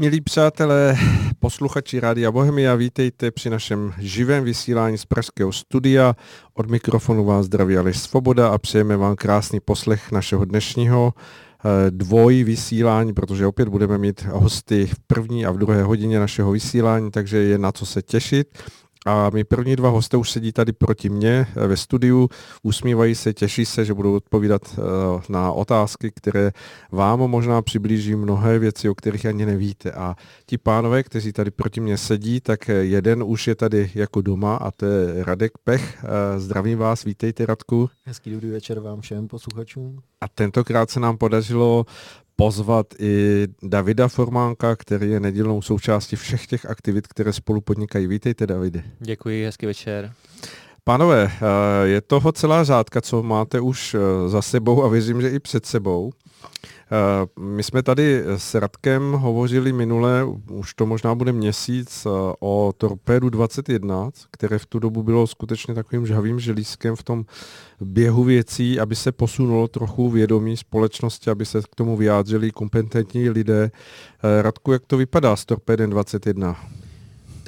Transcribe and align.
Milí 0.00 0.20
přátelé, 0.20 0.96
posluchači 1.38 2.00
Rádia 2.00 2.30
Bohemia, 2.30 2.74
vítejte 2.74 3.30
při 3.30 3.50
našem 3.50 3.92
živém 3.98 4.44
vysílání 4.44 4.98
z 4.98 5.04
Pražského 5.04 5.52
studia. 5.52 6.16
Od 6.54 6.70
mikrofonu 6.70 7.24
vás 7.24 7.46
zdraví 7.46 7.76
Aleš 7.76 7.98
Svoboda 7.98 8.48
a 8.48 8.58
přejeme 8.58 8.96
vám 8.96 9.16
krásný 9.16 9.60
poslech 9.60 10.12
našeho 10.12 10.44
dnešního 10.44 11.14
eh, 11.16 11.90
dvoj 11.90 12.44
vysílání, 12.44 13.14
protože 13.14 13.46
opět 13.46 13.68
budeme 13.68 13.98
mít 13.98 14.22
hosty 14.22 14.86
v 14.86 14.98
první 15.06 15.46
a 15.46 15.50
v 15.50 15.58
druhé 15.58 15.82
hodině 15.82 16.20
našeho 16.20 16.52
vysílání, 16.52 17.10
takže 17.10 17.38
je 17.38 17.58
na 17.58 17.72
co 17.72 17.86
se 17.86 18.02
těšit. 18.02 18.58
A 19.06 19.30
my 19.30 19.44
první 19.44 19.76
dva 19.76 19.88
hosté 19.88 20.16
už 20.16 20.30
sedí 20.30 20.52
tady 20.52 20.72
proti 20.72 21.08
mně 21.08 21.46
eh, 21.56 21.66
ve 21.66 21.76
studiu, 21.76 22.28
usmívají 22.62 23.14
se, 23.14 23.34
těší 23.34 23.64
se, 23.64 23.84
že 23.84 23.94
budou 23.94 24.16
odpovídat 24.16 24.62
eh, 24.72 24.82
na 25.28 25.52
otázky, 25.52 26.12
které 26.14 26.50
vám 26.92 27.18
možná 27.18 27.62
přiblíží 27.62 28.14
mnohé 28.14 28.58
věci, 28.58 28.88
o 28.88 28.94
kterých 28.94 29.26
ani 29.26 29.46
nevíte. 29.46 29.92
A 29.92 30.14
ti 30.46 30.58
pánové, 30.58 31.02
kteří 31.02 31.32
tady 31.32 31.50
proti 31.50 31.80
mně 31.80 31.98
sedí, 31.98 32.40
tak 32.40 32.68
eh, 32.68 32.72
jeden 32.72 33.22
už 33.22 33.46
je 33.46 33.54
tady 33.54 33.90
jako 33.94 34.20
doma 34.20 34.56
a 34.56 34.70
to 34.70 34.86
je 34.86 35.24
Radek 35.24 35.52
Pech. 35.64 36.04
Zdravím 36.36 36.78
vás, 36.78 37.04
vítejte 37.04 37.46
Radku. 37.46 37.90
Hezký 38.04 38.30
dobrý 38.30 38.50
večer 38.50 38.80
vám 38.80 39.00
všem 39.00 39.28
posluchačům. 39.28 39.98
A 40.20 40.28
tentokrát 40.28 40.90
se 40.90 41.00
nám 41.00 41.18
podařilo 41.18 41.86
pozvat 42.40 42.86
i 42.98 43.46
Davida 43.62 44.08
Formánka, 44.08 44.76
který 44.76 45.10
je 45.10 45.20
nedílnou 45.20 45.62
součástí 45.62 46.16
všech 46.16 46.46
těch 46.46 46.66
aktivit, 46.66 47.06
které 47.06 47.32
spolu 47.32 47.60
podnikají. 47.60 48.06
Vítejte, 48.06 48.46
Davide. 48.46 48.82
Děkuji, 49.00 49.44
hezký 49.44 49.66
večer. 49.66 50.12
Pánové, 50.84 51.30
eh, 51.32 51.86
je 51.86 52.00
toho 52.00 52.32
celá 52.32 52.64
řádka, 52.64 53.00
co 53.00 53.22
máte 53.22 53.60
už 53.60 53.94
eh, 53.94 54.28
za 54.28 54.42
sebou 54.42 54.84
a 54.84 54.88
věřím, 54.88 55.22
že 55.22 55.30
i 55.30 55.38
před 55.38 55.66
sebou. 55.66 56.12
Eh, 56.92 57.40
my 57.40 57.62
jsme 57.62 57.82
tady 57.82 58.24
s 58.36 58.54
Radkem 58.54 59.12
hovořili 59.12 59.72
minule, 59.72 60.24
už 60.50 60.74
to 60.74 60.86
možná 60.86 61.14
bude 61.14 61.32
měsíc, 61.32 62.06
eh, 62.06 62.10
o 62.40 62.72
Torpédu 62.78 63.30
21, 63.30 64.10
které 64.30 64.58
v 64.58 64.66
tu 64.66 64.78
dobu 64.78 65.02
bylo 65.02 65.26
skutečně 65.26 65.74
takovým 65.74 66.06
žhavým 66.06 66.40
želízkem 66.40 66.96
v 66.96 67.02
tom 67.02 67.24
běhu 67.80 68.24
věcí, 68.24 68.80
aby 68.80 68.96
se 68.96 69.12
posunulo 69.12 69.68
trochu 69.68 70.10
vědomí 70.10 70.56
společnosti, 70.56 71.30
aby 71.30 71.46
se 71.46 71.60
k 71.62 71.74
tomu 71.74 71.96
vyjádřili 71.96 72.50
kompetentní 72.50 73.30
lidé. 73.30 73.70
Eh, 74.22 74.42
Radku, 74.42 74.72
jak 74.72 74.86
to 74.86 74.96
vypadá 74.96 75.36
s 75.36 75.44
Torpédem 75.44 75.90
21? 75.90 76.56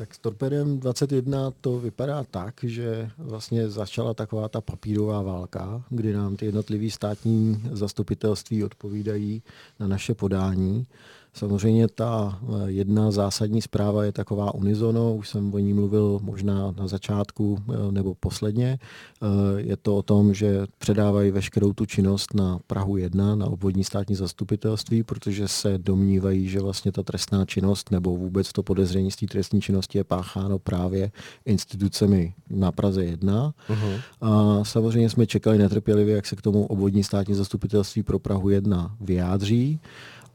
Tak 0.02 0.14
s 0.14 0.18
Torpedem 0.18 0.80
21 0.80 1.50
to 1.60 1.78
vypadá 1.78 2.24
tak, 2.24 2.54
že 2.62 3.10
vlastně 3.18 3.70
začala 3.70 4.14
taková 4.14 4.48
ta 4.48 4.60
papírová 4.60 5.22
válka, 5.22 5.84
kdy 5.90 6.12
nám 6.12 6.36
ty 6.36 6.46
jednotlivé 6.46 6.90
státní 6.90 7.62
zastupitelství 7.72 8.64
odpovídají 8.64 9.42
na 9.80 9.86
naše 9.86 10.14
podání. 10.14 10.86
Samozřejmě 11.34 11.88
ta 11.88 12.38
eh, 12.42 12.70
jedna 12.70 13.10
zásadní 13.10 13.62
zpráva 13.62 14.04
je 14.04 14.12
taková 14.12 14.54
unizono, 14.54 15.14
už 15.14 15.28
jsem 15.28 15.54
o 15.54 15.58
ní 15.58 15.72
mluvil 15.72 16.20
možná 16.22 16.74
na 16.78 16.86
začátku 16.86 17.58
eh, 17.58 17.92
nebo 17.92 18.14
posledně. 18.14 18.78
Eh, 18.78 19.26
je 19.60 19.76
to 19.76 19.96
o 19.96 20.02
tom, 20.02 20.34
že 20.34 20.66
předávají 20.78 21.30
veškerou 21.30 21.72
tu 21.72 21.86
činnost 21.86 22.34
na 22.34 22.58
Prahu 22.66 22.96
1, 22.96 23.34
na 23.34 23.46
obvodní 23.46 23.84
státní 23.84 24.14
zastupitelství, 24.14 25.02
protože 25.02 25.48
se 25.48 25.78
domnívají, 25.78 26.48
že 26.48 26.60
vlastně 26.60 26.92
ta 26.92 27.02
trestná 27.02 27.44
činnost 27.44 27.90
nebo 27.90 28.16
vůbec 28.16 28.52
to 28.52 28.62
podezření 28.62 29.10
z 29.10 29.16
té 29.16 29.26
trestní 29.26 29.60
činnosti 29.60 29.98
je 29.98 30.04
pácháno 30.04 30.58
právě 30.58 31.10
institucemi 31.44 32.34
na 32.50 32.72
Praze 32.72 33.04
1. 33.04 33.54
Uh-huh. 33.70 34.00
A 34.20 34.64
samozřejmě 34.64 35.10
jsme 35.10 35.26
čekali 35.26 35.58
netrpělivě, 35.58 36.14
jak 36.14 36.26
se 36.26 36.36
k 36.36 36.42
tomu 36.42 36.66
obvodní 36.66 37.04
státní 37.04 37.34
zastupitelství 37.34 38.02
pro 38.02 38.18
Prahu 38.18 38.50
1 38.50 38.96
vyjádří. 39.00 39.80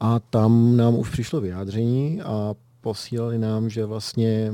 A 0.00 0.18
tam 0.18 0.76
nám 0.76 0.94
už 0.94 1.10
přišlo 1.10 1.40
vyjádření 1.40 2.22
a 2.22 2.54
posílali 2.80 3.38
nám, 3.38 3.70
že 3.70 3.84
vlastně 3.84 4.52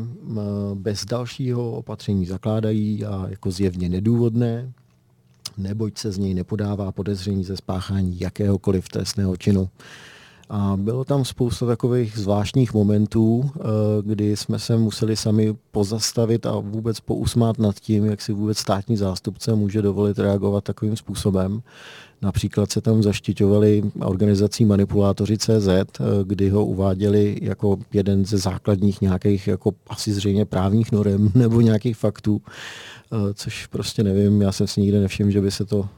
bez 0.75 1.05
dalšího 1.05 1.73
opatření 1.73 2.27
zakládají 2.27 3.05
a 3.05 3.27
jako 3.29 3.51
zjevně 3.51 3.89
nedůvodné, 3.89 4.73
neboť 5.57 5.99
se 5.99 6.13
z 6.13 6.19
něj 6.19 6.35
nepodává 6.35 6.93
podezření 6.93 7.45
ze 7.45 7.57
spáchání 7.57 8.21
jakéhokoliv 8.21 8.89
trestného 8.89 9.37
činu. 9.37 9.69
A 10.49 10.77
bylo 10.77 11.05
tam 11.05 11.25
spousta 11.25 11.67
takových 11.67 12.19
zvláštních 12.19 12.75
momentů, 12.75 13.51
eh, 13.57 13.61
kdy 14.03 14.37
jsme 14.37 14.59
se 14.59 14.77
museli 14.77 15.17
sami 15.17 15.55
pozastavit 15.71 16.47
a 16.47 16.59
vůbec 16.59 17.01
pousmát 17.01 17.59
nad 17.59 17.81
tím, 17.81 18.05
jak 18.05 18.21
si 18.21 18.33
vůbec 18.33 18.59
státní 18.59 18.97
zástupce 18.97 19.55
může 19.55 19.83
dovolit 19.83 20.19
reagovat 20.19 20.65
takovým 20.65 20.97
způsobem. 20.97 21.63
Například 22.23 22.71
se 22.71 22.81
tam 22.81 23.03
zaštiťovali 23.03 23.83
organizací 24.01 24.65
Manipulátoři 24.65 25.39
CZ, 25.39 25.69
eh, 25.69 26.05
kdy 26.25 26.51
ho 26.51 26.67
uváděli 26.67 27.39
jako 27.43 27.79
jeden 27.93 28.25
ze 28.25 28.39
základních 28.39 29.01
nějakých 29.01 29.49
jako 29.49 29.73
asi 29.89 30.13
zřejmě 30.13 30.45
právních 30.45 30.93
norem 30.93 31.31
nebo 31.35 31.61
nějakých 31.61 31.97
faktů, 31.97 32.43
což 33.35 33.67
prostě 33.67 34.03
nevím, 34.03 34.43
já 34.43 34.53
jsem 34.53 34.67
si 34.67 34.81
nikdy 34.81 34.99
nevšiml, 34.99 35.31
že 35.31 35.41
by 35.41 35.51
se 35.51 35.65
to, 35.65 35.89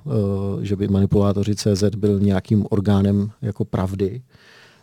že 0.62 0.76
by 0.76 0.88
Manipulátoři 0.88 1.54
CZ 1.54 1.84
byl 1.96 2.20
nějakým 2.20 2.66
orgánem 2.70 3.30
jako 3.42 3.64
pravdy. 3.64 4.22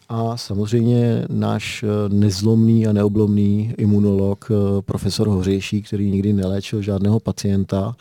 A 0.09 0.37
samozřejmě 0.37 1.25
náš 1.29 1.83
eh, 1.83 1.87
nezlomný 2.09 2.87
a 2.87 2.93
neoblomný 2.93 3.73
imunolog, 3.77 4.47
eh, 4.51 4.81
profesor 4.81 5.27
Hořejší, 5.27 5.81
který 5.81 6.11
nikdy 6.11 6.33
neléčil 6.33 6.81
žádného 6.81 7.19
pacienta 7.19 7.95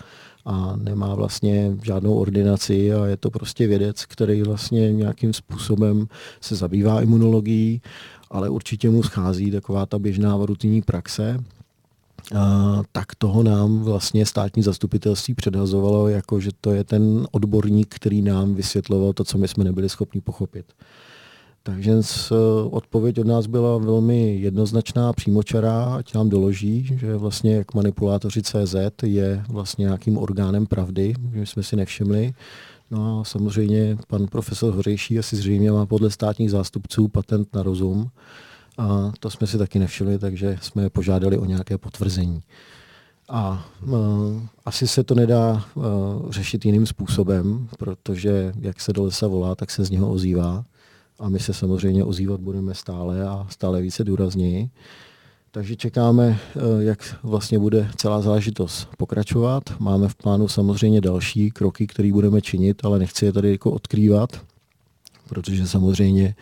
a 0.44 0.76
nemá 0.76 1.14
vlastně 1.14 1.76
žádnou 1.82 2.14
ordinaci 2.14 2.94
a 2.94 3.06
je 3.06 3.16
to 3.16 3.30
prostě 3.30 3.66
vědec, 3.66 4.04
který 4.04 4.42
vlastně 4.42 4.92
nějakým 4.92 5.32
způsobem 5.32 6.06
se 6.40 6.56
zabývá 6.56 7.02
imunologií, 7.02 7.82
ale 8.30 8.48
určitě 8.48 8.90
mu 8.90 9.02
schází 9.02 9.50
taková 9.50 9.86
ta 9.86 9.98
běžná 9.98 10.38
rutinní 10.40 10.82
praxe, 10.82 11.38
a, 12.34 12.82
tak 12.92 13.14
toho 13.14 13.42
nám 13.42 13.78
vlastně 13.78 14.26
státní 14.26 14.62
zastupitelství 14.62 15.34
předhazovalo, 15.34 16.08
jako 16.08 16.40
že 16.40 16.50
to 16.60 16.70
je 16.70 16.84
ten 16.84 17.26
odborník, 17.30 17.94
který 17.94 18.22
nám 18.22 18.54
vysvětloval 18.54 19.12
to, 19.12 19.24
co 19.24 19.38
my 19.38 19.48
jsme 19.48 19.64
nebyli 19.64 19.88
schopni 19.88 20.20
pochopit. 20.20 20.66
Takže 21.64 21.92
odpověď 22.70 23.20
od 23.20 23.26
nás 23.26 23.46
byla 23.46 23.78
velmi 23.78 24.36
jednoznačná, 24.36 25.12
přímočará, 25.12 25.84
ať 25.84 26.14
nám 26.14 26.28
doloží, 26.28 26.90
že 27.00 27.16
vlastně 27.16 27.56
jak 27.56 27.74
manipulátoři 27.74 28.42
CZ 28.42 28.74
je 29.02 29.44
vlastně 29.48 29.82
nějakým 29.82 30.18
orgánem 30.18 30.66
pravdy, 30.66 31.14
že 31.34 31.46
jsme 31.46 31.62
si 31.62 31.76
nevšimli. 31.76 32.34
No 32.90 33.20
a 33.20 33.24
samozřejmě 33.24 33.98
pan 34.08 34.26
profesor 34.26 34.74
Hořejší 34.74 35.18
asi 35.18 35.36
zřejmě 35.36 35.72
má 35.72 35.86
podle 35.86 36.10
státních 36.10 36.50
zástupců 36.50 37.08
patent 37.08 37.54
na 37.54 37.62
rozum. 37.62 38.10
A 38.78 39.12
to 39.20 39.30
jsme 39.30 39.46
si 39.46 39.58
taky 39.58 39.78
nevšimli, 39.78 40.18
takže 40.18 40.58
jsme 40.62 40.90
požádali 40.90 41.38
o 41.38 41.44
nějaké 41.44 41.78
potvrzení. 41.78 42.42
A 43.28 43.68
uh, 43.82 43.96
asi 44.64 44.88
se 44.88 45.04
to 45.04 45.14
nedá 45.14 45.64
uh, 45.74 45.84
řešit 46.30 46.64
jiným 46.64 46.86
způsobem, 46.86 47.68
protože 47.78 48.52
jak 48.60 48.80
se 48.80 48.92
do 48.92 49.04
lesa 49.04 49.26
volá, 49.26 49.54
tak 49.54 49.70
se 49.70 49.84
z 49.84 49.90
něho 49.90 50.10
ozývá 50.10 50.64
a 51.18 51.28
my 51.28 51.40
se 51.40 51.54
samozřejmě 51.54 52.04
ozývat 52.04 52.40
budeme 52.40 52.74
stále 52.74 53.28
a 53.28 53.46
stále 53.50 53.82
více 53.82 54.04
důrazněji. 54.04 54.70
Takže 55.50 55.76
čekáme, 55.76 56.38
eh, 56.56 56.60
jak 56.82 57.16
vlastně 57.22 57.58
bude 57.58 57.90
celá 57.96 58.20
záležitost 58.20 58.88
pokračovat. 58.98 59.62
Máme 59.78 60.08
v 60.08 60.14
plánu 60.14 60.48
samozřejmě 60.48 61.00
další 61.00 61.50
kroky, 61.50 61.86
které 61.86 62.12
budeme 62.12 62.40
činit, 62.40 62.84
ale 62.84 62.98
nechci 62.98 63.24
je 63.24 63.32
tady 63.32 63.50
jako 63.50 63.70
odkrývat, 63.70 64.40
protože 65.28 65.66
samozřejmě 65.66 66.34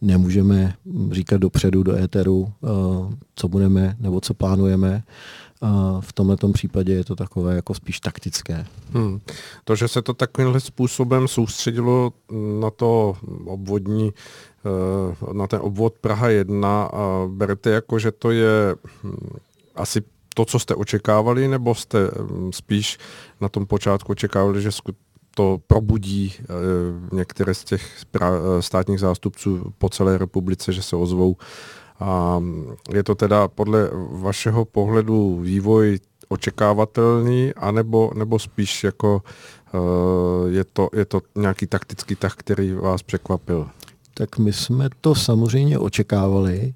nemůžeme 0.00 0.74
říkat 1.10 1.36
dopředu 1.36 1.82
do 1.82 1.96
éteru, 1.96 2.52
eh, 2.64 2.68
co 3.36 3.48
budeme 3.48 3.96
nebo 4.00 4.20
co 4.20 4.34
plánujeme. 4.34 5.02
A 5.62 6.00
v 6.00 6.12
tomto 6.12 6.48
případě 6.48 6.92
je 6.92 7.04
to 7.04 7.16
takové 7.16 7.56
jako 7.56 7.74
spíš 7.74 8.00
taktické. 8.00 8.66
Hmm. 8.92 9.20
To, 9.64 9.76
že 9.76 9.88
se 9.88 10.02
to 10.02 10.14
takovýmhle 10.14 10.60
způsobem 10.60 11.28
soustředilo 11.28 12.12
na 12.60 12.70
to 12.70 13.16
obvodní, 13.44 14.12
eh, 14.12 15.32
na 15.32 15.46
ten 15.46 15.60
obvod 15.62 15.94
Praha 16.00 16.28
1, 16.28 16.90
berete 17.28 17.70
jako, 17.70 17.98
že 17.98 18.12
to 18.12 18.30
je 18.30 18.76
hm, 19.04 19.36
asi 19.74 20.02
to, 20.34 20.44
co 20.44 20.58
jste 20.58 20.74
očekávali, 20.74 21.48
nebo 21.48 21.74
jste 21.74 21.98
hm, 22.06 22.50
spíš 22.52 22.98
na 23.40 23.48
tom 23.48 23.66
počátku 23.66 24.12
očekávali, 24.12 24.62
že 24.62 24.72
to 25.36 25.58
probudí 25.66 26.34
eh, 26.40 26.44
některé 27.12 27.54
z 27.54 27.64
těch 27.64 28.04
státních 28.60 29.00
zástupců 29.00 29.72
po 29.78 29.88
celé 29.88 30.18
republice, 30.18 30.72
že 30.72 30.82
se 30.82 30.96
ozvou 30.96 31.36
a 32.00 32.42
je 32.92 33.02
to 33.02 33.14
teda 33.14 33.48
podle 33.48 33.90
vašeho 34.10 34.64
pohledu 34.64 35.40
vývoj 35.40 35.98
očekávatelný, 36.28 37.54
anebo 37.54 38.10
nebo 38.14 38.38
spíš 38.38 38.84
jako 38.84 39.22
uh, 39.74 40.52
je, 40.52 40.64
to, 40.64 40.88
je 40.92 41.04
to 41.04 41.20
nějaký 41.36 41.66
taktický 41.66 42.16
tah, 42.16 42.34
který 42.36 42.72
vás 42.72 43.02
překvapil? 43.02 43.68
Tak 44.14 44.38
my 44.38 44.52
jsme 44.52 44.88
to 45.00 45.14
samozřejmě 45.14 45.78
očekávali 45.78 46.74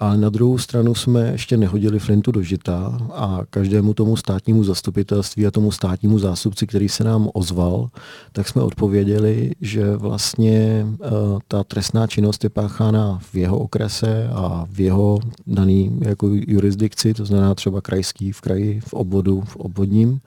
Ale 0.00 0.16
na 0.16 0.28
druhou 0.28 0.58
stranu 0.58 0.94
jsme 0.94 1.28
ještě 1.32 1.56
nehodili 1.56 1.98
flintu 1.98 2.32
do 2.32 2.42
žita 2.42 2.98
a 3.12 3.40
každému 3.50 3.94
tomu 3.94 4.16
státnímu 4.16 4.64
zastupitelství 4.64 5.46
a 5.46 5.50
tomu 5.50 5.72
státnímu 5.72 6.18
zástupci, 6.18 6.66
který 6.66 6.88
se 6.88 7.04
nám 7.04 7.28
ozval, 7.34 7.88
tak 8.32 8.48
jsme 8.48 8.62
odpověděli, 8.62 9.52
že 9.60 9.96
vlastně 9.96 10.86
uh, 10.86 11.08
ta 11.48 11.64
trestná 11.64 12.06
činnost 12.06 12.44
je 12.44 12.50
páchána 12.50 13.18
v 13.32 13.34
jeho 13.34 13.58
okrese 13.58 14.28
a 14.32 14.66
v 14.70 14.80
jeho 14.80 15.18
daný 15.46 15.98
jako 16.00 16.28
jurisdikci, 16.32 17.14
to 17.14 17.24
znamená 17.24 17.54
třeba 17.54 17.80
krajský 17.80 18.32
v 18.32 18.40
kraji, 18.40 18.80
v 18.80 18.94
obvodu, 18.94 19.40
v 19.40 19.56
obvodním. 19.56 20.20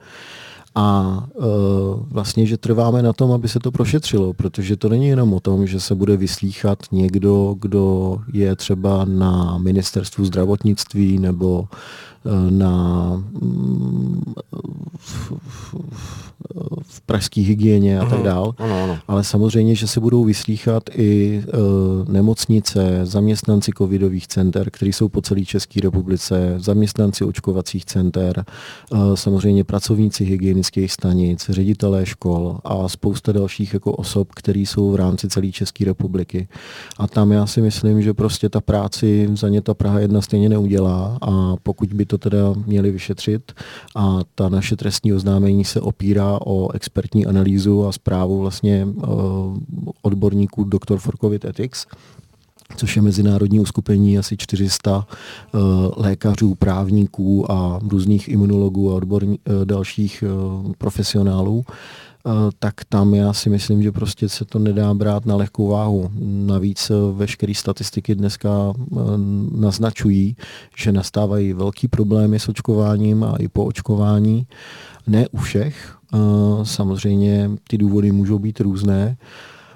A 0.74 1.18
e, 1.26 1.42
vlastně, 2.08 2.46
že 2.46 2.56
trváme 2.56 3.02
na 3.02 3.12
tom, 3.12 3.32
aby 3.32 3.48
se 3.48 3.58
to 3.60 3.72
prošetřilo, 3.72 4.32
protože 4.32 4.76
to 4.76 4.88
není 4.88 5.06
jenom 5.06 5.34
o 5.34 5.40
tom, 5.40 5.66
že 5.66 5.80
se 5.80 5.94
bude 5.94 6.16
vyslýchat 6.16 6.78
někdo, 6.92 7.54
kdo 7.58 8.16
je 8.32 8.56
třeba 8.56 9.04
na 9.04 9.58
ministerstvu 9.58 10.24
zdravotnictví 10.24 11.18
nebo 11.18 11.68
na 12.50 13.22
v 16.82 17.00
pražské 17.00 17.40
hygieně 17.40 18.00
a 18.00 18.06
tak 18.06 18.22
dál. 18.22 18.54
Ano, 18.58 18.84
ano. 18.84 18.98
Ale 19.08 19.24
samozřejmě, 19.24 19.74
že 19.74 19.86
se 19.88 20.00
budou 20.00 20.24
vyslýchat 20.24 20.82
i 20.96 21.42
uh, 21.46 22.08
nemocnice, 22.08 23.00
zaměstnanci 23.02 23.70
covidových 23.78 24.26
center, 24.26 24.70
kteří 24.70 24.92
jsou 24.92 25.08
po 25.08 25.22
celé 25.22 25.44
České 25.44 25.80
republice, 25.80 26.54
zaměstnanci 26.58 27.24
očkovacích 27.24 27.84
center, 27.84 28.44
uh, 28.90 29.14
samozřejmě 29.14 29.64
pracovníci 29.64 30.24
hygienických 30.24 30.92
stanic, 30.92 31.46
ředitelé 31.48 32.06
škol 32.06 32.58
a 32.64 32.88
spousta 32.88 33.32
dalších 33.32 33.74
jako 33.74 33.92
osob, 33.92 34.28
které 34.34 34.60
jsou 34.60 34.90
v 34.90 34.96
rámci 34.96 35.28
celé 35.28 35.52
České 35.52 35.84
republiky. 35.84 36.48
A 36.98 37.06
tam 37.06 37.32
já 37.32 37.46
si 37.46 37.60
myslím, 37.60 38.02
že 38.02 38.14
prostě 38.14 38.48
ta 38.48 38.60
práci 38.60 39.28
za 39.32 39.48
ně 39.48 39.60
ta 39.60 39.74
Praha 39.74 40.00
jedna 40.00 40.20
stejně 40.20 40.48
neudělá 40.48 41.18
a 41.22 41.56
pokud 41.62 41.92
by 41.92 42.06
to 42.06 42.13
to 42.18 42.18
teda 42.18 42.54
měli 42.66 42.90
vyšetřit 42.90 43.52
a 43.96 44.18
ta 44.34 44.48
naše 44.48 44.76
trestní 44.76 45.12
oznámení 45.12 45.64
se 45.64 45.80
opírá 45.80 46.38
o 46.46 46.72
expertní 46.72 47.26
analýzu 47.26 47.86
a 47.86 47.92
zprávu 47.92 48.40
vlastně 48.40 48.84
uh, 48.84 49.58
odborníků 50.02 50.64
Dr. 50.64 50.96
for 50.98 51.16
COVID 51.16 51.44
Ethics, 51.44 51.86
což 52.76 52.96
je 52.96 53.02
mezinárodní 53.02 53.60
uskupení 53.60 54.18
asi 54.18 54.36
400 54.36 54.96
uh, 54.96 55.02
eh, 55.04 55.58
lékařů, 55.96 56.54
právníků 56.54 57.52
a 57.52 57.80
různých 57.88 58.28
imunologů 58.28 58.92
a 58.92 58.94
odborní, 58.94 59.38
uh, 59.38 59.64
dalších 59.64 60.24
profesionálů, 60.78 61.64
Eh, 61.66 62.13
tak 62.58 62.74
tam 62.88 63.14
já 63.14 63.32
si 63.32 63.50
myslím, 63.50 63.82
že 63.82 63.92
prostě 63.92 64.28
se 64.28 64.44
to 64.44 64.58
nedá 64.58 64.94
brát 64.94 65.26
na 65.26 65.36
lehkou 65.36 65.68
váhu. 65.68 66.10
Navíc 66.20 66.90
eh, 66.90 66.94
veškeré 67.12 67.54
statistiky 67.54 68.14
dneska 68.14 68.72
eh, 68.76 68.96
naznačují, 69.56 70.36
že 70.76 70.92
nastávají 70.92 71.52
velký 71.52 71.88
problémy 71.88 72.40
s 72.40 72.48
očkováním 72.48 73.24
a 73.24 73.36
i 73.38 73.48
po 73.48 73.64
očkování. 73.64 74.46
Ne 75.06 75.28
u 75.28 75.38
všech, 75.38 75.96
samozřejmě 76.62 77.50
ty 77.68 77.78
důvody 77.78 78.12
můžou 78.12 78.38
být 78.38 78.60
různé, 78.60 79.16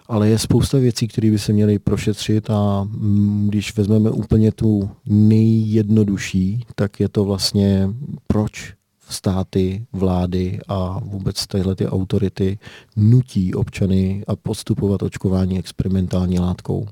ale 0.08 0.28
je 0.28 0.38
spousta 0.38 0.78
věcí, 0.78 1.08
které 1.08 1.30
by 1.30 1.38
se 1.38 1.52
měly 1.52 1.78
prošetřit 1.78 2.50
a 2.50 2.84
mm, 2.84 3.46
když 3.48 3.76
vezmeme 3.76 4.10
úplně 4.10 4.52
tu 4.52 4.90
nejjednodušší, 5.06 6.64
tak 6.74 7.00
je 7.00 7.08
to 7.08 7.24
vlastně 7.24 7.90
proč 8.26 8.77
státy, 9.08 9.86
vlády 9.92 10.58
a 10.68 11.00
vůbec 11.04 11.46
tyhle 11.46 11.74
ty 11.74 11.86
autority 11.86 12.58
nutí 12.96 13.54
občany 13.54 14.24
a 14.28 14.36
postupovat 14.36 15.02
očkování 15.02 15.58
experimentální 15.58 16.38
látkou. 16.38 16.88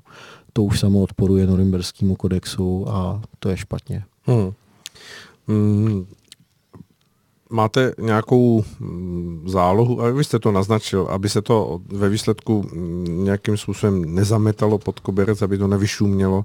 To 0.52 0.62
už 0.62 0.80
samo 0.80 1.02
odporuje 1.02 1.46
Norimberskému 1.46 2.14
kodexu 2.14 2.88
a 2.88 3.22
to 3.38 3.48
je 3.48 3.56
špatně. 3.56 4.04
Hmm. 4.22 4.52
Hmm. 5.48 6.06
Máte 7.50 7.92
nějakou 7.98 8.64
mm, 8.80 9.44
zálohu, 9.46 10.02
a 10.02 10.10
vy 10.10 10.24
jste 10.24 10.38
to 10.38 10.52
naznačil, 10.52 11.06
aby 11.10 11.28
se 11.28 11.42
to 11.42 11.80
ve 11.86 12.08
výsledku 12.08 12.62
mm, 12.72 13.24
nějakým 13.24 13.56
způsobem 13.56 14.14
nezametalo 14.14 14.78
pod 14.78 15.00
koberec, 15.00 15.42
aby 15.42 15.58
to 15.58 15.66
nevyšumělo, 15.66 16.44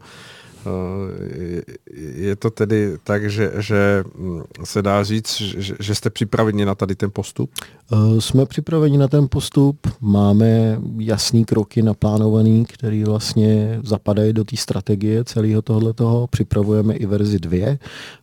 je 2.16 2.36
to 2.36 2.50
tedy 2.50 2.98
tak, 3.04 3.30
že, 3.30 3.52
že 3.58 4.04
mm, 4.16 4.42
se 4.64 4.82
dá 4.82 5.04
říct, 5.04 5.42
že, 5.80 5.96
jste 5.96 6.10
připraveni 6.10 6.66
na 6.66 6.76
tady 6.76 6.96
ten 6.96 7.10
postup? 7.14 7.52
Eh, 7.92 8.22
jsme 8.22 8.46
připraveni 8.46 8.98
na 8.98 9.08
ten 9.08 9.28
postup, 9.30 9.88
máme 10.02 10.82
jasný 10.98 11.46
kroky 11.46 11.82
naplánovaný, 11.82 12.66
který 12.66 13.04
vlastně 13.04 13.80
zapadají 13.84 14.34
do 14.34 14.44
té 14.44 14.58
strategie 14.58 15.24
celého 15.24 15.62
tohoto. 15.62 16.28
Připravujeme 16.30 16.94
i 16.94 17.06
verzi 17.06 17.40
2. 17.40 17.78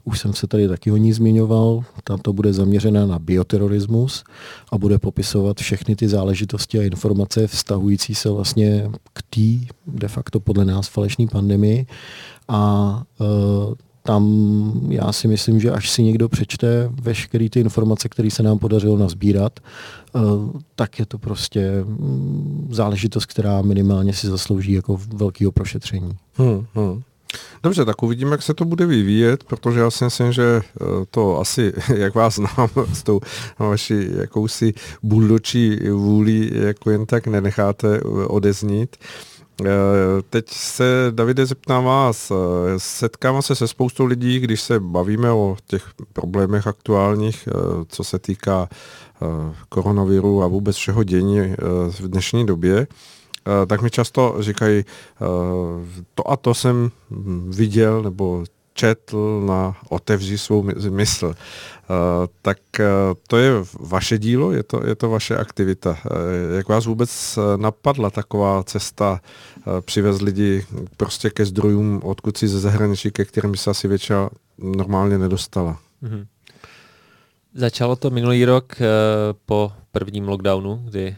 Už 0.05 0.19
jsem 0.19 0.35
se 0.35 0.47
tady 0.47 0.69
taky 0.69 0.93
o 0.93 0.97
ní 0.97 1.13
zmiňoval. 1.13 1.85
Tam 2.05 2.19
to 2.19 2.33
bude 2.33 2.53
zaměřena 2.53 3.07
na 3.07 3.19
bioterorismus 3.19 4.25
a 4.73 4.79
bude 4.79 4.99
popisovat 4.99 5.61
všechny 5.61 5.97
ty 5.97 6.09
záležitosti 6.09 6.79
a 6.79 6.83
informace 6.83 7.47
vztahující 7.47 8.15
se 8.15 8.31
vlastně 8.31 8.91
k 9.13 9.23
té 9.23 9.75
de 9.87 10.09
facto 10.09 10.41
podle 10.41 10.65
nás 10.65 10.89
falešné 10.89 11.27
pandemii 11.27 11.87
a 12.49 13.03
uh, 13.21 13.75
tam 14.03 14.25
já 14.89 15.13
si 15.13 15.29
myslím, 15.29 15.61
že 15.61 15.71
až 15.71 15.91
si 15.91 16.03
někdo 16.03 16.29
přečte 16.29 16.91
veškeré 17.03 17.49
ty 17.51 17.61
informace, 17.61 18.09
které 18.09 18.31
se 18.31 18.43
nám 18.43 18.59
podařilo 18.59 18.97
nazbírat, 18.97 19.61
uh, 20.13 20.23
tak 20.77 20.99
je 20.99 21.07
to 21.07 21.19
prostě 21.19 21.85
um, 21.87 22.69
záležitost, 22.71 23.27
která 23.27 23.63
minimálně 23.63 24.13
si 24.13 24.27
zaslouží 24.27 24.73
jako 24.73 25.01
velkého 25.15 25.53
prošetření. 25.53 26.13
Hmm, 26.35 26.67
hmm. 26.75 27.03
Dobře, 27.63 27.85
tak 27.85 28.03
uvidíme, 28.03 28.31
jak 28.31 28.43
se 28.43 28.55
to 28.55 28.65
bude 28.65 28.87
vyvíjet, 28.87 29.45
protože 29.45 29.81
já 29.81 29.91
si 29.91 30.05
myslím, 30.05 30.33
že 30.33 30.61
to 31.11 31.41
asi, 31.41 31.73
jak 31.97 32.15
vás 32.15 32.35
znám, 32.35 32.69
s 32.93 33.03
tou 33.03 33.21
vaší 33.59 33.95
jakousi 34.17 34.75
buldočí 35.03 35.77
vůli 35.91 36.51
jako 36.55 36.91
jen 36.91 37.07
tak 37.07 37.27
nenecháte 37.27 38.01
odeznít. 38.27 38.97
Eh, 39.01 39.38
teď 40.31 40.51
se, 40.51 40.85
Davide, 41.11 41.47
zeptám 41.47 41.85
vás, 41.85 42.31
eh, 42.31 42.35
setkávám 42.77 43.43
se 43.43 43.55
se 43.55 43.69
spoustou 43.69 44.05
lidí, 44.05 44.39
když 44.39 44.61
se 44.61 44.81
bavíme 44.81 45.31
o 45.33 45.57
těch 45.67 45.85
problémech 46.13 46.67
aktuálních, 46.67 47.49
eh, 47.49 47.53
co 47.89 48.05
se 48.05 48.19
týká 48.19 48.69
koronaviru 49.69 50.43
a 50.43 50.47
vůbec 50.47 50.77
všeho 50.77 51.03
dění 51.03 51.41
v 51.89 52.09
dnešní 52.09 52.47
době, 52.47 52.87
tak 53.67 53.83
mi 53.83 53.91
často 53.91 54.37
říkají, 54.39 54.85
to 56.15 56.31
a 56.31 56.37
to 56.37 56.55
jsem 56.55 56.91
viděl, 57.49 58.03
nebo 58.03 58.45
četl 58.79 59.43
na 59.47 59.77
Otevři 59.89 60.39
svou 60.39 60.63
mysl. 60.91 61.27
Uh, 61.27 61.35
tak 62.43 62.59
uh, 62.81 62.87
to 63.27 63.37
je 63.37 63.53
vaše 63.81 64.19
dílo, 64.19 64.53
je 64.53 64.63
to, 64.63 64.87
je 64.87 64.95
to 64.95 65.11
vaše 65.11 65.37
aktivita. 65.37 65.91
Uh, 65.91 66.57
jak 66.57 66.69
vás 66.69 66.87
vůbec 66.87 67.39
napadla 67.57 68.11
taková 68.11 68.63
cesta 68.63 69.21
přivez 69.81 70.21
lidi 70.21 70.67
prostě 70.97 71.31
ke 71.31 71.45
zdrojům, 71.45 72.01
odkud 72.05 72.37
si 72.37 72.49
ze 72.49 72.61
zahraničí, 72.61 73.11
ke 73.11 73.25
kterým 73.25 73.57
se 73.57 73.71
asi 73.71 73.89
většina 73.89 74.31
normálně 74.59 75.19
nedostala? 75.19 75.79
Mm-hmm. 76.03 76.27
Začalo 77.55 77.97
to 77.97 78.11
minulý 78.11 78.45
rok 78.45 78.77
po 79.47 79.73
prvním 79.93 80.29
lockdownu, 80.29 80.83
kdy 80.85 81.17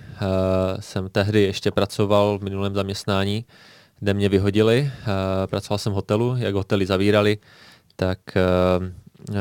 jsem 0.80 1.08
tehdy 1.08 1.42
ještě 1.42 1.70
pracoval 1.70 2.38
v 2.38 2.42
minulém 2.42 2.74
zaměstnání 2.74 3.44
kde 4.00 4.14
mě 4.14 4.28
vyhodili. 4.28 4.92
Eh, 5.02 5.46
pracoval 5.46 5.78
jsem 5.78 5.92
v 5.92 5.94
hotelu, 5.94 6.34
jak 6.38 6.54
hotely 6.54 6.86
zavírali, 6.86 7.38
tak 7.96 8.18
eh, 8.36 8.42
eh, 9.34 9.36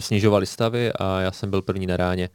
snižovali 0.00 0.46
stavy 0.46 0.92
a 0.92 1.20
já 1.20 1.32
jsem 1.32 1.50
byl 1.50 1.62
první 1.62 1.86
na 1.86 1.96
ráně. 1.96 2.30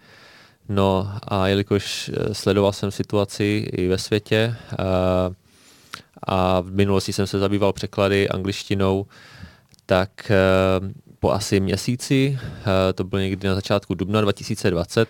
No 0.69 1.11
a 1.23 1.47
jelikož 1.47 2.11
sledoval 2.31 2.73
jsem 2.73 2.91
situaci 2.91 3.69
i 3.73 3.87
ve 3.87 3.97
světě 3.97 4.55
a 6.27 6.61
v 6.61 6.71
minulosti 6.71 7.13
jsem 7.13 7.27
se 7.27 7.39
zabýval 7.39 7.73
překlady 7.73 8.29
angličtinou, 8.29 9.05
tak 9.85 10.31
po 11.19 11.31
asi 11.31 11.59
měsíci, 11.59 12.39
to 12.95 13.03
bylo 13.03 13.19
někdy 13.19 13.47
na 13.47 13.55
začátku 13.55 13.95
dubna 13.95 14.21
2020, 14.21 15.09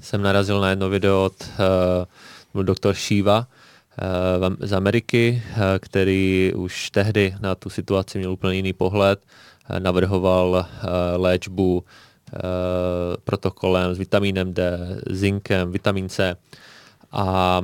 jsem 0.00 0.22
narazil 0.22 0.60
na 0.60 0.70
jedno 0.70 0.88
video 0.88 1.24
od 1.24 1.50
doktor 2.62 2.94
Eh, 2.94 3.57
z 4.60 4.72
Ameriky, 4.72 5.42
eh, 5.46 5.78
který 5.78 6.52
už 6.56 6.90
tehdy 6.90 7.34
na 7.40 7.54
tu 7.54 7.70
situaci 7.70 8.18
měl 8.18 8.32
úplně 8.32 8.56
jiný 8.56 8.72
pohled, 8.72 9.20
eh, 9.70 9.80
navrhoval 9.80 10.66
léčbu 11.16 11.84
protokolem 13.24 13.94
s 13.94 13.98
vitamínem 13.98 14.54
D, 14.54 14.78
zinkem, 15.10 15.72
vitamin 15.72 16.08
C 16.08 16.36
a 17.12 17.60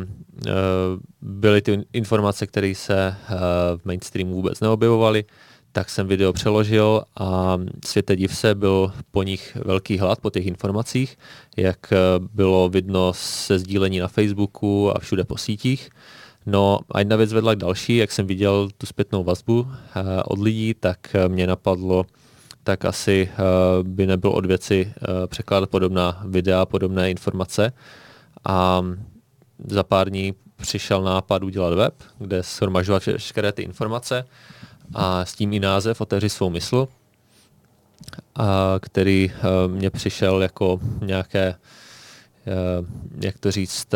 byly 1.21 1.63
ty 1.63 1.85
informace, 1.93 2.47
které 2.47 2.75
se 2.75 3.15
v 3.77 3.85
mainstreamu 3.85 4.35
vůbec 4.35 4.61
neobjevovaly, 4.61 5.25
tak 5.73 5.91
jsem 5.91 6.07
video 6.07 6.33
přeložil 6.33 7.03
a 7.17 7.59
světe 7.85 8.17
div 8.17 8.37
se 8.37 8.55
byl 8.55 8.93
po 9.11 9.23
nich 9.23 9.57
velký 9.65 9.99
hlad 9.99 10.21
po 10.21 10.31
těch 10.31 10.47
informacích, 10.47 11.19
jak 11.57 11.93
bylo 12.33 12.69
vidno 12.69 13.13
se 13.15 13.59
sdílení 13.59 13.99
na 13.99 14.09
Facebooku 14.09 14.97
a 14.97 14.99
všude 14.99 15.25
po 15.25 15.37
sítích. 15.37 15.91
No 16.47 16.79
a 16.91 16.99
jedna 16.99 17.17
věc 17.17 17.33
vedla 17.33 17.55
k 17.55 17.59
další, 17.59 17.97
jak 17.97 18.13
jsem 18.13 18.27
viděl 18.27 18.69
tu 18.79 18.87
zpětnou 18.87 19.25
vazbu 19.25 19.67
od 20.25 20.39
lidí, 20.39 20.75
tak 20.75 21.17
mě 21.29 21.47
napadlo, 21.47 22.05
tak 22.65 22.85
asi 22.85 23.29
by 23.83 24.07
nebylo 24.07 24.33
od 24.33 24.47
věci 24.47 24.93
překládat 25.27 25.71
podobná 25.71 26.23
videa, 26.27 26.67
podobné 26.67 27.11
informace. 27.11 27.73
A 28.45 28.83
za 29.69 29.83
pár 29.83 30.11
dní 30.11 30.35
přišel 30.57 31.03
nápad 31.03 31.43
udělat 31.43 31.75
web, 31.75 31.95
kde 32.19 32.43
shromažovat 32.43 33.03
všechny 33.17 33.53
ty 33.53 33.63
informace 33.63 34.25
a 34.95 35.25
s 35.25 35.35
tím 35.35 35.53
i 35.53 35.61
název 35.61 36.01
Otevři 36.01 36.29
svou 36.29 36.51
mysl, 36.51 36.89
a 38.35 38.75
který 38.81 39.33
mě 39.67 39.91
přišel 39.91 40.43
jako 40.43 40.81
nějaké, 41.03 41.55
jak 43.21 43.39
to 43.39 43.51
říct, 43.51 43.95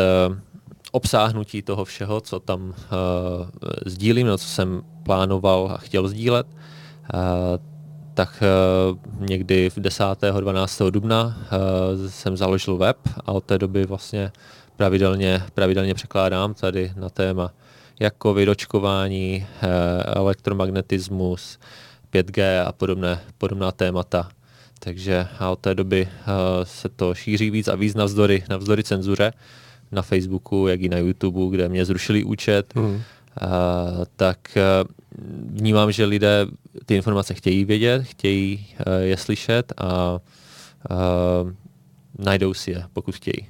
obsáhnutí 0.93 1.63
toho 1.63 1.85
všeho, 1.85 2.21
co 2.21 2.41
tam 2.41 2.69
uh, 2.69 2.75
sdílím, 3.87 4.27
no, 4.27 4.39
co 4.39 4.47
jsem 4.47 4.83
plánoval 5.03 5.71
a 5.75 5.77
chtěl 5.77 6.09
sdílet. 6.09 6.47
Uh, 7.15 7.21
tak 8.15 8.43
uh, 8.91 8.99
někdy 9.29 9.71
v 9.71 9.77
10. 9.77 10.05
12. 10.41 10.83
dubna 10.91 11.27
uh, 11.27 12.09
jsem 12.09 12.37
založil 12.37 12.77
web 12.77 12.97
a 13.27 13.33
od 13.33 13.45
té 13.45 13.59
doby 13.59 13.87
vlastně 13.87 14.33
pravidelně, 14.77 15.43
pravidelně 15.55 15.95
překládám 15.95 16.55
tady 16.55 16.93
na 16.97 17.09
téma 17.09 17.53
jako 18.01 18.35
vydočkování, 18.35 19.47
uh, 19.63 19.69
elektromagnetismus, 20.07 21.59
5G 22.13 22.67
a 22.67 22.73
podobné, 22.73 23.21
podobná 23.39 23.73
témata. 23.73 24.29
Takže 24.79 25.29
a 25.39 25.51
od 25.51 25.59
té 25.59 25.75
doby 25.75 26.09
uh, 26.09 26.65
se 26.65 26.89
to 26.89 27.15
šíří 27.15 27.51
víc 27.51 27.69
a 27.69 27.75
víc 27.75 27.95
navzdory, 27.95 28.45
navzdory 28.49 28.85
cenzuře 28.85 29.33
na 29.93 30.03
Facebooku, 30.03 30.67
jak 30.67 30.81
i 30.81 30.89
na 30.89 30.99
YouTube, 30.99 31.57
kde 31.57 31.69
mě 31.69 31.85
zrušili 31.85 32.25
účet. 32.25 32.75
Mm. 32.75 32.85
Uh, 32.85 33.01
tak 34.17 34.39
uh, 34.57 34.91
vnímám, 35.59 35.93
že 35.93 36.05
lidé 36.05 36.47
ty 36.87 36.97
informace 36.97 37.35
chtějí 37.35 37.65
vědět, 37.65 38.03
chtějí 38.03 38.67
uh, 38.87 38.93
je 39.03 39.17
slyšet 39.17 39.73
a 39.77 40.21
uh, 40.91 41.53
najdou 42.19 42.55
si 42.55 42.71
je, 42.71 42.85
pokud 42.93 43.15
chtějí. 43.15 43.47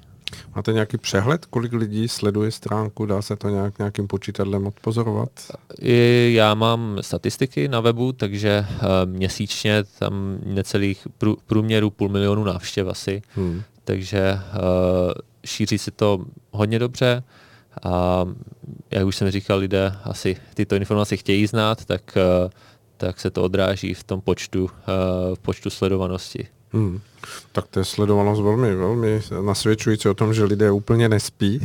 Máte 0.57 0.73
nějaký 0.73 0.99
přehled, 0.99 1.47
kolik 1.47 1.73
lidí 1.73 2.09
sleduje 2.09 2.50
stránku? 2.50 3.07
Dá 3.07 3.23
se 3.23 3.37
to 3.37 3.49
nějak 3.49 3.78
nějakým 3.78 4.07
počítadlem 4.07 4.66
odpozorovat? 4.66 5.30
Já 6.28 6.54
mám 6.54 6.99
statistiky 7.00 7.68
na 7.68 7.80
webu, 7.80 8.12
takže 8.12 8.66
měsíčně 9.04 9.85
tam 9.99 10.38
necelých 10.45 11.07
prů, 11.18 11.37
průměru 11.47 11.90
půl 11.90 12.09
milionu 12.09 12.45
návštěv 12.45 12.88
asi. 12.88 13.23
Hmm. 13.35 13.62
Takže 13.85 14.38
šíří 15.49 15.78
se 15.78 15.90
to 15.90 16.25
hodně 16.50 16.78
dobře 16.78 17.23
a 17.85 18.25
jak 18.90 19.07
už 19.07 19.17
jsem 19.17 19.31
říkal, 19.31 19.59
lidé 19.59 19.93
asi 20.05 20.37
tyto 20.55 20.76
informace 20.76 21.17
chtějí 21.17 21.47
znát, 21.47 21.85
tak, 21.85 22.17
uh, 22.45 22.50
tak 22.97 23.21
se 23.21 23.31
to 23.31 23.43
odráží 23.43 23.95
v 23.95 24.05
tom 24.05 24.21
počtu, 24.21 24.64
uh, 24.64 24.71
v 25.35 25.38
počtu 25.38 25.71
sledovanosti. 25.71 26.49
Hmm. 26.73 27.00
Tak 27.52 27.67
to 27.67 27.78
je 27.78 27.85
sledovanost 27.85 28.43
velmi, 28.43 28.75
velmi 28.75 29.21
nasvědčující 29.43 30.09
o 30.09 30.14
tom, 30.14 30.35
že 30.35 30.45
lidé 30.45 30.71
úplně 30.71 31.09
nespí. 31.09 31.61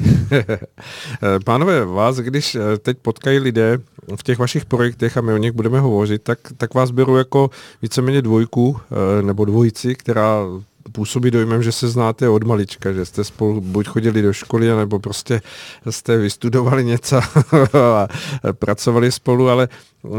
Pánové, 1.46 1.86
vás, 1.86 2.18
když 2.18 2.56
eh, 2.56 2.78
teď 2.78 2.98
potkají 2.98 3.40
lidé 3.40 3.78
v 4.16 4.24
těch 4.24 4.40
vašich 4.40 4.66
projektech 4.66 5.18
a 5.18 5.22
my 5.22 5.34
o 5.34 5.38
nich 5.38 5.52
budeme 5.52 5.80
hovořit, 5.80 6.24
tak, 6.24 6.40
tak 6.58 6.74
vás 6.74 6.92
beru 6.92 7.18
jako 7.18 7.50
víceméně 7.82 8.22
dvojku 8.22 8.80
eh, 8.80 9.22
nebo 9.22 9.46
dvojici, 9.46 9.96
která 9.96 10.46
působí 10.92 11.32
dojmem, 11.32 11.64
že 11.64 11.72
se 11.72 11.88
znáte 11.88 12.30
od 12.30 12.44
malička, 12.44 12.92
že 12.92 13.06
jste 13.06 13.24
spolu 13.24 13.62
buď 13.62 13.88
chodili 13.88 14.22
do 14.22 14.34
školy, 14.34 14.68
nebo 14.68 15.00
prostě 15.00 15.42
jste 15.90 16.18
vystudovali 16.18 16.86
něco 16.86 17.18
a 17.74 18.08
pracovali 18.54 19.12
spolu, 19.12 19.50
ale 19.50 19.68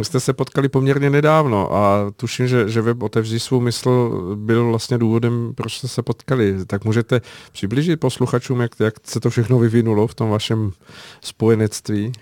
jste 0.02 0.20
se 0.20 0.32
potkali 0.32 0.68
poměrně 0.68 1.10
nedávno 1.10 1.74
a 1.74 2.10
tuším, 2.16 2.48
že, 2.48 2.68
že 2.68 2.82
web 2.82 3.02
Otevří 3.02 3.40
svou 3.40 3.60
mysl 3.60 4.10
byl 4.34 4.66
vlastně 4.68 4.98
důvodem, 4.98 5.52
proč 5.54 5.78
jste 5.78 5.88
se 5.88 6.02
potkali. 6.02 6.64
Tak 6.66 6.84
můžete 6.84 7.20
přiblížit 7.52 8.00
posluchačům, 8.00 8.60
jak, 8.60 8.72
jak 8.80 8.94
se 9.04 9.20
to 9.20 9.30
všechno 9.30 9.58
vyvinulo 9.58 10.06
v 10.06 10.14
tom 10.14 10.30
vašem 10.30 10.72
spojenectví? 11.20 12.12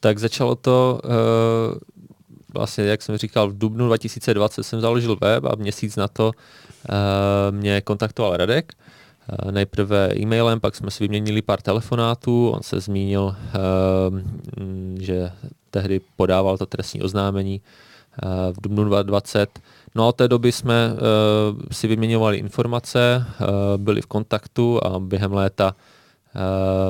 Tak 0.00 0.18
začalo 0.18 0.54
to 0.54 1.00
uh, 1.04 1.78
vlastně, 2.54 2.84
jak 2.84 3.02
jsem 3.02 3.16
říkal, 3.16 3.50
v 3.50 3.58
dubnu 3.58 3.86
2020 3.86 4.64
jsem 4.64 4.80
založil 4.80 5.16
web 5.20 5.44
a 5.44 5.54
měsíc 5.54 5.96
na 5.96 6.08
to 6.08 6.26
uh, 6.26 6.32
mě 7.50 7.80
kontaktoval 7.80 8.36
Radek. 8.36 8.72
Uh, 9.44 9.52
nejprve 9.52 10.12
e-mailem, 10.16 10.60
pak 10.60 10.74
jsme 10.74 10.90
si 10.90 11.04
vyměnili 11.04 11.42
pár 11.42 11.60
telefonátů, 11.60 12.50
on 12.50 12.62
se 12.62 12.80
zmínil, 12.80 13.22
uh, 13.22 13.34
že 15.00 15.32
tehdy 15.70 16.00
podával 16.16 16.58
to 16.58 16.66
trestní 16.66 17.02
oznámení 17.02 17.60
v 18.52 18.60
dubnu 18.60 18.84
2020. 18.84 19.58
No 19.94 20.04
a 20.04 20.06
od 20.06 20.16
té 20.16 20.28
doby 20.28 20.52
jsme 20.52 20.92
si 21.72 21.86
vyměňovali 21.86 22.36
informace, 22.36 23.26
byli 23.76 24.02
v 24.02 24.06
kontaktu 24.06 24.86
a 24.86 24.98
během 25.00 25.32
léta 25.32 25.76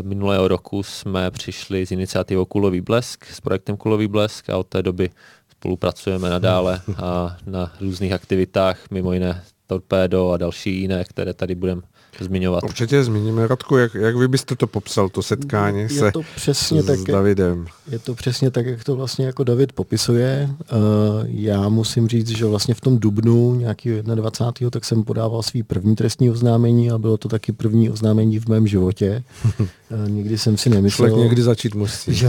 minulého 0.02 0.48
roku 0.48 0.82
jsme 0.82 1.30
přišli 1.30 1.86
s 1.86 1.92
iniciativou 1.92 2.44
Kulový 2.44 2.80
blesk, 2.80 3.24
s 3.24 3.40
projektem 3.40 3.76
Kulový 3.76 4.08
blesk 4.08 4.50
a 4.50 4.56
od 4.56 4.66
té 4.66 4.82
doby 4.82 5.10
spolupracujeme 5.50 6.30
nadále 6.30 6.80
a 6.96 7.36
na 7.46 7.72
různých 7.80 8.12
aktivitách, 8.12 8.78
mimo 8.90 9.12
jiné 9.12 9.42
Torpedo 9.66 10.30
a 10.30 10.36
další 10.36 10.80
jiné, 10.80 11.04
které 11.04 11.34
tady 11.34 11.54
budeme 11.54 11.82
zmiňovat. 12.20 12.64
Určitě 12.64 13.04
zmíníme, 13.04 13.46
Radku, 13.46 13.76
jak, 13.76 13.94
jak 13.94 14.16
vy 14.16 14.28
byste 14.28 14.56
to 14.56 14.66
popsal, 14.66 15.08
to 15.08 15.22
setkání 15.22 15.80
je 15.80 15.88
se 15.88 16.12
to 16.12 16.20
přesně 16.36 16.82
s 16.82 16.86
tak, 16.86 17.00
Davidem? 17.00 17.66
Je 17.90 17.98
to 17.98 18.14
přesně 18.14 18.50
tak, 18.50 18.66
jak 18.66 18.84
to 18.84 18.96
vlastně 18.96 19.26
jako 19.26 19.44
David 19.44 19.72
popisuje. 19.72 20.50
Uh, 20.50 20.78
já 21.26 21.68
musím 21.68 22.08
říct, 22.08 22.28
že 22.28 22.44
vlastně 22.44 22.74
v 22.74 22.80
tom 22.80 22.98
dubnu 22.98 23.54
nějakého 23.54 24.02
21. 24.02 24.70
tak 24.70 24.84
jsem 24.84 25.04
podával 25.04 25.42
svý 25.42 25.62
první 25.62 25.96
trestní 25.96 26.30
oznámení 26.30 26.90
a 26.90 26.98
bylo 26.98 27.16
to 27.16 27.28
taky 27.28 27.52
první 27.52 27.90
oznámení 27.90 28.38
v 28.38 28.48
mém 28.48 28.66
životě. 28.66 29.24
Uh, 29.60 30.08
nikdy 30.08 30.38
jsem 30.38 30.56
si 30.56 30.70
nemyslel... 30.70 31.08
Člověk 31.08 31.28
někdy 31.28 31.42
začít 31.42 31.74
musí. 31.74 32.14
Že, 32.24 32.28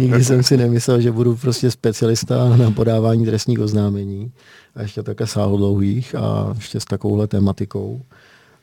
nikdy 0.00 0.24
jsem 0.24 0.42
si 0.42 0.56
nemyslel, 0.56 1.00
že 1.00 1.12
budu 1.12 1.36
prostě 1.36 1.70
specialista 1.70 2.56
na 2.56 2.70
podávání 2.70 3.24
trestních 3.24 3.60
oznámení 3.60 4.32
ještě 4.82 5.02
také 5.02 5.26
sáhodlouhých 5.26 6.14
a 6.14 6.52
ještě 6.56 6.80
s 6.80 6.84
takovouhle 6.84 7.26
tématikou. 7.26 8.00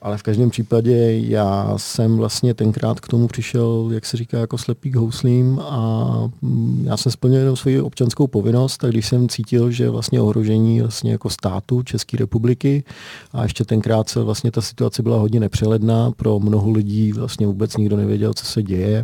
Ale 0.03 0.17
v 0.17 0.23
každém 0.23 0.49
případě 0.49 1.19
já 1.19 1.73
jsem 1.77 2.17
vlastně 2.17 2.53
tenkrát 2.53 2.99
k 2.99 3.07
tomu 3.07 3.27
přišel, 3.27 3.89
jak 3.91 4.05
se 4.05 4.17
říká, 4.17 4.39
jako 4.39 4.57
slepý 4.57 4.91
k 4.91 4.95
houslím 4.95 5.59
a 5.59 6.13
mm, 6.41 6.83
já 6.87 6.97
jsem 6.97 7.11
splnil 7.11 7.39
jenom 7.39 7.55
svoji 7.55 7.81
občanskou 7.81 8.27
povinnost, 8.27 8.77
tak 8.77 8.91
když 8.91 9.07
jsem 9.07 9.29
cítil, 9.29 9.71
že 9.71 9.89
vlastně 9.89 10.21
ohrožení 10.21 10.81
vlastně 10.81 11.11
jako 11.11 11.29
státu 11.29 11.83
České 11.83 12.17
republiky 12.17 12.83
a 13.31 13.43
ještě 13.43 13.65
tenkrát 13.65 14.09
se 14.09 14.23
vlastně 14.23 14.51
ta 14.51 14.61
situace 14.61 15.03
byla 15.03 15.17
hodně 15.17 15.39
nepřeledná, 15.39 16.11
pro 16.11 16.39
mnoho 16.39 16.71
lidí 16.71 17.11
vlastně 17.11 17.47
vůbec 17.47 17.77
nikdo 17.77 17.97
nevěděl, 17.97 18.33
co 18.33 18.45
se 18.45 18.63
děje. 18.63 19.03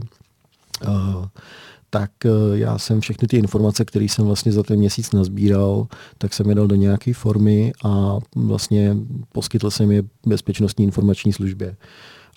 Uh, 0.87 1.25
tak 1.89 2.11
eh, 2.25 2.29
já 2.53 2.77
jsem 2.77 3.01
všechny 3.01 3.27
ty 3.27 3.37
informace, 3.37 3.85
které 3.85 4.05
jsem 4.05 4.25
vlastně 4.25 4.51
za 4.51 4.63
ten 4.63 4.79
měsíc 4.79 5.11
nazbíral, 5.11 5.87
tak 6.17 6.33
jsem 6.33 6.49
je 6.49 6.55
dal 6.55 6.67
do 6.67 6.75
nějaké 6.75 7.13
formy 7.13 7.73
a 7.83 8.17
vlastně 8.35 8.97
poskytl 9.31 9.71
jsem 9.71 9.91
je 9.91 10.03
bezpečnostní 10.25 10.85
informační 10.85 11.33
službě. 11.33 11.75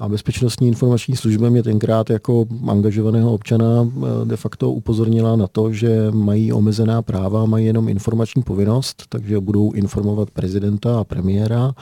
A 0.01 0.09
bezpečnostní 0.09 0.69
informační 0.69 1.17
služba 1.17 1.49
mě 1.49 1.63
tenkrát 1.63 2.11
jako 2.11 2.47
angažovaného 2.69 3.35
občana 3.35 3.65
eh, 3.87 4.25
de 4.25 4.37
facto 4.37 4.71
upozornila 4.71 5.37
na 5.37 5.47
to, 5.47 5.73
že 5.73 6.11
mají 6.11 6.53
omezená 6.53 7.03
práva, 7.03 7.47
mají 7.47 7.67
jenom 7.67 7.89
informační 7.89 8.43
povinnost, 8.43 9.03
takže 9.09 9.41
budou 9.41 9.73
informovat 9.73 10.31
prezidenta 10.31 11.01
a 11.01 11.05
premiéra 11.05 11.75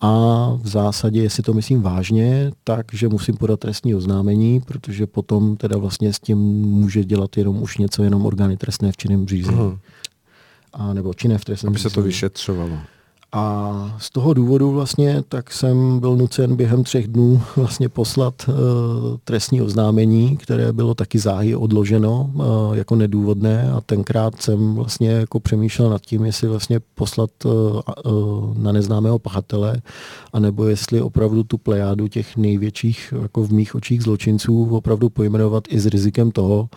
a 0.00 0.52
v 0.62 0.68
zásadě, 0.68 1.22
jestli 1.22 1.42
to 1.42 1.54
myslím 1.54 1.82
vážně, 1.82 2.52
takže 2.64 3.08
musím 3.08 3.36
podat 3.36 3.60
trestní 3.60 3.94
oznámení, 3.94 4.60
protože 4.60 5.06
potom 5.06 5.56
teda 5.56 5.76
vlastně 5.76 6.12
s 6.12 6.18
tím 6.18 6.38
může 6.62 7.04
dělat 7.04 7.36
jenom 7.36 7.62
už 7.62 7.78
něco 7.78 8.02
jenom 8.02 8.26
orgány 8.26 8.56
trestné 8.56 8.92
v 8.92 8.96
činném 8.96 9.28
řízení. 9.28 9.58
Uh-huh. 9.58 9.78
A 10.72 10.94
nebo 10.94 11.14
činné 11.14 11.38
v 11.38 11.44
trestném 11.44 11.70
Aby 11.70 11.78
se 11.78 11.90
to 11.90 12.02
vyšetřovalo. 12.02 12.78
A 13.36 13.96
z 13.98 14.10
toho 14.10 14.34
důvodu 14.34 14.70
vlastně 14.70 15.22
tak 15.28 15.52
jsem 15.52 16.00
byl 16.00 16.16
nucen 16.16 16.56
během 16.56 16.84
třech 16.84 17.08
dnů 17.08 17.42
vlastně 17.56 17.88
poslat 17.88 18.34
uh, 18.48 18.54
trestní 19.24 19.62
oznámení, 19.62 20.36
které 20.36 20.72
bylo 20.72 20.94
taky 20.94 21.18
záhy 21.18 21.56
odloženo 21.56 22.30
uh, 22.34 22.44
jako 22.76 22.96
nedůvodné. 22.96 23.72
A 23.72 23.80
tenkrát 23.80 24.42
jsem 24.42 24.74
vlastně 24.74 25.10
jako 25.10 25.40
přemýšlel 25.40 25.90
nad 25.90 26.02
tím, 26.02 26.24
jestli 26.24 26.48
vlastně 26.48 26.80
poslat 26.94 27.30
uh, 27.44 27.52
uh, 27.52 28.58
na 28.58 28.72
neznámého 28.72 29.18
pachatele, 29.18 29.82
anebo 30.32 30.66
jestli 30.66 31.00
opravdu 31.00 31.44
tu 31.44 31.58
plejádu 31.58 32.08
těch 32.08 32.36
největších 32.36 33.14
jako 33.22 33.44
v 33.44 33.52
mých 33.52 33.74
očích 33.74 34.02
zločinců 34.02 34.76
opravdu 34.76 35.08
pojmenovat 35.08 35.64
i 35.68 35.80
s 35.80 35.86
rizikem 35.86 36.30
toho, 36.30 36.68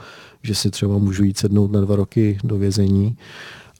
že 0.44 0.56
si 0.56 0.70
třeba 0.72 0.98
můžu 0.98 1.24
jít 1.24 1.38
sednout 1.38 1.72
na 1.72 1.82
dva 1.82 1.96
roky 1.96 2.38
do 2.44 2.58
vězení 2.58 3.18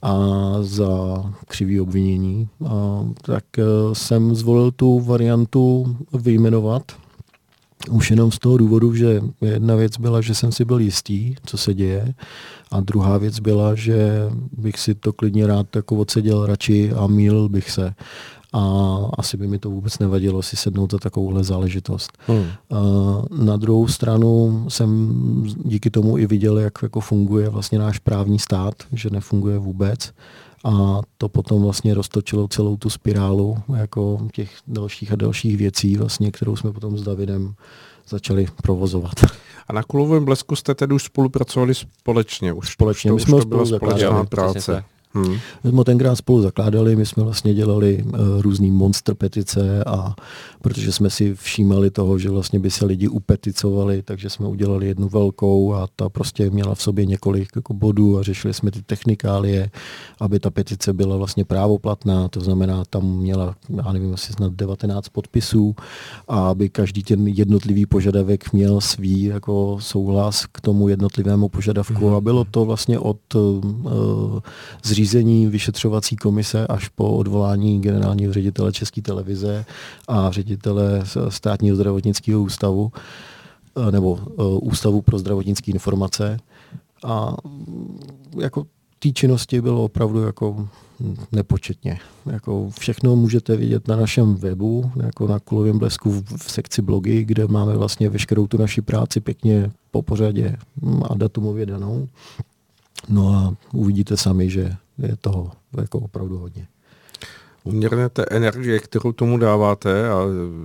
a 0.02 0.16
za 0.60 1.24
křivý 1.48 1.80
obvinění, 1.80 2.48
a, 2.66 3.04
tak 3.22 3.44
e, 3.58 3.62
jsem 3.92 4.34
zvolil 4.34 4.70
tu 4.70 5.00
variantu 5.00 5.96
vyjmenovat. 6.12 6.82
Už 7.90 8.10
jenom 8.10 8.32
z 8.32 8.38
toho 8.38 8.56
důvodu, 8.56 8.94
že 8.94 9.20
jedna 9.40 9.74
věc 9.74 9.98
byla, 9.98 10.20
že 10.20 10.34
jsem 10.34 10.52
si 10.52 10.64
byl 10.64 10.78
jistý, 10.78 11.34
co 11.46 11.58
se 11.58 11.74
děje, 11.74 12.14
a 12.70 12.80
druhá 12.80 13.18
věc 13.18 13.38
byla, 13.38 13.74
že 13.74 14.28
bych 14.52 14.78
si 14.78 14.94
to 14.94 15.12
klidně 15.12 15.46
rád 15.46 15.76
jako 15.76 15.96
odseděl 15.96 16.46
radši 16.46 16.92
a 16.92 17.06
míl 17.06 17.48
bych 17.48 17.70
se 17.70 17.94
a 18.52 18.98
asi 19.18 19.36
by 19.36 19.46
mi 19.46 19.58
to 19.58 19.70
vůbec 19.70 19.98
nevadilo 19.98 20.42
si 20.42 20.56
sednout 20.56 20.92
za 20.92 20.98
takovouhle 20.98 21.44
záležitost. 21.44 22.18
Hmm. 22.26 22.44
Na 23.44 23.56
druhou 23.56 23.88
stranu 23.88 24.64
jsem 24.68 25.18
díky 25.64 25.90
tomu 25.90 26.18
i 26.18 26.26
viděl, 26.26 26.58
jak 26.58 26.72
jako 26.82 27.00
funguje 27.00 27.48
vlastně 27.48 27.78
náš 27.78 27.98
právní 27.98 28.38
stát, 28.38 28.74
že 28.92 29.10
nefunguje 29.10 29.58
vůbec 29.58 30.12
a 30.64 31.00
to 31.18 31.28
potom 31.28 31.62
vlastně 31.62 31.94
roztočilo 31.94 32.48
celou 32.48 32.76
tu 32.76 32.90
spirálu 32.90 33.56
jako 33.76 34.28
těch 34.32 34.50
dalších 34.66 35.12
a 35.12 35.16
dalších 35.16 35.56
věcí, 35.56 35.96
vlastně, 35.96 36.30
kterou 36.30 36.56
jsme 36.56 36.72
potom 36.72 36.98
s 36.98 37.02
Davidem 37.02 37.54
začali 38.08 38.46
provozovat. 38.62 39.14
A 39.68 39.72
na 39.72 39.82
Kulovém 39.82 40.24
blesku 40.24 40.56
jste 40.56 40.74
tedy 40.74 40.94
už 40.94 41.02
spolupracovali 41.02 41.74
společně? 41.74 42.52
Už 42.52 42.72
společně, 42.72 43.10
to, 43.10 43.14
my 43.14 43.20
jsme 43.20 43.36
už 43.36 43.42
to 43.42 43.48
byla 43.48 43.66
společná 43.66 44.24
práce. 44.24 44.84
Hmm. 45.10 45.36
My 45.64 45.70
jsme 45.70 45.84
tenkrát 45.84 46.16
spolu 46.16 46.42
zakládali, 46.42 46.96
my 46.96 47.06
jsme 47.06 47.22
vlastně 47.22 47.54
dělali 47.54 48.04
uh, 48.04 48.12
různý 48.40 48.70
monster 48.70 49.14
petice 49.14 49.84
a 49.84 50.14
protože 50.62 50.92
jsme 50.92 51.10
si 51.10 51.34
všímali 51.34 51.90
toho, 51.90 52.18
že 52.18 52.30
vlastně 52.30 52.58
by 52.58 52.70
se 52.70 52.86
lidi 52.86 53.08
upeticovali, 53.08 54.02
takže 54.02 54.30
jsme 54.30 54.46
udělali 54.46 54.86
jednu 54.86 55.08
velkou 55.08 55.74
a 55.74 55.88
ta 55.96 56.08
prostě 56.08 56.50
měla 56.50 56.74
v 56.74 56.82
sobě 56.82 57.06
několik 57.06 57.48
jako 57.56 57.74
bodů 57.74 58.18
a 58.18 58.22
řešili 58.22 58.54
jsme 58.54 58.70
ty 58.70 58.82
technikálie, 58.82 59.70
aby 60.20 60.40
ta 60.40 60.50
petice 60.50 60.92
byla 60.92 61.16
vlastně 61.16 61.44
právoplatná, 61.44 62.28
to 62.28 62.40
znamená, 62.40 62.84
tam 62.90 63.16
měla, 63.16 63.56
já 63.68 63.92
nevím, 63.92 64.14
asi 64.14 64.32
snad 64.32 64.52
19 64.52 65.08
podpisů 65.08 65.76
a 66.28 66.48
aby 66.48 66.68
každý 66.68 67.02
ten 67.02 67.28
jednotlivý 67.28 67.86
požadavek 67.86 68.52
měl 68.52 68.80
svý 68.80 69.22
jako 69.22 69.78
souhlas 69.80 70.46
k 70.46 70.60
tomu 70.60 70.88
jednotlivému 70.88 71.48
požadavku 71.48 72.06
hmm. 72.06 72.14
a 72.14 72.20
bylo 72.20 72.44
to 72.44 72.64
vlastně 72.64 72.98
od 72.98 73.34
uh, 73.34 74.40
zřízení 74.98 75.46
vyšetřovací 75.46 76.16
komise 76.16 76.66
až 76.66 76.88
po 76.88 77.16
odvolání 77.16 77.80
generálního 77.80 78.32
ředitele 78.32 78.72
České 78.72 79.02
televize 79.02 79.64
a 80.08 80.30
ředitele 80.30 81.04
státního 81.28 81.76
zdravotnického 81.76 82.42
ústavu 82.42 82.92
eh, 83.88 83.92
nebo 83.92 84.18
eh, 84.20 84.42
Ústavu 84.62 85.02
pro 85.02 85.18
zdravotnické 85.18 85.70
informace. 85.70 86.38
A 87.04 87.36
mm, 87.44 88.00
jako 88.40 88.66
té 88.98 89.10
činnosti 89.12 89.60
bylo 89.60 89.84
opravdu 89.84 90.22
jako 90.22 90.68
nepočetně. 91.32 91.98
Jako 92.26 92.70
všechno 92.78 93.16
můžete 93.16 93.56
vidět 93.56 93.88
na 93.88 93.96
našem 93.96 94.34
webu, 94.34 94.90
jako 95.02 95.26
na 95.26 95.38
Kulovém 95.38 95.78
blesku 95.78 96.22
v 96.36 96.50
sekci 96.50 96.82
blogy, 96.82 97.24
kde 97.24 97.46
máme 97.46 97.76
vlastně 97.76 98.10
veškerou 98.10 98.46
tu 98.46 98.58
naši 98.58 98.82
práci 98.82 99.20
pěkně 99.20 99.70
po 99.90 100.02
pořadě 100.02 100.56
mm, 100.82 101.02
a 101.10 101.14
datumově 101.14 101.66
danou. 101.66 102.08
No 103.08 103.28
a 103.34 103.54
uvidíte 103.72 104.16
sami, 104.16 104.50
že 104.50 104.76
je 104.98 105.16
toho 105.16 105.50
jako 105.80 105.98
opravdu 105.98 106.38
hodně. 106.38 106.68
Uměrné 107.64 108.08
té 108.08 108.24
energie, 108.30 108.80
kterou 108.80 109.12
tomu 109.12 109.38
dáváte 109.38 110.10
a 110.10 110.20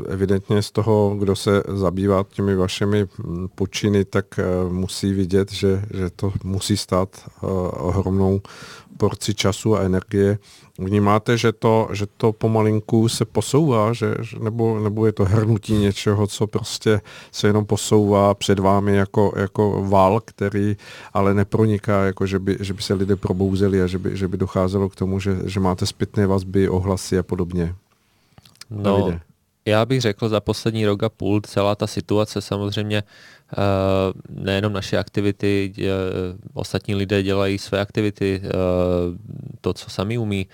evidentně 0.08 0.62
z 0.62 0.72
toho, 0.72 1.16
kdo 1.20 1.36
se 1.36 1.64
zabývá 1.68 2.26
těmi 2.30 2.56
vašimi 2.56 3.06
mm, 3.18 3.48
počiny, 3.56 4.06
tak 4.06 4.26
eh, 4.40 4.44
musí 4.70 5.14
vidět, 5.14 5.52
že, 5.52 5.84
že 5.94 6.10
to 6.10 6.34
musí 6.44 6.78
stát 6.78 7.10
eh, 7.26 7.46
ohromnou 7.72 8.42
porci 8.98 9.34
času 9.34 9.76
a 9.76 9.82
energie. 9.82 10.38
Vnímáte, 10.80 11.38
že 11.38 11.52
to, 11.52 11.90
že 11.92 12.06
to 12.18 12.34
pomalinku 12.34 13.10
se 13.10 13.26
posouvá, 13.26 13.94
že, 13.94 14.16
nebo, 14.40 14.80
nebo 14.80 15.06
je 15.06 15.12
to 15.12 15.26
hrnutí 15.26 15.74
něčeho, 15.74 16.28
co 16.28 16.48
prostě 16.48 17.02
se 17.32 17.48
jenom 17.48 17.66
posouvá 17.66 18.34
před 18.34 18.60
vámi 18.60 18.96
jako, 18.96 19.34
jako 19.36 19.86
val, 19.90 20.22
který 20.26 20.78
ale 21.14 21.34
neproniká, 21.34 22.04
jako 22.04 22.26
že 22.26 22.40
by, 22.40 22.58
že 22.60 22.74
by 22.74 22.82
se 22.82 22.94
lidé 22.94 23.16
probouzeli 23.16 23.82
a 23.82 23.88
že 23.88 23.98
by, 23.98 24.18
že 24.18 24.28
by 24.28 24.38
docházelo 24.38 24.90
k 24.90 24.96
tomu, 24.96 25.20
že, 25.20 25.38
že 25.46 25.60
máte 25.60 25.86
zpětné 25.86 26.28
vazby, 26.28 26.70
ohlasy 26.70 27.18
a 27.18 27.24
podobně. 27.24 27.76
No, 28.70 28.84
Davide. 28.84 29.20
Já 29.66 29.86
bych 29.86 30.02
řekl 30.02 30.30
za 30.30 30.40
poslední 30.40 30.86
rok 30.86 31.04
a 31.04 31.10
půl 31.10 31.42
celá 31.42 31.76
ta 31.76 31.88
situace 31.88 32.42
samozřejmě 32.42 33.04
Eh, 33.54 34.14
nejenom 34.30 34.74
naše 34.74 34.98
aktivity, 34.98 35.74
ostatní 36.54 36.96
lidé 36.96 37.24
dělají 37.24 37.58
své 37.58 37.80
aktivity, 37.80 38.42
eh, 38.44 38.50
to, 39.62 39.74
co 39.74 39.90
sami 39.90 40.18
umí, 40.18 40.48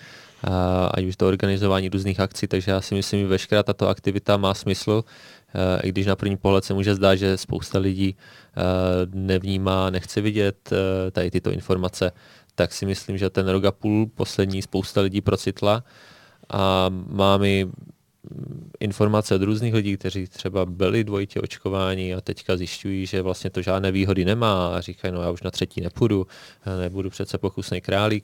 eh, 0.43 0.49
ať 0.91 1.03
už 1.05 1.15
to 1.15 1.27
organizování 1.27 1.89
různých 1.89 2.19
akcí, 2.19 2.47
takže 2.47 2.71
já 2.71 2.81
si 2.81 2.95
myslím, 2.95 3.21
že 3.21 3.27
veškerá 3.27 3.63
tato 3.63 3.87
aktivita 3.87 4.37
má 4.37 4.53
smysl, 4.53 5.03
i 5.83 5.89
když 5.89 6.05
na 6.05 6.15
první 6.15 6.37
pohled 6.37 6.63
se 6.63 6.73
může 6.73 6.95
zdát, 6.95 7.15
že 7.15 7.37
spousta 7.37 7.79
lidí 7.79 8.15
nevnímá, 9.13 9.89
nechce 9.89 10.21
vidět 10.21 10.69
tady 11.11 11.31
tyto 11.31 11.51
informace, 11.51 12.11
tak 12.55 12.73
si 12.73 12.85
myslím, 12.85 13.17
že 13.17 13.29
ten 13.29 13.49
rok 13.49 13.65
a 13.65 13.71
půl 13.71 14.07
poslední 14.15 14.61
spousta 14.61 15.01
lidí 15.01 15.21
procitla 15.21 15.83
a 16.49 16.85
máme 16.89 17.49
informace 18.79 19.35
od 19.35 19.41
různých 19.41 19.73
lidí, 19.73 19.97
kteří 19.97 20.27
třeba 20.27 20.65
byli 20.65 21.03
dvojitě 21.03 21.41
očkováni 21.41 22.15
a 22.15 22.21
teďka 22.21 22.57
zjišťují, 22.57 23.05
že 23.05 23.21
vlastně 23.21 23.49
to 23.49 23.61
žádné 23.61 23.91
výhody 23.91 24.25
nemá 24.25 24.75
a 24.75 24.81
říkají, 24.81 25.13
no 25.13 25.21
já 25.21 25.29
už 25.29 25.43
na 25.43 25.51
třetí 25.51 25.81
nepůjdu, 25.81 26.27
nebudu 26.81 27.09
přece 27.09 27.37
pokusný 27.37 27.81
králík. 27.81 28.23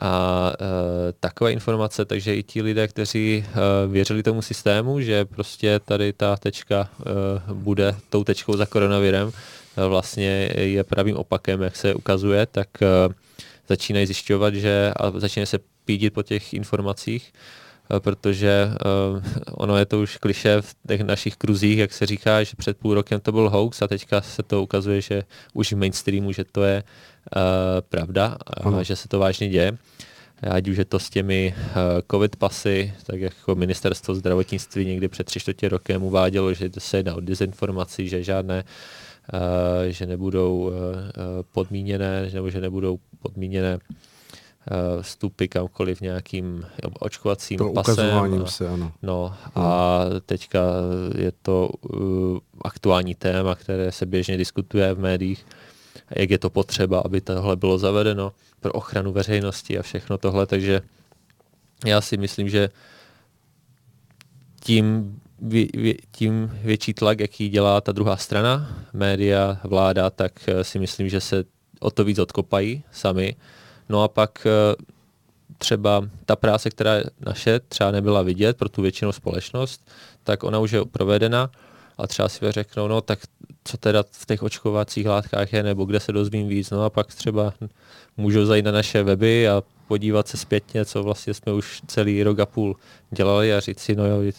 A 0.00 0.52
e, 0.60 1.12
takové 1.20 1.52
informace, 1.52 2.04
takže 2.04 2.36
i 2.36 2.42
ti 2.42 2.62
lidé, 2.62 2.88
kteří 2.88 3.44
e, 3.46 3.86
věřili 3.86 4.22
tomu 4.22 4.42
systému, 4.42 5.00
že 5.00 5.24
prostě 5.24 5.80
tady 5.84 6.12
ta 6.12 6.36
tečka 6.36 6.88
e, 7.00 7.54
bude 7.54 7.96
tou 8.10 8.24
tečkou 8.24 8.56
za 8.56 8.66
koronavirem, 8.66 9.32
e, 9.76 9.88
vlastně 9.88 10.50
je 10.56 10.84
pravým 10.84 11.16
opakem, 11.16 11.62
jak 11.62 11.76
se 11.76 11.94
ukazuje, 11.94 12.46
tak 12.46 12.82
e, 12.82 12.86
začínají 13.68 14.06
zjišťovat, 14.06 14.54
že 14.54 14.92
a 14.96 15.10
začínají 15.10 15.46
se 15.46 15.58
pídit 15.84 16.10
po 16.10 16.22
těch 16.22 16.54
informacích, 16.54 17.32
protože 17.98 18.68
uh, 19.14 19.22
ono 19.52 19.76
je 19.76 19.86
to 19.86 20.00
už 20.00 20.16
kliše 20.16 20.62
v 20.62 20.74
těch 20.88 21.00
našich 21.00 21.36
kruzích, 21.36 21.78
jak 21.78 21.92
se 21.92 22.06
říká, 22.06 22.42
že 22.42 22.56
před 22.56 22.76
půl 22.76 22.94
rokem 22.94 23.20
to 23.20 23.32
byl 23.32 23.50
hoax 23.50 23.82
a 23.82 23.88
teďka 23.88 24.20
se 24.20 24.42
to 24.42 24.62
ukazuje, 24.62 25.00
že 25.00 25.22
už 25.54 25.72
v 25.72 25.76
mainstreamu, 25.76 26.32
že 26.32 26.44
to 26.44 26.62
je 26.62 26.82
uh, 26.82 27.40
pravda 27.88 28.36
a 28.46 28.82
že 28.82 28.96
se 28.96 29.08
to 29.08 29.18
vážně 29.18 29.48
děje. 29.48 29.76
Ať 30.50 30.68
už 30.68 30.76
je 30.76 30.84
to 30.84 30.98
s 30.98 31.10
těmi 31.10 31.54
uh, 31.56 31.72
covid 32.10 32.36
pasy, 32.36 32.94
tak 33.06 33.20
jako 33.20 33.54
ministerstvo 33.54 34.14
zdravotnictví 34.14 34.84
někdy 34.84 35.08
před 35.08 35.24
tři 35.24 35.40
čtvrtě 35.40 35.68
rokem 35.68 36.02
uvádělo, 36.02 36.54
že 36.54 36.70
se 36.78 36.96
jedná 36.96 37.14
o 37.14 37.20
dezinformaci, 37.20 38.08
že 38.08 38.22
žádné 38.22 38.64
uh, 38.64 39.40
že 39.88 40.06
nebudou 40.06 40.58
uh, 40.58 40.72
podmíněné, 41.52 42.30
nebo 42.34 42.50
že 42.50 42.60
nebudou 42.60 42.98
podmíněné 43.22 43.78
Eh, 43.78 44.13
vstupy 45.00 45.46
kamkoliv 45.46 46.00
nějakým 46.00 46.66
očkovacím 46.98 47.58
to 47.58 47.72
pasem. 47.72 48.42
A, 48.44 48.46
se, 48.46 48.68
ano. 48.68 48.92
No 49.02 49.34
a 49.54 50.00
teďka 50.26 50.60
je 51.18 51.32
to 51.42 51.68
uh, 51.68 52.38
aktuální 52.64 53.14
téma, 53.14 53.54
které 53.54 53.92
se 53.92 54.06
běžně 54.06 54.36
diskutuje 54.36 54.94
v 54.94 54.98
médiích, 54.98 55.46
jak 56.16 56.30
je 56.30 56.38
to 56.38 56.50
potřeba, 56.50 57.00
aby 57.00 57.20
tohle 57.20 57.56
bylo 57.56 57.78
zavedeno 57.78 58.32
pro 58.60 58.72
ochranu 58.72 59.12
veřejnosti 59.12 59.78
a 59.78 59.82
všechno 59.82 60.18
tohle, 60.18 60.46
takže 60.46 60.82
já 61.86 62.00
si 62.00 62.16
myslím, 62.16 62.48
že 62.48 62.70
tím, 64.60 65.16
vě, 65.42 65.66
vě, 65.74 65.94
tím 66.10 66.58
větší 66.62 66.94
tlak, 66.94 67.20
jaký 67.20 67.48
dělá 67.48 67.80
ta 67.80 67.92
druhá 67.92 68.16
strana, 68.16 68.84
média, 68.92 69.60
vláda, 69.64 70.10
tak 70.10 70.48
eh, 70.48 70.64
si 70.64 70.78
myslím, 70.78 71.08
že 71.08 71.20
se 71.20 71.44
o 71.80 71.90
to 71.90 72.04
víc 72.04 72.18
odkopají 72.18 72.82
sami 72.92 73.36
No 73.88 74.02
a 74.02 74.08
pak 74.08 74.46
eh, 74.46 74.74
třeba 75.58 76.08
ta 76.26 76.36
práce, 76.36 76.70
která 76.70 76.92
naše 77.26 77.60
třeba 77.60 77.90
nebyla 77.90 78.22
vidět 78.22 78.56
pro 78.56 78.68
tu 78.68 78.82
většinou 78.82 79.12
společnost, 79.12 79.90
tak 80.24 80.44
ona 80.44 80.58
už 80.58 80.70
je 80.70 80.84
provedena 80.84 81.50
a 81.98 82.06
třeba 82.06 82.28
si 82.28 82.52
řeknou, 82.52 82.88
no 82.88 83.00
tak 83.00 83.18
co 83.64 83.76
teda 83.76 84.04
v 84.10 84.26
těch 84.26 84.42
očkovacích 84.42 85.06
látkách 85.06 85.52
je, 85.52 85.62
nebo 85.62 85.84
kde 85.84 86.00
se 86.00 86.12
dozvím 86.12 86.48
víc, 86.48 86.70
no 86.70 86.84
a 86.84 86.90
pak 86.90 87.14
třeba 87.14 87.52
můžou 88.16 88.46
zajít 88.46 88.64
na 88.64 88.72
naše 88.72 89.02
weby 89.02 89.48
a 89.48 89.62
podívat 89.88 90.28
se 90.28 90.36
zpětně, 90.36 90.84
co 90.84 91.02
vlastně 91.02 91.34
jsme 91.34 91.52
už 91.52 91.80
celý 91.86 92.22
rok 92.22 92.38
a 92.38 92.46
půl 92.46 92.76
dělali 93.10 93.54
a 93.54 93.60
říct 93.60 93.80
si, 93.80 93.96
no 93.96 94.06
jo, 94.06 94.32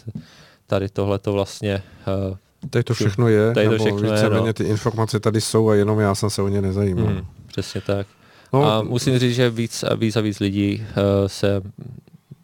tady 0.68 0.90
tohle 0.90 1.20
to 1.20 1.34
vlastně 1.34 1.84
uh, 2.30 2.38
Tady 2.70 2.84
to 2.84 2.94
všechno 2.94 3.28
je, 3.28 3.54
tady 3.54 3.70
to 3.70 3.78
všechno 3.78 4.14
je, 4.14 4.30
no. 4.30 4.54
ty 4.54 4.64
informace 4.64 5.20
tady 5.20 5.42
jsou 5.42 5.70
a 5.70 5.76
jenom 5.76 6.00
já 6.00 6.16
jsem 6.16 6.30
se 6.30 6.42
o 6.42 6.48
ně 6.48 6.62
nezajímal. 6.62 7.08
Mm, 7.08 7.26
přesně 7.48 7.82
tak. 7.82 8.08
No, 8.56 8.72
a 8.72 8.82
musím 8.82 9.20
říct, 9.20 9.36
že 9.36 9.50
víc 9.50 9.84
a 9.84 9.96
víc 9.96 10.16
a 10.16 10.22
víc 10.22 10.40
lidí 10.40 10.84
uh, 10.84 11.28
se 11.28 11.62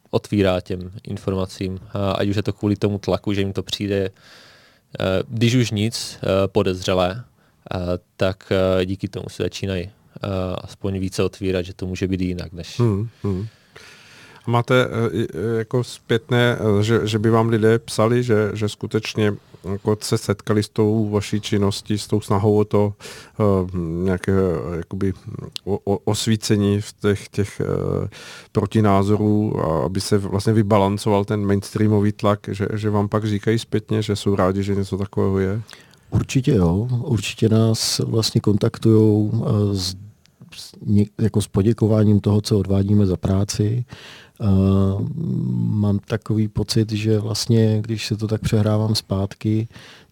otvírá 0.10 0.62
těm 0.62 0.92
informacím, 1.04 1.80
ať 2.16 2.28
už 2.28 2.36
je 2.36 2.44
to 2.44 2.54
kvůli 2.54 2.76
tomu 2.76 2.98
tlaku, 2.98 3.34
že 3.34 3.42
jim 3.42 3.54
to 3.54 3.64
přijde, 3.64 4.10
uh, 4.10 5.06
když 5.28 5.56
už 5.56 5.72
nic, 5.72 6.20
uh, 6.24 6.30
podezřelé, 6.48 7.24
tak 8.18 8.52
díky 8.86 9.08
tomu 9.08 9.26
se 9.30 9.44
začínají 9.44 9.90
aspoň 10.64 11.00
více 11.00 11.24
otvírat, 11.24 11.66
že 11.66 11.74
to 11.74 11.86
může 11.86 12.08
být 12.08 12.22
jinak 12.22 12.54
než... 12.54 12.80
Hmm, 12.80 13.10
hmm. 13.24 13.48
Máte 14.48 14.88
jako 15.58 15.84
zpětné, 15.84 16.58
že, 16.82 17.08
že 17.08 17.20
by 17.20 17.30
vám 17.30 17.50
lidé 17.50 17.80
psali, 17.80 18.24
že, 18.24 18.52
že 18.54 18.70
skutečně 18.70 19.34
jako 19.72 19.98
se 20.02 20.18
setkali 20.18 20.64
s 20.64 20.70
tou 20.70 21.10
vaší 21.10 21.42
činností, 21.42 21.98
s 21.98 22.08
tou 22.08 22.22
snahou 22.22 22.58
o 22.58 22.66
to 22.66 22.94
uh, 23.40 23.80
nějaké 23.80 24.32
jakoby, 24.78 25.14
o, 25.66 25.80
o, 25.84 25.98
osvícení 25.98 26.82
v 26.82 26.94
těch, 26.94 27.30
těch 27.30 27.62
uh, 27.62 28.08
protinázorů, 28.52 29.60
a 29.60 29.86
aby 29.86 30.02
se 30.02 30.18
vlastně 30.18 30.54
vybalancoval 30.54 31.26
ten 31.26 31.46
mainstreamový 31.46 32.12
tlak, 32.12 32.40
že, 32.52 32.68
že 32.74 32.90
vám 32.90 33.10
pak 33.10 33.26
říkají 33.26 33.60
zpětně, 33.60 34.02
že 34.02 34.16
jsou 34.16 34.36
rádi, 34.36 34.64
že 34.64 34.76
něco 34.76 34.98
takového 34.98 35.40
je? 35.40 35.62
Určitě 36.10 36.52
jo. 36.52 36.88
Určitě 37.04 37.50
nás 37.50 38.00
vlastně 38.00 38.42
kontaktují 38.42 39.30
uh, 39.30 39.48
s, 39.74 39.96
jako 41.22 41.42
s 41.42 41.48
poděkováním 41.48 42.20
toho, 42.20 42.42
co 42.42 42.60
odvádíme 42.60 43.06
za 43.06 43.18
práci. 43.18 43.86
Uh, 44.42 45.08
mám 45.58 46.00
takový 46.00 46.48
pocit, 46.48 46.92
že 46.92 47.20
vlastně, 47.20 47.82
když 47.82 48.08
se 48.08 48.18
to 48.18 48.28
tak 48.28 48.42
přehrávám 48.42 48.96
zpátky, 48.96 49.68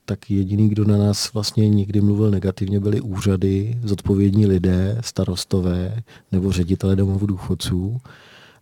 tak 0.06 0.32
jediný, 0.32 0.70
kdo 0.70 0.86
na 0.86 0.98
nás 0.98 1.34
vlastně 1.34 1.70
nikdy 1.70 2.02
mluvil 2.02 2.32
negativně, 2.32 2.80
byly 2.80 3.02
úřady, 3.02 3.80
zodpovědní 3.84 4.46
lidé, 4.46 4.98
starostové 5.02 6.04
nebo 6.32 6.52
ředitele 6.52 6.96
domovů 6.96 7.26
důchodců 7.26 7.98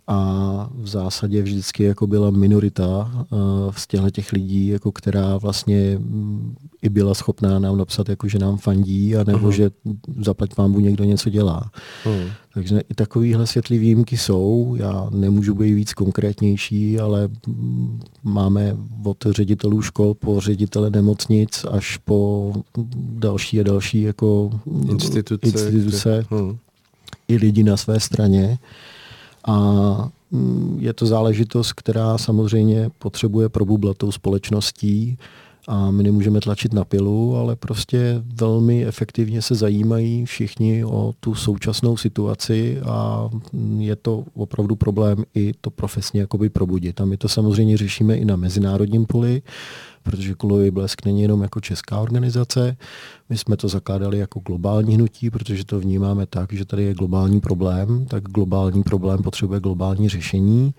a 0.07 0.69
v 0.73 0.87
zásadě 0.87 1.41
vždycky 1.41 1.83
jako 1.83 2.07
byla 2.07 2.31
minorita 2.31 3.11
uh, 3.31 3.37
z 3.75 3.87
těchto 3.87 4.09
těch 4.09 4.33
lidí, 4.33 4.67
jako 4.67 4.91
která 4.91 5.37
vlastně 5.37 5.97
um, 5.97 6.55
i 6.81 6.89
byla 6.89 7.13
schopná 7.13 7.59
nám 7.59 7.77
napsat, 7.77 8.09
jako 8.09 8.27
že 8.27 8.39
nám 8.39 8.57
fandí, 8.57 9.15
a 9.15 9.23
nebo 9.23 9.47
uh-huh. 9.47 9.51
že 9.51 9.71
zaplať 10.21 10.55
pámbu 10.55 10.79
někdo 10.79 11.03
něco 11.03 11.29
dělá. 11.29 11.71
Uh-huh. 12.05 12.29
Takže 12.53 12.81
i 12.89 12.93
takovýhle 12.93 13.47
světlý 13.47 13.77
výjimky 13.77 14.17
jsou. 14.17 14.75
Já 14.79 15.09
nemůžu 15.11 15.55
být 15.55 15.73
víc 15.73 15.93
konkrétnější, 15.93 16.99
ale 16.99 17.29
mm, 17.47 17.99
máme 18.23 18.77
od 19.03 19.17
ředitelů 19.29 19.81
škol 19.81 20.13
po 20.13 20.39
ředitele 20.41 20.89
nemocnic 20.89 21.65
až 21.71 21.97
po 21.97 22.53
další 22.97 23.59
a 23.59 23.63
další 23.63 24.01
jako 24.01 24.49
instituce, 24.89 25.47
instituce 25.47 26.25
uh-huh. 26.29 26.57
i 27.27 27.35
lidi 27.35 27.63
na 27.63 27.77
své 27.77 27.99
straně. 27.99 28.57
A 29.47 30.09
mm, 30.31 30.77
je 30.81 30.93
to 30.93 31.05
záležitost, 31.05 31.73
která 31.73 32.17
samozřejmě 32.17 32.89
potřebuje 32.99 33.49
probublat 33.49 33.97
tou 33.97 34.11
společností 34.11 35.17
a 35.67 35.91
my 35.91 36.03
nemůžeme 36.03 36.41
tlačit 36.41 36.73
na 36.73 36.83
pilu, 36.83 37.35
ale 37.35 37.55
prostě 37.55 38.23
velmi 38.35 38.85
efektivně 38.85 39.41
se 39.41 39.55
zajímají 39.55 40.25
všichni 40.25 40.85
o 40.85 41.13
tu 41.19 41.35
současnou 41.35 41.97
situaci 41.97 42.79
a 42.85 43.29
je 43.77 43.95
to 43.95 44.23
opravdu 44.33 44.75
problém 44.75 45.23
i 45.35 45.53
to 45.61 45.69
profesně 45.69 46.21
jakoby 46.21 46.49
probudit. 46.49 47.01
A 47.01 47.05
my 47.05 47.17
to 47.17 47.29
samozřejmě 47.29 47.77
řešíme 47.77 48.17
i 48.17 48.25
na 48.25 48.35
mezinárodním 48.35 49.05
poli, 49.05 49.41
protože 50.03 50.33
Kulový 50.33 50.71
blesk 50.71 51.05
není 51.05 51.21
jenom 51.21 51.41
jako 51.41 51.61
česká 51.61 51.99
organizace. 51.99 52.77
My 53.29 53.37
jsme 53.37 53.57
to 53.57 53.67
zakládali 53.67 54.17
jako 54.17 54.39
globální 54.39 54.95
hnutí, 54.95 55.29
protože 55.29 55.65
to 55.65 55.79
vnímáme 55.79 56.25
tak, 56.25 56.53
že 56.53 56.65
tady 56.65 56.83
je 56.83 56.93
globální 56.93 57.39
problém, 57.39 58.05
tak 58.05 58.23
globální 58.23 58.83
problém 58.83 59.23
potřebuje 59.23 59.59
globální 59.59 60.09
řešení. 60.09 60.73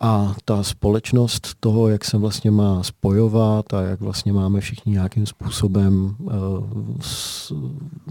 A 0.00 0.34
ta 0.44 0.62
společnost 0.62 1.48
toho, 1.60 1.88
jak 1.88 2.04
se 2.04 2.18
vlastně 2.18 2.50
má 2.50 2.82
spojovat 2.82 3.74
a 3.74 3.82
jak 3.82 4.00
vlastně 4.00 4.32
máme 4.32 4.60
všichni 4.60 4.92
nějakým 4.92 5.26
způsobem 5.26 6.16
uh, 6.18 6.32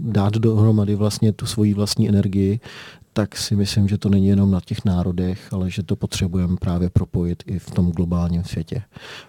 dát 0.00 0.34
dohromady 0.34 0.94
vlastně 0.94 1.32
tu 1.32 1.46
svoji 1.46 1.74
vlastní 1.74 2.08
energii, 2.08 2.60
tak 3.16 3.36
si 3.36 3.56
myslím, 3.56 3.88
že 3.88 3.98
to 3.98 4.08
není 4.08 4.26
jenom 4.26 4.50
na 4.50 4.60
těch 4.60 4.84
národech, 4.84 5.52
ale 5.52 5.70
že 5.70 5.82
to 5.82 5.96
potřebujeme 5.96 6.56
právě 6.56 6.90
propojit 6.90 7.42
i 7.46 7.58
v 7.58 7.70
tom 7.70 7.92
globálním 7.92 8.44
světě. 8.44 8.82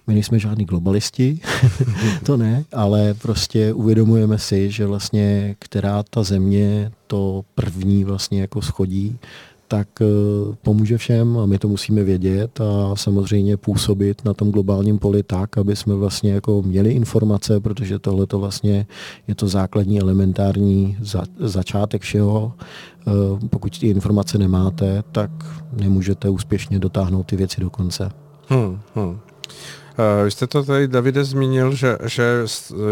My 0.08 0.14
nejsme 0.14 0.40
žádní 0.40 0.66
globalisti, 0.66 1.40
to 2.26 2.38
ne, 2.38 2.64
ale 2.74 3.14
prostě 3.14 3.74
uvědomujeme 3.74 4.40
si, 4.40 4.72
že 4.72 4.86
vlastně 4.86 5.56
která 5.60 6.04
ta 6.04 6.24
země 6.24 6.92
to 7.08 7.46
první 7.56 8.04
vlastně 8.04 8.42
jako 8.42 8.62
schodí, 8.62 9.20
tak 9.68 9.88
eh, 10.02 10.06
pomůže 10.62 10.98
všem 10.98 11.38
a 11.38 11.46
my 11.46 11.58
to 11.58 11.68
musíme 11.68 12.04
vědět 12.04 12.62
a 12.62 12.96
samozřejmě 12.96 13.58
působit 13.58 14.26
na 14.26 14.34
tom 14.34 14.52
globálním 14.52 15.00
poli 15.00 15.24
tak, 15.24 15.58
aby 15.58 15.76
jsme 15.76 15.96
vlastně 15.96 16.32
jako 16.32 16.62
měli 16.62 16.92
informace, 16.92 17.60
protože 17.60 18.00
tohle 18.00 18.28
to 18.28 18.40
vlastně 18.40 18.86
je 19.28 19.36
to 19.36 19.48
základní 19.48 20.00
elementární 20.00 20.98
za, 21.02 21.24
začátek 21.40 22.02
všeho. 22.02 22.54
Eh, 23.08 23.12
pokud 23.50 23.80
ty 23.80 23.88
informace 23.88 24.38
nemáte, 24.38 25.04
tak 25.12 25.32
nemůžete 25.74 26.30
úspěšně 26.30 26.80
dotáhnout 26.80 27.24
ty 27.24 27.36
věci 27.36 27.62
do 27.62 27.70
konce. 27.70 28.10
Hmm, 28.50 28.80
hmm. 28.96 29.20
Eh, 30.00 30.24
vy 30.24 30.32
jste 30.32 30.48
to 30.48 30.64
tady, 30.64 30.88
Davide, 30.88 31.24
zmínil, 31.24 31.76
že, 31.76 31.98
že 32.06 32.46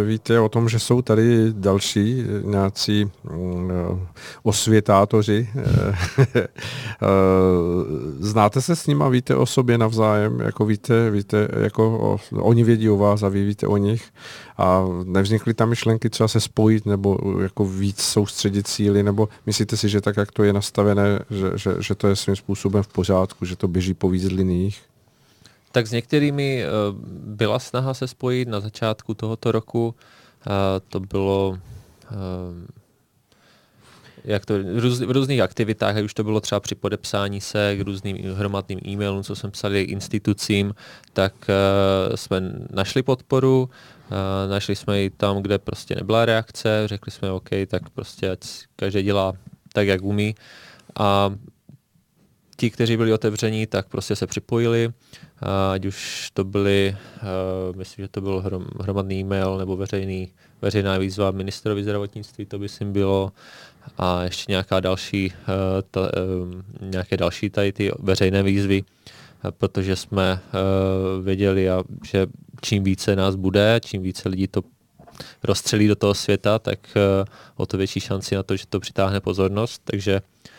víte 0.05 0.39
o 0.39 0.49
tom, 0.49 0.69
že 0.69 0.79
jsou 0.79 1.01
tady 1.01 1.53
další 1.53 2.23
nějací 2.43 3.05
mm, 3.05 3.71
eh, 3.71 4.07
osvětátoři. 4.43 5.49
Eh, 5.57 5.95
znáte 8.19 8.61
se 8.61 8.75
s 8.75 8.87
nimi, 8.87 9.03
víte 9.09 9.35
o 9.35 9.45
sobě 9.45 9.77
navzájem, 9.77 10.39
jako 10.39 10.65
víte, 10.65 11.11
víte 11.11 11.47
jako 11.57 12.17
oni 12.31 12.63
vědí 12.63 12.89
o 12.89 12.97
vás 12.97 13.23
a 13.23 13.29
vy 13.29 13.45
víte 13.45 13.67
o 13.67 13.77
nich 13.77 14.03
a 14.57 14.85
nevznikly 15.03 15.53
tam 15.53 15.69
myšlenky 15.69 16.09
třeba 16.09 16.27
se 16.27 16.39
spojit 16.39 16.85
nebo 16.85 17.17
jako 17.41 17.65
víc 17.65 18.01
soustředit 18.01 18.67
síly, 18.67 19.03
nebo 19.03 19.29
myslíte 19.45 19.77
si, 19.77 19.89
že 19.89 20.01
tak, 20.01 20.17
jak 20.17 20.31
to 20.31 20.43
je 20.43 20.53
nastavené, 20.53 21.19
že, 21.29 21.51
že, 21.55 21.75
že 21.79 21.95
to 21.95 22.07
je 22.07 22.15
svým 22.15 22.35
způsobem 22.35 22.83
v 22.83 22.87
pořádku, 22.87 23.45
že 23.45 23.55
to 23.55 23.67
běží 23.67 23.93
po 23.93 24.09
víc 24.09 24.23
liních? 24.23 24.94
Tak 25.75 25.87
s 25.87 25.91
některými 25.91 26.63
eh, 26.63 26.67
byla 27.25 27.59
snaha 27.59 27.93
se 27.93 28.07
spojit 28.07 28.47
na 28.47 28.59
začátku 28.59 29.13
tohoto 29.13 29.51
roku. 29.51 29.95
Eh, 30.47 30.49
to 30.89 30.99
bylo 30.99 31.59
eh, 32.03 32.15
jak 34.23 34.45
to, 34.45 34.53
v 35.05 35.11
různých 35.11 35.41
aktivitách, 35.41 35.95
už 36.03 36.13
to 36.13 36.23
bylo 36.23 36.41
třeba 36.41 36.59
při 36.59 36.75
podepsání 36.75 37.41
se 37.41 37.75
k 37.77 37.81
různým 37.81 38.17
hromadným 38.35 38.79
e-mailům, 38.87 39.23
co 39.23 39.35
jsem 39.35 39.51
psal 39.51 39.75
institucím, 39.75 40.75
tak 41.13 41.33
jsme 42.15 42.41
našli 42.69 43.03
podporu, 43.03 43.69
našli 44.49 44.75
jsme 44.75 45.01
ji 45.01 45.09
tam, 45.09 45.41
kde 45.41 45.57
prostě 45.57 45.95
nebyla 45.95 46.25
reakce, 46.25 46.83
řekli 46.85 47.11
jsme 47.11 47.31
OK, 47.31 47.49
tak 47.67 47.89
prostě 47.89 48.31
ať 48.31 48.39
každý 48.75 49.03
dělá 49.03 49.33
tak, 49.73 49.87
jak 49.87 50.01
umí. 50.01 50.35
A 50.99 51.33
ti, 52.55 52.69
kteří 52.69 52.97
byli 52.97 53.13
otevření, 53.13 53.67
tak 53.67 53.87
prostě 53.87 54.15
se 54.15 54.27
připojili 54.27 54.93
ať 55.73 55.85
už 55.85 56.29
to 56.33 56.43
byly, 56.43 56.97
myslím, 57.75 58.05
že 58.05 58.09
to 58.09 58.21
byl 58.21 58.41
hrom, 58.41 58.65
hromadný 58.79 59.19
e-mail 59.19 59.57
nebo 59.57 59.77
veřejný, 59.77 60.31
veřejná 60.61 60.97
výzva 60.97 61.31
ministrovi 61.31 61.83
zdravotnictví, 61.83 62.45
to 62.45 62.59
by 62.59 62.69
si 62.69 62.85
bylo, 62.85 63.31
a 63.97 64.23
ještě 64.23 64.51
nějaká 64.51 64.79
další, 64.79 65.33
ta, 65.91 66.01
uh, 66.01 66.09
nějaké 66.81 67.17
další 67.17 67.49
tady 67.49 67.71
ty 67.71 67.91
veřejné 67.99 68.43
výzvy, 68.43 68.83
protože 69.57 69.95
jsme 69.95 70.39
věděli, 71.23 71.67
že 72.05 72.27
čím 72.61 72.83
více 72.83 73.15
nás 73.15 73.35
bude, 73.35 73.79
čím 73.85 74.01
více 74.01 74.29
lidí 74.29 74.47
to 74.47 74.61
rozstřelí 75.43 75.87
do 75.87 75.95
toho 75.95 76.13
světa, 76.13 76.59
tak 76.59 76.79
o 77.55 77.65
to 77.65 77.77
větší 77.77 77.99
šanci 77.99 78.35
na 78.35 78.43
to, 78.43 78.55
že 78.55 78.67
to 78.69 78.79
přitáhne 78.79 79.19
pozornost. 79.19 79.81
Takže 79.85 80.21
uh, 80.21 80.54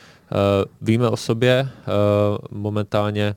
víme 0.80 1.08
o 1.08 1.16
sobě, 1.16 1.68
uh, 1.68 2.58
momentálně 2.58 3.36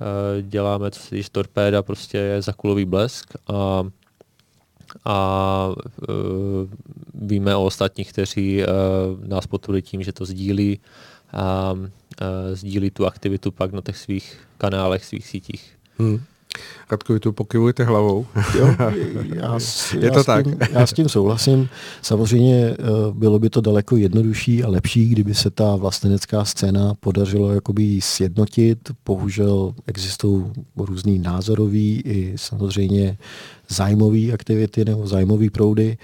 Eh, 0.00 0.42
děláme, 0.42 0.90
co 0.90 1.00
se 1.00 1.10
týče 1.10 1.28
torpéda, 1.32 1.82
prostě 1.82 2.18
je 2.18 2.42
za 2.42 2.52
kulový 2.52 2.84
blesk 2.84 3.32
a, 3.48 3.84
a 5.04 5.68
víme 7.14 7.56
o 7.56 7.64
ostatních, 7.64 8.12
kteří 8.12 8.62
nás 9.26 9.46
podporují 9.46 9.82
tím, 9.82 10.02
že 10.02 10.12
to 10.12 10.24
sdílí 10.24 10.80
a 11.32 11.74
sdílí 12.52 12.90
tu 12.90 13.06
aktivitu 13.06 13.50
pak 13.52 13.72
na 13.72 13.80
těch 13.80 13.96
svých 13.96 14.40
kanálech, 14.58 15.04
svých 15.04 15.26
sítích. 15.26 15.78
Hmm. 15.98 16.20
Radko, 16.90 17.12
vy 17.12 17.20
tu 17.20 17.32
pokyvujete 17.32 17.84
hlavou. 17.84 18.26
Jo, 18.58 18.76
já, 19.34 19.58
je 19.98 20.06
já 20.06 20.10
to 20.10 20.24
tak. 20.24 20.44
Tím, 20.44 20.56
já 20.70 20.86
s 20.86 20.92
tím 20.92 21.08
souhlasím. 21.08 21.68
Samozřejmě 22.02 22.64
eh, 22.70 22.76
bylo 23.12 23.38
by 23.38 23.50
to 23.50 23.60
daleko 23.60 23.96
jednodušší 23.96 24.64
a 24.64 24.68
lepší, 24.68 25.08
kdyby 25.08 25.34
se 25.34 25.50
ta 25.50 25.76
vlastenecká 25.76 26.44
scéna 26.44 26.94
podařilo 27.00 27.52
jakoby 27.52 28.00
sjednotit. 28.00 28.78
Bohužel 29.06 29.74
existují 29.86 30.44
různý 30.76 31.18
názorový 31.18 32.02
i 32.04 32.32
samozřejmě 32.36 33.18
zájmové 33.68 34.32
aktivity 34.32 34.84
nebo 34.84 35.06
zájmové 35.06 35.50
proudy. 35.50 35.98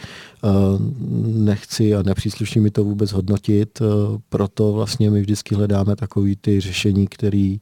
Eh, 0.44 0.48
nechci 1.26 1.94
a 1.94 2.02
nepříslušní 2.02 2.60
mi 2.60 2.70
to 2.70 2.84
vůbec 2.84 3.12
hodnotit, 3.12 3.78
eh, 3.80 3.84
proto 4.28 4.72
vlastně 4.72 5.10
my 5.10 5.20
vždycky 5.20 5.54
hledáme 5.54 5.96
takový 5.96 6.36
ty 6.36 6.60
řešení, 6.60 7.06
které 7.06 7.56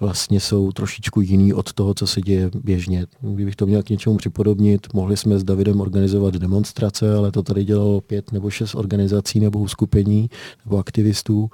vlastně 0.00 0.40
jsou 0.40 0.72
trošičku 0.72 1.20
jiný 1.20 1.54
od 1.54 1.72
toho, 1.72 1.94
co 1.94 2.06
se 2.06 2.20
děje 2.20 2.50
běžně. 2.64 3.06
Kdybych 3.20 3.56
to 3.56 3.66
měl 3.66 3.82
k 3.82 3.90
něčemu 3.90 4.16
připodobnit, 4.16 4.86
mohli 4.94 5.16
jsme 5.16 5.38
s 5.38 5.44
Davidem 5.44 5.80
organizovat 5.80 6.34
demonstrace, 6.34 7.14
ale 7.14 7.32
to 7.32 7.42
tady 7.42 7.64
dělalo 7.64 8.00
pět 8.00 8.32
nebo 8.32 8.50
šest 8.50 8.74
organizací 8.74 9.40
nebo 9.40 9.58
uskupení 9.58 10.30
nebo 10.64 10.78
aktivistů. 10.78 11.50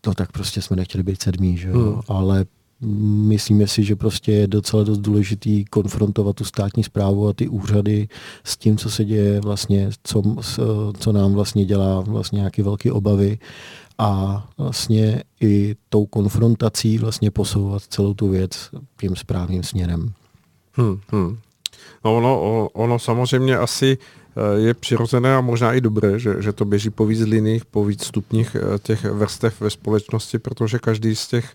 To 0.00 0.14
tak 0.14 0.32
prostě 0.32 0.62
jsme 0.62 0.76
nechtěli 0.76 1.04
být 1.04 1.22
sedmí, 1.22 1.56
že 1.56 1.68
jo? 1.68 1.78
Hmm. 1.78 2.00
ale 2.08 2.44
myslíme 2.82 3.66
si, 3.66 3.84
že 3.84 3.96
prostě 3.96 4.32
je 4.32 4.46
docela 4.46 4.84
dost 4.84 4.98
důležitý 4.98 5.64
konfrontovat 5.64 6.36
tu 6.36 6.44
státní 6.44 6.84
zprávu 6.84 7.28
a 7.28 7.32
ty 7.32 7.48
úřady 7.48 8.08
s 8.44 8.56
tím, 8.56 8.76
co 8.76 8.90
se 8.90 9.04
děje 9.04 9.40
vlastně, 9.40 9.90
co, 10.04 10.22
co 10.98 11.12
nám 11.12 11.32
vlastně 11.32 11.64
dělá 11.64 12.00
vlastně 12.00 12.36
nějaké 12.36 12.62
velké 12.62 12.92
obavy 12.92 13.38
a 13.98 14.44
vlastně 14.58 15.22
i 15.40 15.76
tou 15.88 16.06
konfrontací 16.06 16.98
vlastně 16.98 17.30
posouvat 17.30 17.82
celou 17.82 18.14
tu 18.14 18.28
věc 18.28 18.70
tím 19.00 19.16
správným 19.16 19.62
směrem. 19.62 20.12
Hmm, 20.72 21.00
hmm. 21.08 21.38
No 22.04 22.16
ono, 22.16 22.68
ono 22.68 22.98
samozřejmě 22.98 23.56
asi 23.56 23.98
eh, 23.98 24.60
je 24.60 24.74
přirozené 24.74 25.36
a 25.36 25.40
možná 25.40 25.74
i 25.74 25.80
dobré, 25.80 26.18
že, 26.18 26.42
že 26.42 26.52
to 26.52 26.64
běží 26.64 26.90
po 26.90 27.06
víc 27.06 27.20
liních, 27.20 27.64
po 27.64 27.84
víc 27.84 28.04
stupních 28.04 28.56
eh, 28.56 28.78
těch 28.78 29.04
vrstev 29.04 29.60
ve 29.60 29.70
společnosti, 29.70 30.38
protože 30.38 30.78
každý 30.78 31.16
z 31.16 31.26
těch 31.28 31.54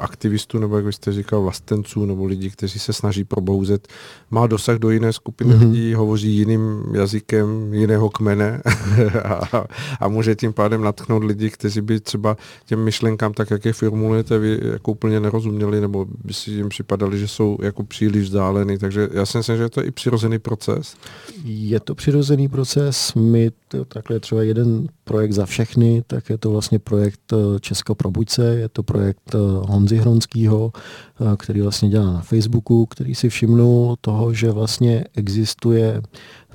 aktivistů, 0.00 0.58
nebo 0.58 0.76
jak 0.76 0.94
jste 0.94 1.12
říkal, 1.12 1.42
vlastenců, 1.42 2.06
nebo 2.06 2.24
lidí, 2.24 2.50
kteří 2.50 2.78
se 2.78 2.92
snaží 2.92 3.24
probouzet, 3.24 3.88
má 4.30 4.46
dosah 4.46 4.78
do 4.78 4.90
jiné 4.90 5.12
skupiny 5.12 5.54
mm-hmm. 5.54 5.70
lidí, 5.70 5.94
hovoří 5.94 6.36
jiným 6.36 6.84
jazykem 6.94 7.74
jiného 7.74 8.10
kmene 8.10 8.62
a, 9.24 9.64
a 10.00 10.08
může 10.08 10.34
tím 10.34 10.52
pádem 10.52 10.82
natchnout 10.82 11.24
lidi, 11.24 11.50
kteří 11.50 11.80
by 11.80 12.00
třeba 12.00 12.36
těm 12.66 12.84
myšlenkám, 12.84 13.32
tak 13.32 13.50
jak 13.50 13.64
je 13.64 13.72
formulujete, 13.72 14.38
vy 14.38 14.60
jako 14.72 14.92
úplně 14.92 15.20
nerozuměli, 15.20 15.80
nebo 15.80 16.06
by 16.24 16.34
si 16.34 16.50
jim 16.50 16.68
připadali, 16.68 17.18
že 17.18 17.28
jsou 17.28 17.58
jako 17.62 17.84
příliš 17.84 18.24
vzdálený. 18.24 18.78
Takže 18.78 19.08
já 19.12 19.26
si 19.26 19.38
myslím, 19.38 19.56
že 19.56 19.62
je 19.62 19.68
to 19.68 19.84
i 19.84 19.90
přirozený 19.90 20.38
proces. 20.38 20.96
Je 21.44 21.80
to 21.80 21.94
přirozený 21.94 22.48
proces. 22.48 23.14
My 23.14 23.50
to, 23.68 23.84
takhle 23.84 24.20
třeba 24.20 24.42
jeden 24.42 24.88
projekt 25.10 25.32
za 25.32 25.46
všechny, 25.46 26.02
tak 26.06 26.30
je 26.30 26.38
to 26.38 26.50
vlastně 26.50 26.78
projekt 26.78 27.32
eh, 27.32 27.60
Česko 27.60 27.94
probuďce, 27.94 28.44
je 28.54 28.68
to 28.68 28.82
projekt 28.82 29.34
eh, 29.34 29.38
Honzy 29.66 29.96
Hronskýho, 29.96 30.72
eh, 30.72 31.36
který 31.36 31.60
vlastně 31.60 31.88
dělá 31.88 32.12
na 32.12 32.20
Facebooku, 32.20 32.86
který 32.86 33.14
si 33.14 33.28
všimnul 33.28 33.96
toho, 34.00 34.34
že 34.34 34.50
vlastně 34.50 35.04
existuje 35.16 36.02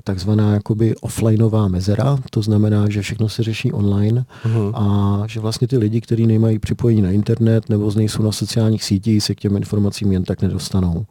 takzvaná 0.06 0.54
jakoby 0.54 0.96
offlineová 1.00 1.68
mezera, 1.68 2.18
to 2.30 2.42
znamená, 2.42 2.88
že 2.88 3.02
všechno 3.02 3.28
se 3.28 3.42
řeší 3.42 3.72
online 3.72 4.24
uh-huh. 4.44 4.72
a 4.74 5.26
že 5.26 5.40
vlastně 5.40 5.68
ty 5.68 5.78
lidi, 5.78 6.00
kteří 6.00 6.26
nemají 6.26 6.58
připojení 6.58 7.02
na 7.02 7.10
internet 7.10 7.68
nebo 7.68 7.92
nejsou 7.96 8.22
na 8.22 8.32
sociálních 8.32 8.84
sítích, 8.84 9.22
se 9.22 9.34
k 9.34 9.40
těm 9.40 9.56
informacím 9.56 10.12
jen 10.12 10.24
tak 10.24 10.42
nedostanou. 10.42 11.06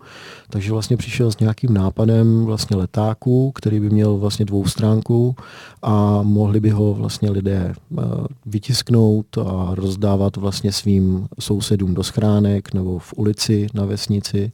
Takže 0.50 0.72
vlastně 0.72 0.98
přišel 0.98 1.32
s 1.32 1.40
nějakým 1.40 1.74
nápadem 1.74 2.46
vlastně 2.46 2.78
letáku, 2.78 3.52
který 3.52 3.80
by 3.80 3.90
měl 3.90 4.18
vlastně 4.18 4.46
dvou 4.46 4.66
stránku 4.66 5.36
a 5.82 6.20
mohli 6.24 6.60
by 6.60 6.70
ho 6.70 6.94
vlastně 6.94 7.32
lidé 7.32 7.74
eh, 7.76 8.02
vytisknout 8.46 9.38
a 9.38 9.76
rozdávat 9.76 10.38
vlastně 10.38 10.72
svým 10.72 11.28
sousedům 11.40 11.94
do 11.94 12.04
schránek 12.04 12.74
nebo 12.74 13.00
v 13.00 13.14
ulici 13.18 13.68
na 13.74 13.86
vesnici 13.86 14.52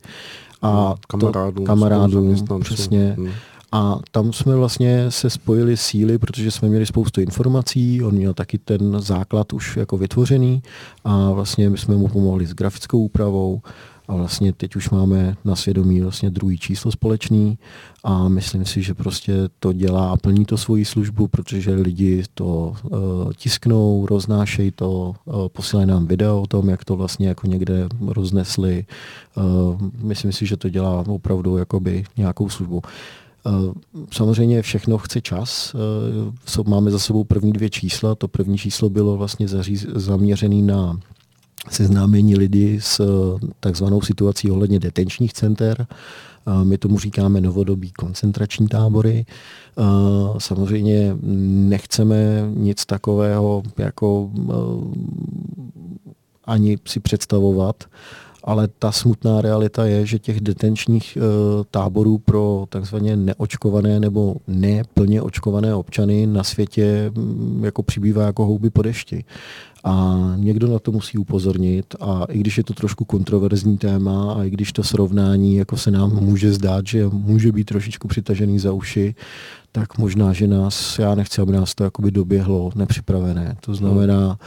a 0.61 0.95
kamarádům, 1.07 1.65
kamarádům 1.65 2.35
přesně. 2.61 3.15
Hmm. 3.17 3.29
A 3.71 3.99
tam 4.11 4.33
jsme 4.33 4.55
vlastně 4.55 5.11
se 5.11 5.29
spojili 5.29 5.77
síly, 5.77 6.17
protože 6.17 6.51
jsme 6.51 6.69
měli 6.69 6.85
spoustu 6.85 7.21
informací, 7.21 8.03
on 8.03 8.15
měl 8.15 8.33
taky 8.33 8.57
ten 8.57 9.01
základ 9.01 9.53
už 9.53 9.77
jako 9.77 9.97
vytvořený 9.97 10.63
a 11.03 11.31
vlastně 11.31 11.69
my 11.69 11.77
jsme 11.77 11.95
mu 11.95 12.07
pomohli 12.07 12.45
s 12.45 12.53
grafickou 12.53 13.03
úpravou 13.03 13.61
a 14.07 14.15
vlastně 14.15 14.53
teď 14.53 14.75
už 14.75 14.89
máme 14.89 15.37
na 15.45 15.55
svědomí 15.55 16.01
vlastně 16.01 16.29
druhý 16.29 16.57
číslo 16.57 16.91
společný 16.91 17.57
a 18.03 18.27
myslím 18.27 18.65
si, 18.65 18.81
že 18.81 18.93
prostě 18.93 19.33
to 19.59 19.73
dělá 19.73 20.11
a 20.11 20.17
plní 20.17 20.45
to 20.45 20.57
svoji 20.57 20.85
službu, 20.85 21.27
protože 21.27 21.73
lidi 21.73 22.23
to 22.33 22.73
uh, 22.83 22.99
tisknou, 23.33 24.05
roznášejí 24.05 24.71
to, 24.71 25.15
uh, 25.25 25.47
posílají 25.47 25.87
nám 25.87 26.07
video 26.07 26.41
o 26.41 26.47
tom, 26.47 26.69
jak 26.69 26.85
to 26.85 26.95
vlastně 26.95 27.27
jako 27.27 27.47
někde 27.47 27.87
roznesli. 28.07 28.85
Uh, 29.37 29.81
myslím 30.03 30.31
si, 30.31 30.45
že 30.45 30.57
to 30.57 30.69
dělá 30.69 31.03
opravdu 31.07 31.57
jakoby 31.57 32.03
nějakou 32.17 32.49
službu. 32.49 32.81
Eh, 33.45 33.73
samozřejmě 34.11 34.61
všechno 34.61 34.97
chce 34.97 35.21
čas. 35.21 35.75
Eh, 36.59 36.69
máme 36.69 36.91
za 36.91 36.99
sebou 36.99 37.23
první 37.23 37.53
dvě 37.53 37.69
čísla. 37.69 38.15
To 38.15 38.27
první 38.27 38.57
číslo 38.57 38.89
bylo 38.89 39.17
vlastně 39.17 39.47
zaměřené 39.95 40.61
na 40.61 40.99
seznámení 41.69 42.35
lidí 42.35 42.77
s 42.81 42.99
eh, 42.99 43.47
takzvanou 43.59 44.01
situací 44.01 44.51
ohledně 44.51 44.79
detenčních 44.79 45.33
center. 45.33 45.87
My 46.63 46.77
tomu 46.77 46.99
říkáme 46.99 47.41
novodobí 47.41 47.91
koncentrační 47.91 48.67
tábory. 48.67 49.25
Samozřejmě 50.37 51.17
nechceme 51.21 52.49
nic 52.55 52.85
takového 52.85 53.63
jako 53.77 54.31
ani 56.45 56.77
si 56.87 56.99
představovat 56.99 57.83
ale 58.43 58.67
ta 58.67 58.91
smutná 58.91 59.41
realita 59.41 59.85
je, 59.85 60.05
že 60.05 60.19
těch 60.19 60.41
detenčních 60.41 61.17
e, 61.17 61.21
táborů 61.71 62.17
pro 62.17 62.65
takzvaně 62.69 63.15
neočkované 63.15 63.99
nebo 63.99 64.35
neplně 64.47 65.21
očkované 65.21 65.75
občany 65.75 66.27
na 66.27 66.43
světě 66.43 67.11
mm, 67.15 67.61
jako 67.65 67.83
přibývá 67.83 68.23
jako 68.23 68.45
houby 68.45 68.69
po 68.69 68.81
dešti. 68.81 69.23
A 69.83 70.17
někdo 70.35 70.67
na 70.67 70.79
to 70.79 70.91
musí 70.91 71.17
upozornit 71.17 71.95
a 71.99 72.25
i 72.29 72.39
když 72.39 72.57
je 72.57 72.63
to 72.63 72.73
trošku 72.73 73.05
kontroverzní 73.05 73.77
téma 73.77 74.33
a 74.33 74.43
i 74.43 74.49
když 74.49 74.73
to 74.73 74.83
srovnání 74.83 75.55
jako 75.55 75.77
se 75.77 75.91
nám 75.91 76.11
může 76.11 76.53
zdát, 76.53 76.87
že 76.87 77.07
může 77.07 77.51
být 77.51 77.63
trošičku 77.63 78.07
přitažený 78.07 78.59
za 78.59 78.73
uši, 78.73 79.15
tak 79.71 79.97
možná, 79.97 80.33
že 80.33 80.47
nás, 80.47 80.99
já 80.99 81.15
nechci, 81.15 81.41
aby 81.41 81.51
nás 81.51 81.75
to 81.75 81.83
jakoby 81.83 82.11
doběhlo 82.11 82.71
nepřipravené. 82.75 83.57
To 83.59 83.75
znamená, 83.75 84.37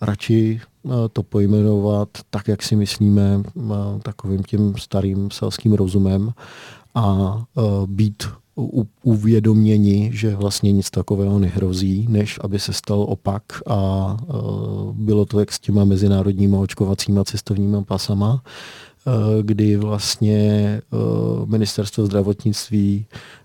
radši 0.00 0.60
eh, 0.60 0.77
to 1.12 1.22
pojmenovat 1.22 2.08
tak, 2.30 2.48
jak 2.48 2.62
si 2.62 2.76
myslíme, 2.76 3.42
eh, 3.56 3.62
takovým 4.02 4.42
tím 4.42 4.74
starým 4.78 5.30
selským 5.30 5.72
rozumem 5.72 6.32
a 6.94 7.36
eh, 7.58 7.62
být 7.86 8.22
uvědoměni, 9.02 10.10
že 10.14 10.36
vlastně 10.36 10.72
nic 10.72 10.90
takového 10.90 11.38
nehrozí, 11.38 12.06
než 12.08 12.38
aby 12.42 12.58
se 12.58 12.72
stal 12.72 13.00
opak 13.08 13.42
a 13.66 14.16
bylo 14.92 15.24
to 15.24 15.40
jak 15.40 15.52
s 15.52 15.58
těma 15.58 15.84
mezinárodními 15.84 16.56
očkovacíma 16.56 17.24
cestovníma 17.24 17.82
pasama, 17.82 18.42
kdy 19.42 19.76
vlastně 19.76 20.82
ministerstvo 21.46 22.06
zdravotnictví 22.06 23.06
Eh, 23.06 23.37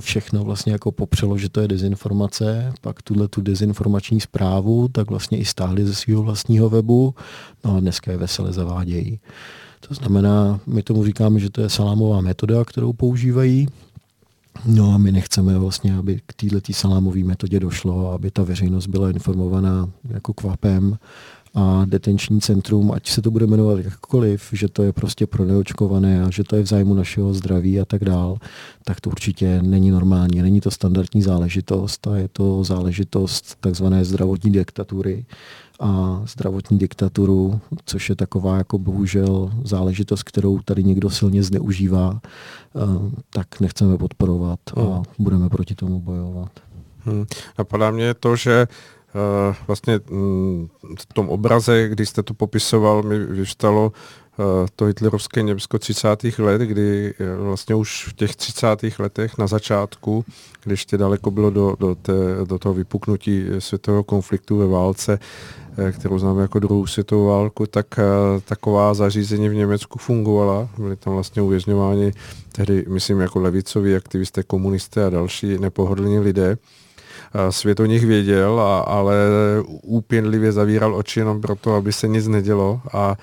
všechno 0.00 0.44
vlastně 0.44 0.72
jako 0.72 0.92
popřelo, 0.92 1.38
že 1.38 1.48
to 1.48 1.60
je 1.60 1.68
dezinformace, 1.68 2.72
pak 2.80 3.02
tuhle 3.02 3.28
tu 3.28 3.40
dezinformační 3.40 4.20
zprávu, 4.20 4.88
tak 4.88 5.10
vlastně 5.10 5.38
i 5.38 5.44
stáhli 5.44 5.86
ze 5.86 5.94
svého 5.94 6.22
vlastního 6.22 6.68
webu, 6.68 7.14
no 7.64 7.76
a 7.76 7.80
dneska 7.80 8.10
je 8.10 8.16
vesele 8.16 8.52
zavádějí. 8.52 9.20
To 9.88 9.94
znamená, 9.94 10.60
my 10.66 10.82
tomu 10.82 11.04
říkáme, 11.04 11.40
že 11.40 11.50
to 11.50 11.60
je 11.60 11.70
salámová 11.70 12.20
metoda, 12.20 12.64
kterou 12.64 12.92
používají, 12.92 13.68
No 14.66 14.94
a 14.94 14.98
my 14.98 15.12
nechceme 15.12 15.58
vlastně, 15.58 15.96
aby 15.96 16.20
k 16.26 16.34
této 16.34 16.72
salámové 16.72 17.24
metodě 17.24 17.60
došlo, 17.60 18.12
aby 18.12 18.30
ta 18.30 18.42
veřejnost 18.42 18.86
byla 18.86 19.10
informovaná 19.10 19.90
jako 20.08 20.34
kvapem 20.34 20.98
a 21.54 21.84
detenční 21.84 22.40
centrum, 22.40 22.92
ať 22.92 23.08
se 23.08 23.22
to 23.22 23.30
bude 23.30 23.46
jmenovat 23.46 23.78
jakkoliv, 23.84 24.48
že 24.52 24.68
to 24.68 24.82
je 24.82 24.92
prostě 24.92 25.26
pro 25.26 25.44
neočkované 25.44 26.24
a 26.24 26.30
že 26.30 26.44
to 26.44 26.56
je 26.56 26.62
v 26.62 26.66
zájmu 26.66 26.94
našeho 26.94 27.34
zdraví 27.34 27.80
a 27.80 27.84
tak 27.84 28.04
dál, 28.04 28.36
tak 28.84 29.00
to 29.00 29.10
určitě 29.10 29.62
není 29.62 29.90
normální. 29.90 30.42
Není 30.42 30.60
to 30.60 30.70
standardní 30.70 31.22
záležitost 31.22 32.06
a 32.06 32.16
je 32.16 32.28
to 32.28 32.64
záležitost 32.64 33.56
takzvané 33.60 34.04
zdravotní 34.04 34.52
diktatury 34.52 35.24
a 35.80 36.22
zdravotní 36.26 36.78
diktaturu, 36.78 37.60
což 37.84 38.08
je 38.08 38.16
taková 38.16 38.56
jako 38.56 38.78
bohužel 38.78 39.52
záležitost, 39.64 40.22
kterou 40.22 40.58
tady 40.58 40.84
někdo 40.84 41.10
silně 41.10 41.42
zneužívá, 41.42 42.20
eh, 42.22 42.80
tak 43.30 43.60
nechceme 43.60 43.98
podporovat 43.98 44.60
a 44.76 44.80
hmm. 44.80 45.02
budeme 45.18 45.48
proti 45.48 45.74
tomu 45.74 46.00
bojovat. 46.00 46.50
Hmm. 47.04 47.26
Napadá 47.58 47.90
mě 47.90 48.14
to, 48.14 48.36
že 48.36 48.68
vlastně 49.66 50.00
mm, 50.10 50.68
v 50.98 51.06
tom 51.06 51.28
obraze, 51.28 51.88
když 51.88 52.08
jste 52.08 52.22
to 52.22 52.34
popisoval, 52.34 53.02
mi 53.02 53.18
vyvstalo 53.18 53.92
uh, 54.38 54.44
to 54.76 54.84
hitlerovské 54.84 55.42
Německo 55.42 55.78
30. 55.78 56.24
let, 56.38 56.60
kdy 56.60 57.14
uh, 57.38 57.46
vlastně 57.46 57.74
už 57.74 58.06
v 58.08 58.12
těch 58.12 58.36
30. 58.36 58.66
letech 58.98 59.38
na 59.38 59.46
začátku, 59.46 60.24
když 60.64 60.80
ještě 60.80 60.98
daleko 60.98 61.30
bylo 61.30 61.50
do, 61.50 61.76
do, 61.80 61.94
té, 61.94 62.12
do 62.44 62.58
toho 62.58 62.74
vypuknutí 62.74 63.44
světového 63.58 64.04
konfliktu 64.04 64.56
ve 64.56 64.66
válce, 64.66 65.18
kterou 65.92 66.18
známe 66.18 66.42
jako 66.42 66.58
druhou 66.58 66.86
světovou 66.86 67.26
válku, 67.26 67.66
tak 67.66 67.86
taková 68.44 68.94
zařízení 68.94 69.48
v 69.48 69.54
Německu 69.54 69.98
fungovala. 69.98 70.68
Byly 70.78 70.96
tam 70.96 71.12
vlastně 71.12 71.42
uvězňováni 71.42 72.12
tehdy, 72.52 72.84
myslím, 72.88 73.20
jako 73.20 73.40
levicoví 73.40 73.96
aktivisté, 73.96 74.42
komunisté 74.42 75.06
a 75.06 75.10
další 75.10 75.58
nepohodlní 75.58 76.18
lidé. 76.18 76.58
Svět 77.50 77.80
o 77.80 77.86
nich 77.86 78.06
věděl, 78.06 78.60
a, 78.60 78.80
ale 78.80 79.14
úpěnlivě 79.82 80.52
zavíral 80.52 80.94
oči 80.94 81.20
jenom 81.20 81.40
proto, 81.40 81.74
aby 81.74 81.92
se 81.92 82.08
nic 82.08 82.28
nedělo 82.28 82.80
a 82.92 83.16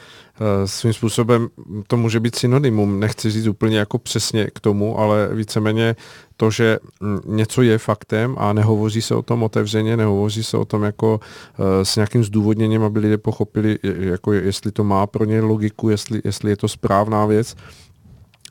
svým 0.66 0.94
způsobem 0.94 1.48
to 1.88 1.98
může 1.98 2.20
být 2.20 2.36
synonymum, 2.36 3.00
nechci 3.00 3.32
říct 3.32 3.48
úplně 3.48 3.78
jako 3.78 3.98
přesně 3.98 4.48
k 4.54 4.60
tomu, 4.60 5.00
ale 5.00 5.30
víceméně 5.34 5.96
to, 6.38 6.52
že 6.52 6.80
mm, 7.02 7.20
něco 7.26 7.62
je 7.62 7.78
faktem 7.78 8.36
a 8.38 8.54
nehovoří 8.54 9.02
se 9.02 9.16
o 9.16 9.22
tom 9.22 9.44
otevřeně, 9.44 9.98
nehovoří 9.98 10.44
se 10.44 10.58
o 10.58 10.66
tom 10.66 10.84
jako 10.84 11.20
s 11.84 11.96
nějakým 11.96 12.24
zdůvodněním, 12.24 12.84
aby 12.84 13.00
lidé 13.00 13.18
pochopili, 13.18 13.80
jako 13.84 14.34
jestli 14.34 14.72
to 14.72 14.84
má 14.84 15.08
pro 15.08 15.26
ně 15.26 15.42
logiku, 15.42 15.90
jestli, 15.90 16.22
jestli 16.24 16.50
je 16.50 16.58
to 16.58 16.68
správná 16.68 17.26
věc, 17.26 17.56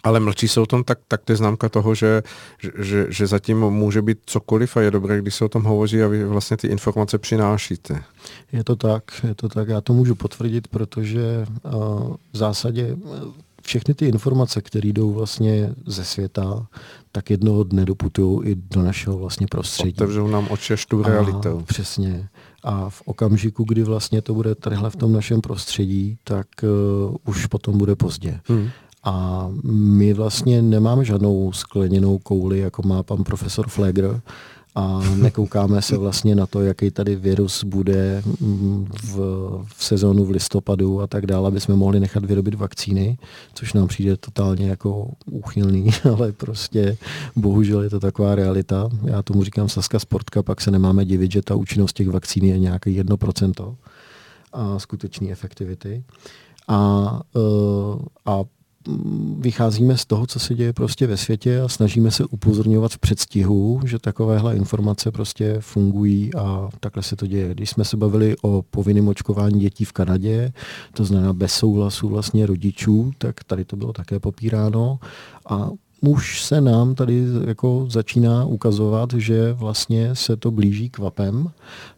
ale 0.06 0.20
mlčí 0.20 0.48
se 0.48 0.60
o 0.60 0.66
tom, 0.66 0.84
tak, 0.84 0.98
tak 1.08 1.20
to 1.24 1.32
je 1.32 1.36
známka 1.36 1.68
toho, 1.68 1.94
že, 1.94 2.22
že, 2.78 3.06
že 3.08 3.26
zatím 3.26 3.60
může 3.60 4.02
být 4.02 4.18
cokoliv 4.26 4.76
a 4.76 4.80
je 4.80 4.90
dobré, 4.90 5.18
když 5.18 5.34
se 5.34 5.44
o 5.44 5.48
tom 5.48 5.62
hovoří 5.62 6.02
a 6.02 6.08
vy 6.08 6.24
vlastně 6.24 6.56
ty 6.56 6.66
informace 6.66 7.18
přinášíte. 7.18 8.02
Je 8.52 8.64
to 8.64 8.76
tak, 8.76 9.02
je 9.28 9.34
to 9.34 9.48
tak. 9.48 9.68
Já 9.68 9.80
to 9.80 9.92
můžu 9.92 10.14
potvrdit, 10.14 10.68
protože 10.68 11.46
uh, 11.62 11.72
v 12.32 12.36
zásadě 12.36 12.96
všechny 13.62 13.94
ty 13.94 14.06
informace, 14.06 14.62
které 14.62 14.88
jdou 14.88 15.12
vlastně 15.12 15.74
ze 15.86 16.04
světa, 16.04 16.66
tak 17.12 17.30
jednoho 17.30 17.64
dne 17.64 17.84
doputují 17.84 18.48
i 18.48 18.54
do 18.54 18.82
našeho 18.82 19.18
vlastně 19.18 19.46
prostředí. 19.46 19.96
Otevřou 19.96 20.28
nám 20.28 20.46
oči 20.50 20.72
až 20.72 20.86
tu 20.86 21.02
realitou. 21.02 21.62
Přesně. 21.66 22.28
A 22.62 22.90
v 22.90 23.02
okamžiku, 23.04 23.64
kdy 23.64 23.82
vlastně 23.82 24.22
to 24.22 24.34
bude 24.34 24.54
tadyhle 24.54 24.90
v 24.90 24.96
tom 24.96 25.12
našem 25.12 25.40
prostředí, 25.40 26.18
tak 26.24 26.46
uh, 26.62 27.16
už 27.24 27.46
potom 27.46 27.78
bude 27.78 27.96
pozdě. 27.96 28.40
Hmm. 28.44 28.70
A 29.06 29.48
my 29.72 30.12
vlastně 30.12 30.62
nemáme 30.62 31.04
žádnou 31.04 31.52
skleněnou 31.52 32.18
kouli, 32.18 32.58
jako 32.58 32.82
má 32.82 33.02
pan 33.02 33.24
profesor 33.24 33.68
Flegr, 33.68 34.20
a 34.76 35.00
nekoukáme 35.16 35.82
se 35.82 35.96
vlastně 35.96 36.34
na 36.34 36.46
to, 36.46 36.62
jaký 36.62 36.90
tady 36.90 37.16
virus 37.16 37.64
bude 37.64 38.22
v, 39.02 39.16
v 39.66 39.84
sezónu 39.84 40.24
v 40.24 40.30
listopadu 40.30 41.00
a 41.00 41.06
tak 41.06 41.26
dále, 41.26 41.48
aby 41.48 41.60
jsme 41.60 41.76
mohli 41.76 42.00
nechat 42.00 42.24
vyrobit 42.24 42.54
vakcíny, 42.54 43.18
což 43.54 43.72
nám 43.72 43.88
přijde 43.88 44.16
totálně 44.16 44.68
jako 44.68 45.10
úchylný, 45.30 45.90
ale 46.16 46.32
prostě 46.32 46.96
bohužel 47.36 47.82
je 47.82 47.90
to 47.90 48.00
taková 48.00 48.34
realita. 48.34 48.88
Já 49.04 49.22
tomu 49.22 49.44
říkám 49.44 49.68
Saska 49.68 49.98
Sportka, 49.98 50.42
pak 50.42 50.60
se 50.60 50.70
nemáme 50.70 51.04
divit, 51.04 51.32
že 51.32 51.42
ta 51.42 51.54
účinnost 51.54 51.92
těch 51.92 52.08
vakcín 52.08 52.44
je 52.44 52.58
nějaké 52.58 52.90
1% 52.90 53.76
a 54.52 54.78
skutečné 54.78 55.30
efektivity. 55.30 56.04
A, 56.68 57.20
e, 57.36 57.40
a 58.26 58.44
vycházíme 59.38 59.96
z 59.96 60.04
toho, 60.04 60.26
co 60.26 60.38
se 60.38 60.54
děje 60.54 60.72
prostě 60.72 61.06
ve 61.06 61.16
světě 61.16 61.60
a 61.60 61.68
snažíme 61.68 62.10
se 62.10 62.24
upozorňovat 62.24 62.92
v 62.92 62.98
předstihu, 62.98 63.80
že 63.84 63.98
takovéhle 63.98 64.56
informace 64.56 65.10
prostě 65.10 65.56
fungují 65.60 66.34
a 66.34 66.68
takhle 66.80 67.02
se 67.02 67.16
to 67.16 67.26
děje. 67.26 67.54
Když 67.54 67.70
jsme 67.70 67.84
se 67.84 67.96
bavili 67.96 68.36
o 68.42 68.62
povinném 68.70 69.08
očkování 69.08 69.60
dětí 69.60 69.84
v 69.84 69.92
Kanadě, 69.92 70.52
to 70.92 71.04
znamená 71.04 71.32
bez 71.32 71.52
souhlasu 71.52 72.08
vlastně 72.08 72.46
rodičů, 72.46 73.12
tak 73.18 73.44
tady 73.44 73.64
to 73.64 73.76
bylo 73.76 73.92
také 73.92 74.20
popíráno 74.20 74.98
a 75.48 75.70
už 76.06 76.42
se 76.42 76.60
nám 76.60 76.94
tady 76.94 77.24
jako 77.46 77.86
začíná 77.90 78.44
ukazovat, 78.44 79.12
že 79.16 79.52
vlastně 79.52 80.14
se 80.14 80.36
to 80.36 80.50
blíží 80.50 80.90
k 80.90 80.98
vapem. 80.98 81.50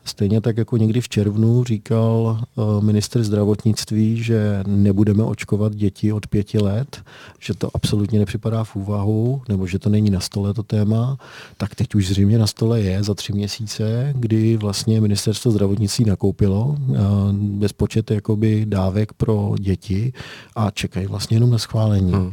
Stejně 0.04 0.40
tak 0.40 0.56
jako 0.56 0.76
někdy 0.76 1.00
v 1.00 1.08
červnu 1.08 1.64
říkal 1.64 2.40
uh, 2.54 2.84
minister 2.84 3.24
zdravotnictví, 3.24 4.22
že 4.22 4.62
nebudeme 4.66 5.22
očkovat 5.22 5.74
děti 5.74 6.12
od 6.12 6.26
pěti 6.26 6.58
let, 6.58 7.02
že 7.40 7.54
to 7.54 7.70
absolutně 7.74 8.18
nepřipadá 8.18 8.64
v 8.64 8.76
úvahu, 8.76 9.42
nebo 9.48 9.66
že 9.66 9.78
to 9.78 9.88
není 9.90 10.10
na 10.10 10.20
stole 10.20 10.54
to 10.54 10.62
téma, 10.62 11.18
tak 11.56 11.74
teď 11.74 11.94
už 11.94 12.08
zřejmě 12.08 12.38
na 12.38 12.46
stole 12.46 12.80
je 12.80 13.02
za 13.02 13.14
tři 13.14 13.32
měsíce, 13.32 14.12
kdy 14.16 14.56
vlastně 14.56 15.00
ministerstvo 15.00 15.50
zdravotnictví 15.50 16.04
nakoupilo 16.04 16.64
uh, 16.66 16.96
bezpočet 17.32 18.10
jakoby 18.10 18.66
dávek 18.68 19.12
pro 19.12 19.54
děti 19.60 20.12
a 20.56 20.70
čekají 20.70 21.06
vlastně 21.06 21.36
jenom 21.36 21.50
na 21.50 21.58
schválení. 21.58 22.12
Hmm. 22.12 22.32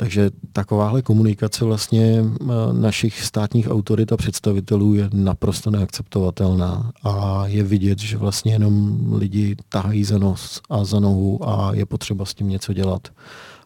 Takže 0.00 0.30
takováhle 0.52 1.02
komunikace 1.02 1.64
vlastně 1.64 2.24
eh, 2.24 2.44
našich 2.72 3.22
státních 3.22 3.70
autorit 3.70 4.12
a 4.12 4.16
představitelů 4.16 4.94
je 4.94 5.10
naprosto 5.12 5.70
neakceptovatelná. 5.70 6.92
A 7.02 7.46
je 7.46 7.62
vidět, 7.62 7.98
že 7.98 8.16
vlastně 8.16 8.52
jenom 8.52 8.98
lidi 9.14 9.56
tahají 9.68 10.04
za 10.04 10.18
nos 10.18 10.60
a 10.70 10.84
za 10.84 11.00
nohu 11.00 11.48
a 11.48 11.74
je 11.74 11.86
potřeba 11.86 12.24
s 12.24 12.34
tím 12.34 12.48
něco 12.48 12.72
dělat 12.72 13.08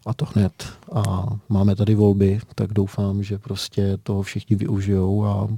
a 0.06 0.14
to 0.14 0.26
hned. 0.34 0.52
A 0.92 1.26
máme 1.48 1.76
tady 1.76 1.94
volby, 1.94 2.40
tak 2.54 2.72
doufám, 2.72 3.22
že 3.22 3.38
prostě 3.38 3.98
toho 4.02 4.22
všichni 4.22 4.56
využijou 4.56 5.24
a 5.24 5.48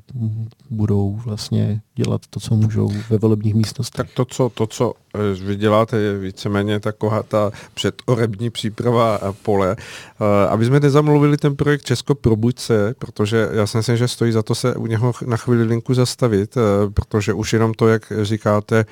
budou 0.70 1.20
vlastně 1.24 1.80
dělat 1.94 2.20
to, 2.30 2.40
co 2.40 2.54
můžou 2.54 2.92
ve 3.10 3.18
volebních 3.18 3.54
místnostech. 3.54 4.06
Tak 4.06 4.14
to, 4.14 4.24
co, 4.24 4.48
to, 4.48 4.66
co 4.66 4.94
eh, 5.14 5.44
vy 5.44 5.56
děláte, 5.56 5.96
je 5.96 6.18
víceméně 6.18 6.80
taková 6.80 7.22
ta 7.22 7.50
předorební 7.74 8.50
příprava 8.50 9.20
pole. 9.42 9.76
Eh, 9.76 10.48
aby 10.48 10.64
jsme 10.64 10.80
nezamluvili 10.80 11.36
ten 11.36 11.56
projekt 11.56 11.84
Česko 11.84 12.14
probuď 12.14 12.58
se, 12.58 12.94
protože 12.98 13.48
já 13.52 13.66
si 13.66 13.76
myslím, 13.76 13.96
že 13.96 14.08
stojí 14.08 14.32
za 14.32 14.42
to 14.42 14.54
se 14.54 14.74
u 14.74 14.86
něho 14.86 15.12
na 15.26 15.36
chvíli 15.36 15.64
linku 15.64 15.94
zastavit, 15.94 16.56
eh, 16.56 16.90
protože 16.90 17.32
už 17.32 17.52
jenom 17.52 17.74
to, 17.74 17.88
jak 17.88 18.12
říkáte, 18.22 18.84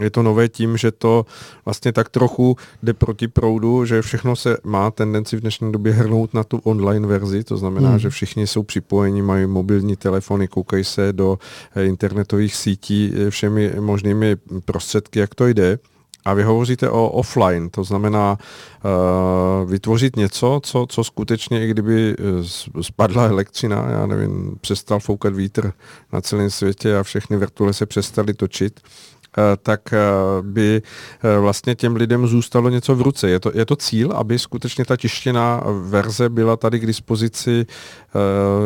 je 0.00 0.10
to 0.10 0.22
nové 0.22 0.48
tím, 0.48 0.76
že 0.76 0.92
to 0.92 1.26
vlastně 1.64 1.92
tak 1.92 2.08
trochu 2.08 2.56
jde 2.82 2.94
proti 2.94 3.28
proudu, 3.28 3.84
že 3.84 4.02
všechno 4.02 4.36
se 4.36 4.56
má 4.64 4.90
tendenci 4.90 5.36
v 5.36 5.40
dnešní 5.40 5.72
době 5.72 5.92
hrnout 5.92 6.34
na 6.34 6.44
tu 6.44 6.58
online 6.58 7.06
verzi, 7.06 7.44
to 7.44 7.56
znamená, 7.56 7.90
hmm. 7.90 7.98
že 7.98 8.10
všichni 8.10 8.46
jsou 8.46 8.62
připojeni, 8.62 9.22
mají 9.22 9.46
mobilní 9.46 9.96
telefony, 9.96 10.48
koukají 10.48 10.84
se 10.84 11.12
do 11.12 11.38
eh, 11.74 11.84
internetových 11.84 12.54
sítí 12.54 13.12
eh, 13.14 13.30
všemi 13.30 13.72
možnými 13.80 14.36
prostředky, 14.64 15.18
jak 15.18 15.34
to 15.34 15.46
jde. 15.46 15.78
A 16.24 16.34
vy 16.34 16.42
hovoříte 16.42 16.90
o 16.90 17.08
offline, 17.08 17.70
to 17.70 17.84
znamená 17.84 18.38
uh, 18.38 19.70
vytvořit 19.70 20.16
něco, 20.16 20.60
co, 20.62 20.86
co 20.88 21.04
skutečně, 21.04 21.64
i 21.64 21.70
kdyby 21.70 22.16
spadla 22.80 23.24
elektřina, 23.24 23.86
já 23.90 24.06
nevím, 24.06 24.56
přestal 24.60 25.00
foukat 25.00 25.34
vítr 25.34 25.72
na 26.12 26.20
celém 26.20 26.50
světě 26.50 26.96
a 26.96 27.02
všechny 27.02 27.36
vrtule 27.36 27.72
se 27.72 27.86
přestaly 27.86 28.34
točit, 28.34 28.80
tak 29.62 29.92
eh, 29.92 29.98
by 30.42 30.82
eh, 30.82 31.38
vlastně 31.38 31.74
těm 31.74 31.96
lidem 31.96 32.26
zůstalo 32.26 32.68
něco 32.68 32.96
v 32.96 33.02
ruce. 33.02 33.30
Je 33.30 33.40
to, 33.40 33.50
je 33.54 33.66
to 33.66 33.76
cíl, 33.76 34.12
aby 34.12 34.38
skutečně 34.38 34.84
ta 34.84 34.96
tištěná 34.96 35.62
verze 35.82 36.28
byla 36.28 36.56
tady 36.56 36.80
k 36.80 36.86
dispozici 36.86 37.66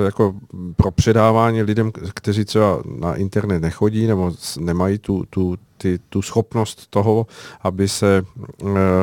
jako 0.04 0.34
pro 0.76 0.90
předávání 0.90 1.62
lidem, 1.62 1.92
kteří 2.14 2.44
třeba 2.44 2.82
na 2.98 3.14
internet 3.14 3.62
nechodí 3.62 4.06
nebo 4.06 4.32
nemají 4.60 4.98
tu, 4.98 5.24
tu, 5.30 5.56
ty, 5.76 5.98
tu 6.08 6.22
schopnost 6.22 6.86
toho, 6.90 7.26
aby 7.62 7.88
se 7.88 8.22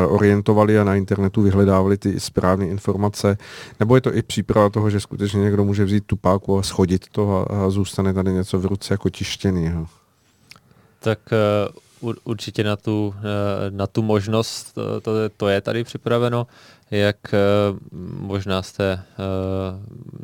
orientovali 0.07 0.79
a 0.79 0.83
na 0.83 0.95
internetu 0.95 1.41
vyhledávali 1.41 1.97
ty 1.97 2.19
správné 2.19 2.67
informace, 2.67 3.37
nebo 3.79 3.95
je 3.95 4.01
to 4.01 4.15
i 4.15 4.21
příprava 4.21 4.69
toho, 4.69 4.89
že 4.89 4.99
skutečně 4.99 5.41
někdo 5.41 5.63
může 5.63 5.85
vzít 5.85 6.03
tu 6.05 6.15
páku 6.15 6.59
a 6.59 6.63
schodit 6.63 7.05
to 7.11 7.47
a, 7.51 7.65
a 7.65 7.69
zůstane 7.69 8.13
tady 8.13 8.31
něco 8.31 8.59
v 8.59 8.65
ruce 8.65 8.93
jako 8.93 9.09
tištěný 9.09 9.71
tak 10.99 11.19
uh, 12.01 12.13
určitě 12.23 12.63
na 12.63 12.75
tu, 12.75 13.07
uh, 13.07 13.15
na 13.69 13.87
tu 13.87 14.01
možnost 14.01 14.73
to, 14.73 15.01
to, 15.01 15.11
to 15.37 15.47
je 15.47 15.61
tady 15.61 15.83
připraveno. 15.83 16.47
Jak 16.91 17.17
možná 18.19 18.61
jste 18.61 19.03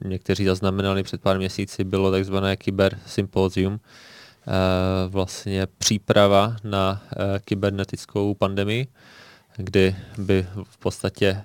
někteří 0.06 0.46
zaznamenali 0.46 1.04
před 1.04 1.22
pár 1.22 1.38
měsíci, 1.38 1.84
bylo 1.84 2.12
takzvané 2.12 2.58
Kyber 2.58 3.00
Symposium, 3.06 3.74
uh, 3.74 3.80
vlastně 5.08 5.68
příprava 5.78 6.56
na 6.64 7.04
kybernetickou 7.46 8.34
pandemii, 8.34 8.88
kdy 9.58 9.96
by 10.18 10.48
v 10.64 10.78
podstatě 10.78 11.44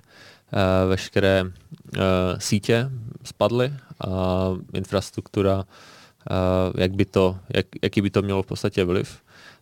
veškeré 0.87 1.45
sítě 2.37 2.89
spadly 3.23 3.73
a 4.07 4.47
infrastruktura 4.73 5.65
jak 6.77 6.91
by 6.91 7.05
to, 7.05 7.37
jak, 7.55 7.65
jaký 7.81 8.01
by 8.01 8.09
to 8.09 8.21
mělo 8.21 8.43
v 8.43 8.45
podstatě 8.45 8.83
vliv. 8.83 9.21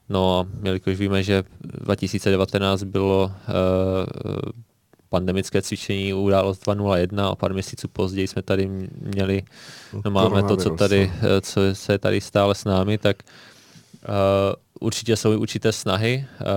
No 0.09 0.39
a 0.39 0.47
jelikož 0.63 0.97
víme, 0.97 1.23
že 1.23 1.43
2019 1.61 2.83
bylo 2.83 3.25
uh, 3.25 4.51
pandemické 5.09 5.61
cvičení 5.61 6.13
událost 6.13 6.67
2.01 6.67 7.31
a 7.31 7.35
pár 7.35 7.53
měsíců 7.53 7.87
později 7.87 8.27
jsme 8.27 8.41
tady 8.41 8.69
měli, 9.01 9.43
no 10.05 10.11
máme 10.11 10.43
to, 10.43 10.57
co 10.57 10.69
tady, 10.69 11.11
eh, 11.21 11.41
co 11.41 11.61
se 11.73 11.97
tady 11.97 12.21
stále 12.21 12.55
s 12.55 12.65
námi, 12.65 12.97
tak 12.97 13.17
uh, 13.23 13.58
určitě 14.79 15.15
jsou 15.15 15.39
určité 15.39 15.71
snahy. 15.71 16.25
Uh, 16.41 16.47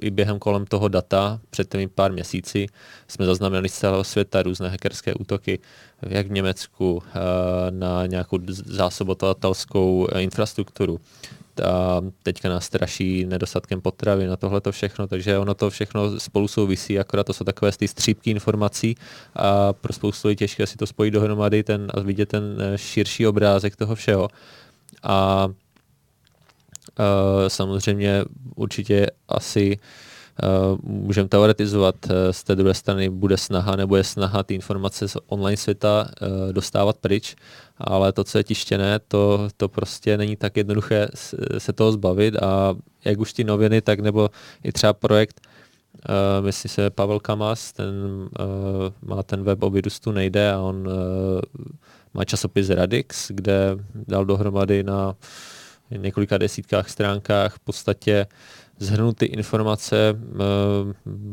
I 0.00 0.10
během 0.10 0.38
kolem 0.38 0.66
toho 0.66 0.88
data 0.88 1.40
před 1.50 1.68
těmi 1.68 1.88
pár 1.88 2.12
měsíci 2.12 2.66
jsme 3.08 3.26
zaznamenali 3.26 3.68
z 3.68 3.78
celého 3.78 4.04
světa 4.04 4.42
různé 4.42 4.68
hackerské 4.68 5.14
útoky, 5.14 5.58
jak 6.02 6.26
v 6.26 6.30
Německu, 6.30 6.94
uh, 6.94 7.02
na 7.70 8.06
nějakou 8.06 8.38
zásobovatelskou 8.66 10.08
infrastrukturu 10.18 11.00
a 11.60 12.00
teďka 12.22 12.48
nás 12.48 12.64
straší 12.64 13.24
nedostatkem 13.24 13.80
potravy 13.80 14.26
na 14.26 14.36
tohle 14.36 14.60
to 14.60 14.72
všechno, 14.72 15.06
takže 15.06 15.38
ono 15.38 15.54
to 15.54 15.70
všechno 15.70 16.20
spolu 16.20 16.48
souvisí, 16.48 16.98
akorát 16.98 17.24
to 17.24 17.32
jsou 17.32 17.44
takové 17.44 17.72
ty 17.72 17.88
střípky 17.88 18.30
informací 18.30 18.96
a 19.36 19.72
pro 19.72 19.92
spoustu 19.92 20.28
lidí 20.28 20.36
těžké 20.36 20.66
si 20.66 20.76
to 20.76 20.86
spojit 20.86 21.10
dohromady 21.10 21.62
ten, 21.62 21.88
a 21.94 22.00
vidět 22.00 22.28
ten 22.28 22.58
eh, 22.60 22.78
širší 22.78 23.26
obrázek 23.26 23.76
toho 23.76 23.94
všeho. 23.94 24.28
A 25.02 25.48
samozřejmě 27.48 28.24
určitě 28.54 29.06
asi 29.28 29.78
Uh, 30.42 30.78
můžeme 30.82 31.28
teoretizovat, 31.28 31.94
uh, 32.06 32.12
z 32.30 32.44
té 32.44 32.56
druhé 32.56 32.74
strany 32.74 33.10
bude 33.10 33.36
snaha 33.36 33.76
nebo 33.76 33.96
je 33.96 34.04
snaha 34.04 34.42
ty 34.42 34.54
informace 34.54 35.08
z 35.08 35.16
online 35.26 35.56
světa 35.56 36.08
uh, 36.22 36.52
dostávat 36.52 36.96
pryč, 36.98 37.36
ale 37.78 38.12
to, 38.12 38.24
co 38.24 38.38
je 38.38 38.44
tištěné, 38.44 38.98
to, 39.08 39.48
to 39.56 39.68
prostě 39.68 40.18
není 40.18 40.36
tak 40.36 40.56
jednoduché 40.56 41.08
se 41.58 41.72
toho 41.72 41.92
zbavit 41.92 42.42
a 42.42 42.74
jak 43.04 43.18
už 43.20 43.32
ty 43.32 43.44
noviny, 43.44 43.80
tak 43.80 44.00
nebo 44.00 44.30
i 44.64 44.72
třeba 44.72 44.92
projekt, 44.92 45.40
uh, 46.08 46.44
myslím 46.44 46.68
se 46.68 46.90
Pavel 46.90 47.20
Kamas, 47.20 47.72
ten 47.72 47.94
uh, 47.94 49.08
má 49.08 49.22
ten 49.22 49.42
web 49.42 49.62
o 49.62 49.70
virustu 49.70 50.12
nejde 50.12 50.52
a 50.52 50.60
on 50.60 50.88
uh, 50.88 50.92
má 52.14 52.24
časopis 52.24 52.70
Radix, 52.70 53.30
kde 53.30 53.76
dal 54.08 54.24
dohromady 54.24 54.82
na 54.82 55.14
několika 55.96 56.38
desítkách 56.38 56.88
stránkách 56.88 57.54
v 57.54 57.58
podstatě 57.58 58.26
zhrnout 58.78 59.16
ty 59.16 59.26
informace 59.26 60.14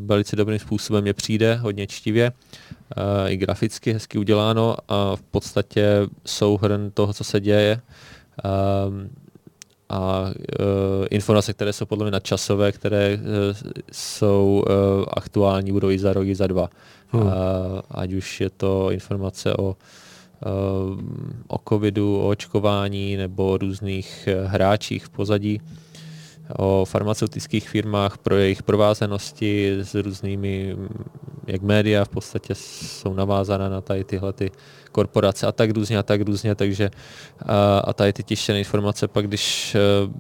velice 0.06 0.36
dobrým 0.36 0.60
způsobem 0.60 1.02
mě 1.02 1.14
přijde, 1.14 1.56
hodně 1.56 1.88
čtivě, 1.88 2.32
i 3.28 3.38
graficky 3.38 3.94
hezky 3.94 4.18
uděláno 4.18 4.78
a 4.88 5.16
v 5.16 5.22
podstatě 5.22 6.08
souhrn 6.26 6.92
toho, 6.94 7.14
co 7.14 7.24
se 7.24 7.40
děje 7.40 7.82
a 9.90 10.32
informace, 11.10 11.54
které 11.54 11.74
jsou 11.74 11.86
podle 11.86 12.06
mě 12.06 12.12
nadčasové, 12.12 12.72
které 12.72 13.20
jsou 13.92 14.64
aktuální, 15.14 15.72
budou 15.72 15.90
i 15.90 16.00
za 16.00 16.14
rok, 16.14 16.28
i 16.28 16.36
za 16.36 16.48
dva. 16.48 16.70
Hmm. 17.08 17.32
Ať 17.92 18.14
už 18.14 18.42
je 18.42 18.50
to 18.50 18.92
informace 18.92 19.58
o 19.58 19.76
o 21.48 21.60
covidu, 21.70 22.20
o 22.20 22.28
očkování 22.28 23.18
nebo 23.18 23.48
o 23.48 23.58
různých 23.58 24.30
hráčích 24.46 25.06
v 25.06 25.10
pozadí 25.10 25.62
o 26.58 26.86
farmaceutických 26.86 27.70
firmách, 27.70 28.18
pro 28.18 28.36
jejich 28.36 28.64
provázanosti 28.64 29.78
s 29.80 29.96
různými, 29.96 30.76
jak 31.48 31.62
média 31.62 32.06
v 32.06 32.10
podstatě 32.10 32.56
jsou 32.56 33.14
navázána 33.14 33.70
na 33.70 33.82
tady 33.82 34.04
tyhle 34.04 34.34
ty 34.34 34.52
korporace 34.92 35.48
a 35.48 35.52
tak 35.52 35.72
různě 35.72 35.98
a 35.98 36.04
tak 36.04 36.22
různě, 36.22 36.56
takže 36.56 36.90
a, 37.40 37.80
a 37.80 37.94
tady 37.94 38.14
ty 38.14 38.24
tištěné 38.24 38.60
informace 38.60 39.08
pak, 39.08 39.28
když 39.28 39.76
uh, 40.06 40.14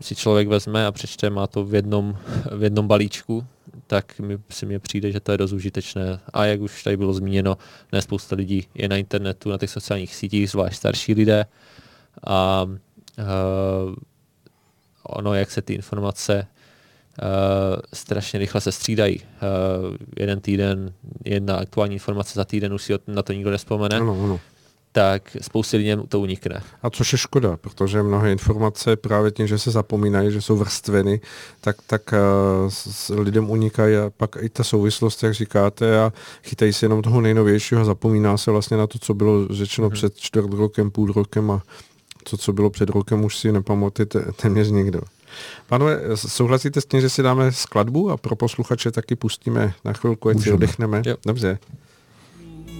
si 0.00 0.14
člověk 0.14 0.48
vezme 0.48 0.86
a 0.86 0.92
přečte, 0.92 1.30
má 1.30 1.46
to 1.46 1.64
v 1.64 1.74
jednom, 1.74 2.16
v 2.56 2.62
jednom 2.62 2.88
balíčku, 2.88 3.44
tak 3.88 4.20
mi, 4.20 4.38
si 4.50 4.66
mně 4.66 4.78
přijde, 4.78 5.12
že 5.12 5.20
to 5.20 5.32
je 5.32 5.38
dost 5.38 5.52
užitečné. 5.52 6.20
A 6.32 6.44
jak 6.44 6.60
už 6.60 6.82
tady 6.82 6.96
bylo 6.96 7.12
zmíněno, 7.12 7.58
ne 7.92 8.02
spousta 8.02 8.36
lidí 8.36 8.66
je 8.74 8.88
na 8.88 8.96
internetu, 8.96 9.50
na 9.50 9.58
těch 9.58 9.70
sociálních 9.70 10.14
sítích, 10.14 10.50
zvlášť 10.50 10.76
starší 10.76 11.14
lidé. 11.14 11.46
A 12.26 12.62
uh, 12.64 13.94
ono, 15.02 15.34
jak 15.34 15.50
se 15.50 15.62
ty 15.62 15.74
informace 15.74 16.46
uh, 16.46 17.26
strašně 17.94 18.38
rychle 18.38 18.60
se 18.60 18.72
střídají. 18.72 19.20
Uh, 19.20 19.96
jeden 20.18 20.40
týden, 20.40 20.92
jedna 21.24 21.56
aktuální 21.56 21.94
informace 21.94 22.32
za 22.34 22.44
týden, 22.44 22.74
už 22.74 22.82
si 22.82 22.92
na 23.06 23.22
to 23.22 23.32
nikdo 23.32 23.50
nespomene. 23.50 23.96
Ano, 23.96 24.24
ano 24.24 24.40
tak 24.98 25.36
spoustě 25.40 25.76
lidem 25.76 26.02
to 26.08 26.20
unikne. 26.20 26.62
A 26.82 26.90
což 26.90 27.12
je 27.12 27.18
škoda, 27.18 27.56
protože 27.56 28.02
mnohé 28.02 28.32
informace 28.32 28.96
právě 28.96 29.30
tím, 29.30 29.46
že 29.46 29.58
se 29.58 29.70
zapomínají, 29.70 30.32
že 30.32 30.42
jsou 30.42 30.56
vrstveny, 30.56 31.20
tak, 31.60 31.76
tak 31.86 32.02
uh, 32.12 32.70
s 32.70 33.14
lidem 33.14 33.50
unikají 33.50 33.96
a 33.96 34.10
pak 34.16 34.36
i 34.40 34.48
ta 34.48 34.64
souvislost, 34.64 35.22
jak 35.22 35.34
říkáte, 35.34 36.00
a 36.00 36.12
chytají 36.42 36.72
se 36.72 36.86
jenom 36.86 37.02
toho 37.02 37.20
nejnovějšího 37.20 37.80
a 37.80 37.84
zapomíná 37.84 38.36
se 38.36 38.50
vlastně 38.50 38.76
na 38.76 38.86
to, 38.86 38.98
co 38.98 39.14
bylo 39.14 39.48
řečeno 39.50 39.86
hmm. 39.86 39.94
před 39.94 40.16
čtvrt 40.16 40.52
rokem, 40.52 40.90
půl 40.90 41.12
rokem 41.12 41.50
a 41.50 41.62
to, 42.30 42.36
co 42.36 42.52
bylo 42.52 42.70
před 42.70 42.88
rokem, 42.90 43.24
už 43.24 43.38
si 43.38 43.52
nepamatuje 43.52 44.06
téměř 44.36 44.68
nikdo. 44.68 45.00
Pánové, 45.66 46.00
souhlasíte 46.14 46.80
s 46.80 46.86
tím, 46.86 47.00
že 47.00 47.10
si 47.10 47.22
dáme 47.22 47.52
skladbu 47.52 48.10
a 48.10 48.16
pro 48.16 48.36
posluchače 48.36 48.90
taky 48.90 49.16
pustíme 49.16 49.74
na 49.84 49.92
chvilku, 49.92 50.28
ať 50.28 50.40
si 50.40 50.52
oddechneme? 50.52 51.02
Jo. 51.06 51.16
Dobře. 51.26 51.58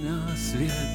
Na 0.05 0.37
svět 0.37 0.88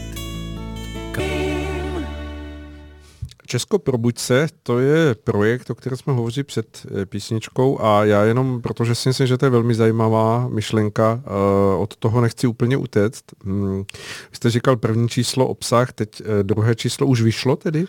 Česko 3.53 3.79
probuď 3.79 4.17
se, 4.17 4.47
to 4.63 4.79
je 4.79 5.15
projekt, 5.23 5.69
o 5.69 5.75
kterém 5.75 5.97
jsme 5.97 6.13
hovořili 6.13 6.43
před 6.43 6.85
eh, 7.01 7.05
písničkou 7.05 7.81
a 7.81 8.05
já 8.05 8.23
jenom, 8.23 8.61
protože 8.61 8.95
si 8.95 9.09
myslím, 9.09 9.27
že 9.27 9.37
to 9.37 9.45
je 9.45 9.49
velmi 9.49 9.75
zajímavá 9.75 10.47
myšlenka, 10.47 11.23
eh, 11.25 11.29
od 11.77 11.95
toho 11.95 12.21
nechci 12.21 12.47
úplně 12.47 12.77
utéct. 12.77 13.23
Hmm, 13.43 13.83
vy 14.31 14.35
jste 14.35 14.49
říkal 14.49 14.75
první 14.75 15.09
číslo 15.09 15.47
obsah, 15.47 15.93
teď 15.93 16.21
eh, 16.21 16.43
druhé 16.43 16.75
číslo 16.75 17.07
už 17.07 17.21
vyšlo 17.21 17.55
tedy? 17.55 17.85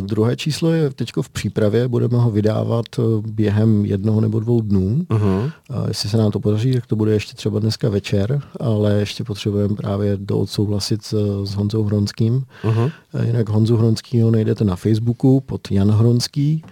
Druhé 0.00 0.36
číslo 0.36 0.70
je 0.70 0.90
teď 0.90 1.10
v 1.22 1.30
přípravě, 1.30 1.88
budeme 1.88 2.18
ho 2.18 2.30
vydávat 2.30 2.86
během 3.26 3.84
jednoho 3.84 4.20
nebo 4.20 4.40
dvou 4.40 4.60
dnů. 4.60 5.06
Uh-huh. 5.08 5.52
Jestli 5.88 6.08
se 6.08 6.16
nám 6.16 6.30
to 6.30 6.40
podaří, 6.40 6.72
tak 6.72 6.86
to 6.86 6.96
bude 6.96 7.12
ještě 7.12 7.36
třeba 7.36 7.58
dneska 7.58 7.88
večer, 7.88 8.42
ale 8.60 8.94
ještě 8.94 9.24
potřebujeme 9.24 9.74
právě 9.74 10.16
doodsouhlasit 10.16 11.02
s, 11.02 11.44
s 11.44 11.54
Honzou 11.54 11.84
Hronským. 11.84 12.44
Uh-huh. 12.64 12.92
Jinak 13.26 13.48
Honzu 13.48 13.76
Hronskýho 13.76 14.30
najdete 14.30 14.64
na 14.64 14.76
Facebooku 14.76 15.40
pod 15.40 15.70
Jan 15.70 15.90
Hronský 15.90 16.64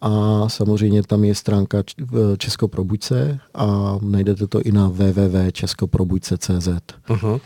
a 0.00 0.44
samozřejmě 0.48 1.02
tam 1.02 1.24
je 1.24 1.34
stránka 1.34 1.82
Českoprobuďce 2.38 3.38
a 3.54 3.98
najdete 4.02 4.46
to 4.46 4.60
i 4.62 4.72
na 4.72 4.88
www.českoprobuďce.cz. 4.88 6.68
Uh-huh. 7.08 7.40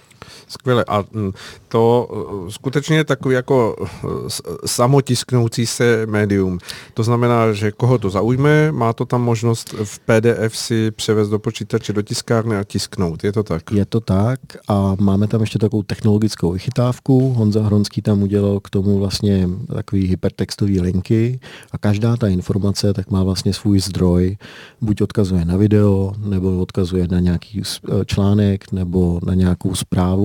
Skvěle. 0.49 0.85
A 0.89 1.05
mm, 1.13 1.33
to 1.69 2.09
uh, 2.11 2.49
skutečně 2.49 2.97
je 2.97 3.05
takový 3.05 3.35
jako 3.35 3.77
uh, 3.79 4.11
samotisknoucí 4.67 5.67
se 5.67 6.07
médium. 6.07 6.59
To 6.95 7.03
znamená, 7.03 7.53
že 7.53 7.73
koho 7.73 7.99
to 7.99 8.11
zaujme, 8.11 8.73
má 8.73 8.93
to 8.93 9.05
tam 9.05 9.23
možnost 9.23 9.75
v 9.85 9.99
PDF 9.99 10.57
si 10.57 10.91
převést 10.91 11.29
do 11.29 11.39
počítače, 11.39 11.93
do 11.93 12.03
tiskárny 12.03 12.57
a 12.57 12.65
tisknout. 12.65 13.25
Je 13.25 13.33
to 13.33 13.43
tak? 13.43 13.71
Je 13.73 13.85
to 13.85 14.01
tak 14.01 14.41
a 14.69 14.97
máme 15.01 15.27
tam 15.27 15.41
ještě 15.41 15.59
takovou 15.59 15.83
technologickou 15.83 16.53
vychytávku. 16.53 17.33
Honza 17.33 17.63
Hronský 17.63 18.03
tam 18.03 18.23
udělal 18.23 18.61
k 18.61 18.71
tomu 18.71 18.99
vlastně 18.99 19.49
takový 19.75 20.07
hypertextový 20.07 20.81
linky 20.81 21.41
a 21.73 21.79
každá 21.79 22.17
ta 22.17 22.29
informace 22.29 22.93
tak 22.93 23.11
má 23.11 23.23
vlastně 23.23 23.53
svůj 23.53 23.81
zdroj. 23.81 24.37
Buď 24.81 25.03
odkazuje 25.03 25.45
na 25.45 25.57
video, 25.57 26.13
nebo 26.19 26.59
odkazuje 26.59 27.09
na 27.11 27.21
nějaký 27.21 27.63
článek, 28.07 28.73
nebo 28.73 29.21
na 29.27 29.35
nějakou 29.35 29.75
zprávu 29.75 30.18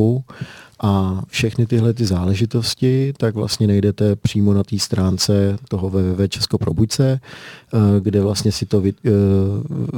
a 0.80 1.22
všechny 1.28 1.66
tyhle 1.66 1.94
ty 1.94 2.06
záležitosti 2.06 3.14
tak 3.18 3.36
vlastně 3.36 3.68
najdete 3.68 4.16
přímo 4.16 4.54
na 4.54 4.64
té 4.64 4.80
stránce 4.80 5.58
toho 5.70 5.90
www 5.90 6.28
Česko 6.28 6.58
probuďce, 6.58 7.20
eh, 7.20 7.78
kde 8.00 8.22
vlastně 8.22 8.52
si 8.52 8.66
to, 8.66 8.84
eh, 8.86 9.12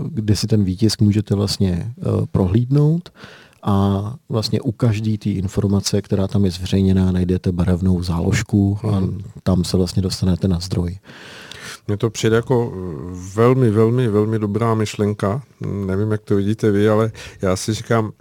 kde 0.10 0.36
si 0.36 0.48
ten 0.48 0.64
výtisk 0.64 1.02
můžete 1.02 1.36
vlastně 1.36 1.94
eh, 1.98 2.04
prohlídnout 2.32 3.10
a 3.64 4.14
vlastně 4.30 4.62
u 4.62 4.72
každé 4.72 5.18
té 5.18 5.30
informace, 5.30 6.02
která 6.02 6.28
tam 6.28 6.46
je 6.46 6.52
zveřejněná, 6.52 7.12
najdete 7.12 7.52
barevnou 7.52 8.04
záložku 8.04 8.80
a 8.84 8.92
hmm. 8.92 9.22
tam 9.44 9.64
se 9.64 9.78
vlastně 9.78 10.02
dostanete 10.02 10.48
na 10.48 10.60
zdroj. 10.60 10.98
Mně 11.88 11.98
to 11.98 12.10
přijde 12.10 12.36
jako 12.36 12.74
velmi, 13.36 13.70
velmi, 13.70 14.08
velmi 14.08 14.40
dobrá 14.40 14.74
myšlenka. 14.74 15.42
Nevím, 15.62 16.12
jak 16.12 16.22
to 16.22 16.36
vidíte 16.36 16.72
vy, 16.72 16.90
ale 16.90 17.12
já 17.42 17.56
si 17.56 17.74
říkám, 17.74 18.12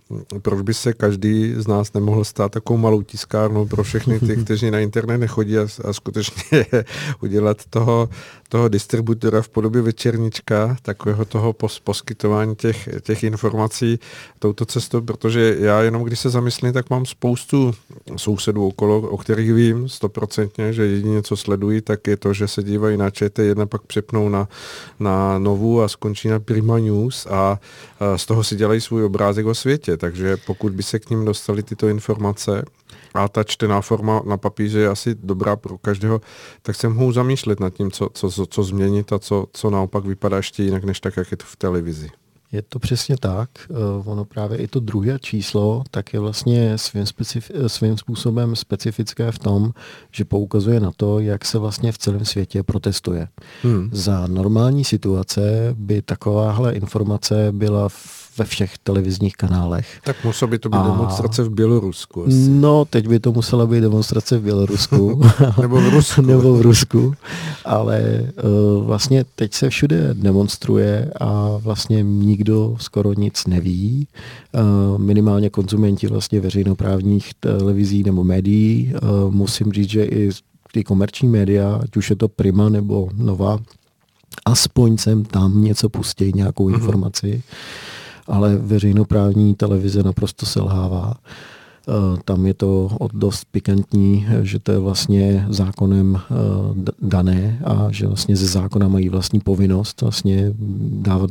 proč 0.43 0.61
by 0.61 0.75
se 0.75 0.93
každý 0.93 1.55
z 1.57 1.67
nás 1.67 1.93
nemohl 1.93 2.25
stát 2.25 2.53
takovou 2.53 2.79
malou 2.79 3.03
tiskárnou 3.03 3.67
pro 3.67 3.83
všechny 3.83 4.21
ty, 4.21 4.37
kteří 4.45 4.71
na 4.71 4.81
internet 4.81 5.19
nechodí 5.19 5.59
a, 5.59 5.67
a 5.85 5.93
skutečně 5.93 6.67
udělat 7.21 7.65
toho, 7.71 8.09
toho 8.55 8.69
distributora 8.69 9.43
v 9.43 9.49
podobě 9.49 9.83
večernička, 9.83 10.77
takového 10.83 11.25
toho 11.25 11.53
pos, 11.53 11.81
poskytování 11.81 12.57
těch, 12.57 12.89
těch 13.03 13.25
informací 13.25 13.99
touto 14.39 14.65
cestou, 14.65 15.01
protože 15.01 15.57
já 15.59 15.83
jenom 15.83 16.03
když 16.03 16.21
se 16.21 16.31
zamyslím, 16.31 16.73
tak 16.73 16.91
mám 16.91 17.07
spoustu 17.07 17.75
sousedů 18.17 18.67
okolo, 18.67 19.01
o 19.01 19.17
kterých 19.17 19.55
vím 19.55 19.89
stoprocentně, 19.89 20.73
že 20.73 20.87
jedině 20.87 21.23
co 21.23 21.37
sledují, 21.37 21.81
tak 21.81 22.07
je 22.07 22.17
to, 22.17 22.33
že 22.33 22.49
se 22.49 22.63
dívají 22.63 22.97
na 22.97 23.11
ČT1, 23.11 23.67
pak 23.67 23.83
přepnou 23.83 24.29
na, 24.29 24.49
na 25.01 25.39
Novu 25.39 25.83
a 25.83 25.89
skončí 25.89 26.29
na 26.29 26.41
Prima 26.41 26.79
News 26.79 27.27
a, 27.27 27.59
a 28.01 28.19
z 28.19 28.27
toho 28.27 28.45
si 28.45 28.57
dělají 28.57 28.81
svůj 28.81 29.05
obrázek 29.05 29.47
o 29.47 29.55
světě, 29.55 29.97
takže 29.97 30.37
pokud 30.47 30.73
by 30.73 30.83
se 30.83 30.99
k 30.99 31.11
ním 31.11 31.25
dostali 31.25 31.63
tyto 31.63 31.89
informace, 31.89 32.65
a 33.15 33.29
ta 33.29 33.45
čtená 33.45 33.81
forma 33.81 34.23
na 34.27 34.37
papíře 34.37 34.79
je 34.79 34.89
asi 34.89 35.15
dobrá 35.15 35.57
pro 35.57 35.79
každého, 35.79 36.21
tak 36.63 36.77
se 36.77 36.89
mohu 36.89 37.13
zamýšlet 37.13 37.61
nad 37.61 37.71
tím, 37.71 37.91
co, 37.91 38.09
co, 38.15 38.47
co, 38.47 38.63
změnit 38.63 39.13
a 39.13 39.19
co, 39.19 39.47
co 39.53 39.71
naopak 39.71 40.05
vypadá 40.05 40.37
ještě 40.37 40.63
jinak, 40.63 40.85
než 40.85 41.01
tak, 41.01 41.17
jak 41.17 41.31
je 41.31 41.37
to 41.37 41.45
v 41.47 41.57
televizi. 41.57 42.11
Je 42.53 42.63
to 42.63 42.79
přesně 42.79 43.17
tak. 43.17 43.51
Uh, 43.69 44.09
ono 44.13 44.25
právě 44.25 44.59
i 44.59 44.69
to 44.69 44.81
druhé 44.81 45.19
číslo 45.19 45.85
tak 45.91 46.15
je 46.15 46.21
vlastně 46.21 46.79
svým, 46.79 47.05
specif- 47.05 47.67
svým 47.67 47.99
způsobem 47.99 48.57
specifické 48.57 49.33
v 49.33 49.39
tom, 49.39 49.73
že 50.13 50.25
poukazuje 50.25 50.81
na 50.81 50.91
to, 50.97 51.19
jak 51.21 51.45
se 51.45 51.59
vlastně 51.59 51.93
v 51.93 51.99
celém 51.99 52.25
světě 52.25 52.63
protestuje. 52.63 53.29
Hmm. 53.63 53.91
Za 53.93 54.27
normální 54.27 54.85
situace 54.85 55.75
by 55.79 56.03
takováhle 56.03 56.73
informace 56.73 57.49
byla 57.53 57.89
v 57.89 58.24
ve 58.39 58.45
všech 58.45 58.79
televizních 58.79 59.37
kanálech. 59.37 60.01
Tak 60.05 60.25
muselo 60.25 60.49
by 60.49 60.59
to 60.59 60.69
být 60.69 60.79
a... 60.79 60.83
demonstrace 60.83 61.43
v 61.43 61.51
Bělorusku. 61.51 62.27
Asi. 62.27 62.49
No, 62.49 62.85
teď 62.85 63.09
by 63.09 63.21
to 63.21 63.33
musela 63.33 63.67
být 63.67 63.81
demonstrace 63.81 64.39
v 64.39 64.43
Bělorusku. 64.43 65.21
Nebo 65.61 65.81
v 65.81 65.89
Rusku. 65.89 66.23
Nebo 66.27 66.55
v 66.55 66.63
Rusku. 66.63 67.15
Ale 67.65 68.27
uh, 68.77 68.87
vlastně 68.87 69.25
teď 69.35 69.55
se 69.55 69.71
všude 69.71 70.15
demonstruje 70.15 71.11
a 71.21 71.57
vlastně 71.57 72.03
nikdo 72.03 72.77
skoro 72.81 73.13
nic 73.13 73.47
neví. 73.47 74.09
Uh, 74.55 74.99
minimálně 74.99 75.51
konzumenti 75.51 76.07
vlastně 76.07 76.41
veřejnoprávních 76.41 77.31
televizí 77.41 78.03
nebo 78.03 78.25
médií. 78.25 78.95
Uh, 79.03 79.35
musím 79.35 79.73
říct, 79.73 79.91
že 79.91 80.05
i 80.05 80.31
ty 80.73 80.85
komerční 80.85 81.29
média, 81.29 81.81
ať 81.83 81.97
už 81.97 82.11
je 82.11 82.17
to 82.17 82.29
Prima 82.29 82.69
nebo 82.69 83.09
Nova, 83.15 83.59
aspoň 84.45 84.97
sem 84.97 85.25
tam 85.25 85.65
něco 85.65 85.89
pustí, 85.89 86.33
nějakou 86.35 86.69
mm-hmm. 86.69 86.75
informaci 86.75 87.43
ale 88.27 88.57
veřejnoprávní 88.57 89.55
televize 89.55 90.03
naprosto 90.03 90.47
selhává. 90.47 91.15
Eh, 91.89 92.19
tam 92.25 92.47
je 92.47 92.55
to 92.55 92.97
dost 93.13 93.45
pikantní, 93.51 94.27
že 94.43 94.59
to 94.59 94.73
je 94.73 94.79
vlastně 94.79 95.47
zákonem 95.49 96.17
eh, 96.17 96.35
dané 97.03 97.61
a 97.65 97.87
že 97.91 98.07
vlastně 98.07 98.37
ze 98.37 98.47
zákona 98.47 98.89
mají 98.89 99.09
vlastní 99.09 99.41
povinnost 99.41 100.01
vlastně 100.01 100.55
dávat 100.91 101.31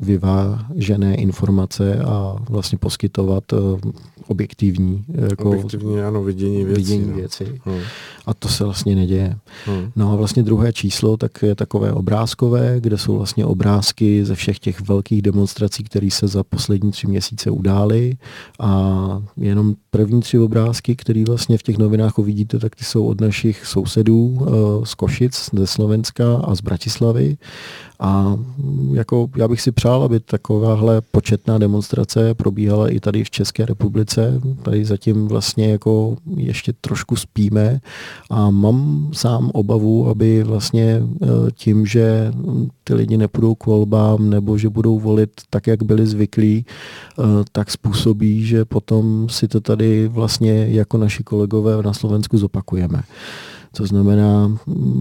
vyvážené 0.00 1.14
informace 1.14 1.98
a 1.98 2.36
vlastně 2.48 2.78
poskytovat 2.78 3.44
eh, 3.52 3.56
objektivní, 4.26 5.04
jako 5.08 5.48
objektivní 5.50 6.00
ano, 6.00 6.22
vidění 6.22 6.64
věcí. 6.64 6.82
Vidění 6.82 7.10
no. 7.10 7.16
věci. 7.16 7.60
Hmm. 7.64 7.80
A 8.30 8.34
to 8.34 8.48
se 8.48 8.64
vlastně 8.64 8.96
neděje. 8.96 9.36
Hmm. 9.66 9.92
No 9.96 10.12
a 10.12 10.16
vlastně 10.16 10.42
druhé 10.42 10.72
číslo 10.72 11.16
tak 11.16 11.42
je 11.42 11.54
takové 11.54 11.92
obrázkové, 11.92 12.80
kde 12.80 12.98
jsou 12.98 13.16
vlastně 13.16 13.44
obrázky 13.44 14.24
ze 14.24 14.34
všech 14.34 14.58
těch 14.58 14.80
velkých 14.80 15.22
demonstrací, 15.22 15.84
které 15.84 16.10
se 16.10 16.28
za 16.28 16.44
poslední 16.44 16.90
tři 16.90 17.06
měsíce 17.06 17.50
udály 17.50 18.16
a 18.60 19.22
jenom 19.36 19.74
první 19.90 20.20
tři 20.20 20.38
obrázky, 20.38 20.96
které 20.96 21.24
vlastně 21.26 21.58
v 21.58 21.62
těch 21.62 21.78
novinách 21.78 22.18
uvidíte, 22.18 22.58
tak 22.58 22.76
ty 22.76 22.84
jsou 22.84 23.06
od 23.06 23.20
našich 23.20 23.66
sousedů 23.66 24.26
uh, 24.26 24.84
z 24.84 24.94
Košic, 24.94 25.50
ze 25.52 25.66
Slovenska 25.66 26.36
a 26.36 26.54
z 26.54 26.60
Bratislavy. 26.60 27.36
A 28.00 28.36
mm, 28.58 28.94
jako 28.94 29.28
já 29.36 29.48
bych 29.48 29.60
si 29.60 29.72
přál, 29.72 30.02
aby 30.02 30.20
takováhle 30.20 31.00
početná 31.00 31.58
demonstrace 31.58 32.34
probíhala 32.34 32.88
i 32.88 33.00
tady 33.00 33.24
v 33.24 33.30
České 33.30 33.66
republice. 33.66 34.40
Tady 34.62 34.84
zatím 34.84 35.28
vlastně 35.28 35.70
jako 35.70 36.16
ještě 36.36 36.72
trošku 36.80 37.16
spíme 37.16 37.80
a 38.30 38.50
mám 38.50 39.10
sám 39.12 39.50
obavu, 39.54 40.08
aby 40.08 40.42
vlastně 40.42 40.84
e, 40.84 41.26
tím, 41.54 41.86
že 41.86 42.32
ty 42.84 42.94
lidi 42.94 43.16
nepůjdou 43.16 43.54
k 43.54 43.66
volbám 43.66 44.30
nebo 44.30 44.58
že 44.58 44.68
budou 44.68 44.98
volit 44.98 45.30
tak, 45.50 45.66
jak 45.66 45.82
byli 45.82 46.06
zvyklí, 46.06 46.64
e, 46.64 47.22
tak 47.52 47.70
způsobí, 47.70 48.46
že 48.46 48.64
potom 48.64 49.28
si 49.28 49.48
to 49.48 49.60
tady 49.60 49.79
vlastně 50.08 50.66
jako 50.70 50.98
naši 50.98 51.22
kolegové 51.22 51.82
na 51.82 51.92
Slovensku 51.92 52.38
zopakujeme. 52.38 53.02
To 53.76 53.86
znamená, 53.86 54.58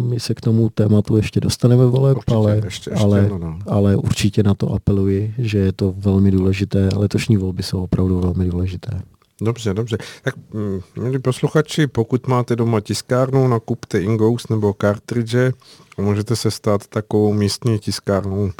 my 0.09 0.19
se 0.19 0.33
k 0.33 0.41
tomu 0.41 0.69
tématu 0.69 1.17
ještě 1.17 1.39
dostaneme 1.39 1.85
voleb, 1.85 2.17
určitě, 2.17 2.35
ale, 2.35 2.61
ještě, 2.65 2.91
ještě, 2.91 3.03
ale, 3.05 3.27
no, 3.29 3.37
no. 3.37 3.59
ale 3.67 3.95
určitě 3.95 4.43
na 4.43 4.53
to 4.53 4.73
apeluji, 4.73 5.33
že 5.37 5.57
je 5.57 5.71
to 5.71 5.93
velmi 5.97 6.31
důležité. 6.31 6.89
Letošní 6.95 7.37
volby 7.37 7.63
jsou 7.63 7.83
opravdu 7.83 8.19
velmi 8.19 8.45
důležité. 8.45 9.01
Dobře, 9.41 9.73
dobře. 9.73 9.97
Tak 10.21 10.35
mm, 10.53 10.79
milí 10.99 11.19
posluchači, 11.19 11.87
pokud 11.87 12.27
máte 12.27 12.55
doma 12.55 12.81
tiskárnu, 12.81 13.47
nakupte 13.47 14.01
Ingous 14.01 14.49
nebo 14.49 14.75
cartridge 14.81 15.53
a 15.97 16.01
můžete 16.01 16.35
se 16.35 16.51
stát 16.51 16.87
takovou 16.87 17.33
místní 17.33 17.79
tiskárnou 17.79 18.51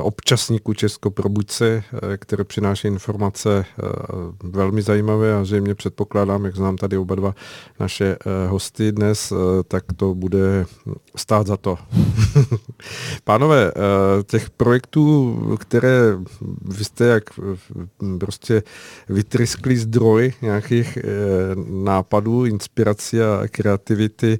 občasníku 0.00 0.74
Česko 0.74 1.10
Probuďce, 1.10 1.84
eh, 2.12 2.16
které 2.16 2.44
přináší 2.44 2.88
informace 2.88 3.64
eh, 3.68 3.82
velmi 4.42 4.82
zajímavé 4.82 5.34
a 5.34 5.44
zřejmě 5.44 5.74
předpokládám, 5.74 6.44
jak 6.44 6.56
znám 6.56 6.76
tady 6.76 6.96
oba 6.96 7.14
dva 7.14 7.34
naše 7.80 8.16
hosty 8.48 8.92
dnes, 8.92 9.32
tak 9.68 9.84
to 9.96 10.14
bude 10.14 10.66
stát 11.16 11.46
za 11.46 11.56
to. 11.56 11.78
Pánové, 13.24 13.72
těch 14.26 14.50
projektů, 14.50 15.36
které 15.60 16.00
vy 16.64 16.84
jste 16.84 17.04
jak 17.04 17.24
prostě 18.18 18.62
vytryskli 19.08 19.76
zdroj 19.76 20.32
nějakých 20.42 20.98
nápadů, 21.68 22.44
inspirací 22.44 23.20
a 23.20 23.42
kreativity, 23.50 24.38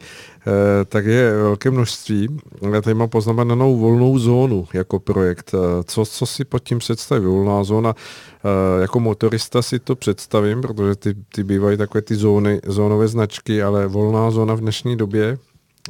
tak 0.88 1.05
je 1.05 1.36
velké 1.36 1.70
množství. 1.70 2.28
Já 2.72 2.80
tady 2.80 2.95
mám 2.95 3.09
poznamenanou 3.09 3.78
volnou 3.78 4.18
zónu 4.18 4.66
jako 4.72 4.99
projekt. 4.99 5.55
Eh, 5.55 5.84
co, 5.84 6.05
co 6.05 6.26
si 6.26 6.45
pod 6.45 6.59
tím 6.59 6.78
představí? 6.78 7.26
Volná 7.26 7.64
zóna, 7.64 7.95
eh, 7.95 8.80
jako 8.80 9.01
motorista 9.01 9.62
si 9.62 9.78
to 9.78 9.97
představím, 9.97 10.61
protože 10.61 10.95
ty, 10.95 11.14
ty 11.34 11.45
bývají 11.45 11.78
takové 11.78 12.03
ty 12.03 12.16
zóny, 12.16 12.61
zónové 12.66 13.09
značky, 13.09 13.62
ale 13.62 13.86
volná 13.86 14.30
zóna 14.30 14.55
v 14.55 14.61
dnešní 14.61 14.97
době, 14.97 15.38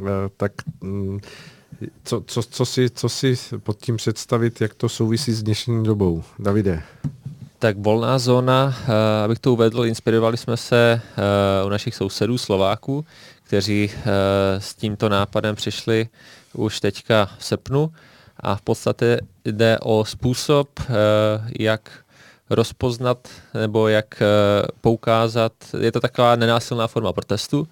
eh, 0.01 0.03
tak 0.37 0.53
mm, 0.81 1.21
co, 2.05 2.23
co, 2.27 2.43
co, 2.43 2.65
si, 2.65 2.91
co 2.91 3.09
si 3.09 3.37
pod 3.59 3.79
tím 3.79 3.97
představit, 3.97 4.61
jak 4.61 4.75
to 4.75 4.89
souvisí 4.89 5.33
s 5.33 5.43
dnešní 5.43 5.85
dobou? 5.85 6.23
Davide. 6.39 6.83
Tak 7.59 7.79
volná 7.79 8.19
zóna, 8.19 8.75
abych 9.25 9.39
to 9.39 9.53
uvedl, 9.53 9.85
inspirovali 9.85 10.37
jsme 10.37 10.57
se 10.57 11.01
u 11.67 11.69
našich 11.69 11.95
sousedů 11.95 12.39
Slováků, 12.39 13.05
kteří 13.55 13.91
s 14.59 14.75
tímto 14.75 15.09
nápadem 15.09 15.55
přišli 15.55 16.09
už 16.53 16.81
teďka 16.81 17.31
v 17.39 17.45
srpnu 17.45 17.93
a 18.41 18.57
v 18.57 18.63
podstatě 18.63 19.21
jde 19.45 19.79
o 19.83 20.05
způsob, 20.05 20.69
eh, 20.81 20.85
jak 21.59 21.91
rozpoznat 22.51 23.29
nebo 23.61 23.89
jak 23.89 24.23
eh, 24.23 24.27
poukázat, 24.81 25.53
je 25.81 25.93
to 25.93 26.01
taková 26.01 26.37
nenásilná 26.37 26.87
forma 26.87 27.13
protestu, 27.13 27.69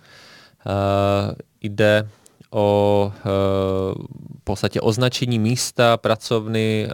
eh, 0.66 1.34
jde 1.60 2.08
o 2.50 3.12
v 4.40 4.44
podstatě 4.44 4.80
označení 4.80 5.38
místa, 5.38 5.96
pracovny. 5.96 6.88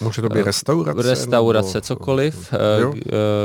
Může 0.00 0.22
to 0.22 0.28
být 0.28 0.42
restaurace? 0.42 1.10
Restaurace, 1.10 1.78
nebo... 1.78 1.86
cokoliv, 1.86 2.54
jo? 2.78 2.94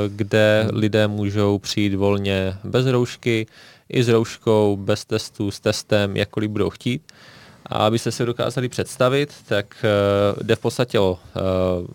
kde 0.08 0.68
lidé 0.74 1.08
můžou 1.08 1.60
přijít 1.60 1.96
volně 1.96 2.58
bez 2.64 2.86
roušky, 2.86 3.48
i 3.94 4.04
s 4.04 4.10
rouškou, 4.10 4.78
bez 4.78 5.06
testu, 5.06 5.52
s 5.52 5.60
testem, 5.60 6.18
jakkoliv 6.18 6.50
budou 6.50 6.70
chtít. 6.70 7.12
A 7.66 7.78
abyste 7.86 8.12
se 8.12 8.26
dokázali 8.26 8.70
představit, 8.70 9.34
tak 9.48 9.86
uh, 10.36 10.44
jde 10.44 10.56
v 10.56 10.60
podstatě 10.60 11.00
o 11.00 11.12
uh, 11.12 11.88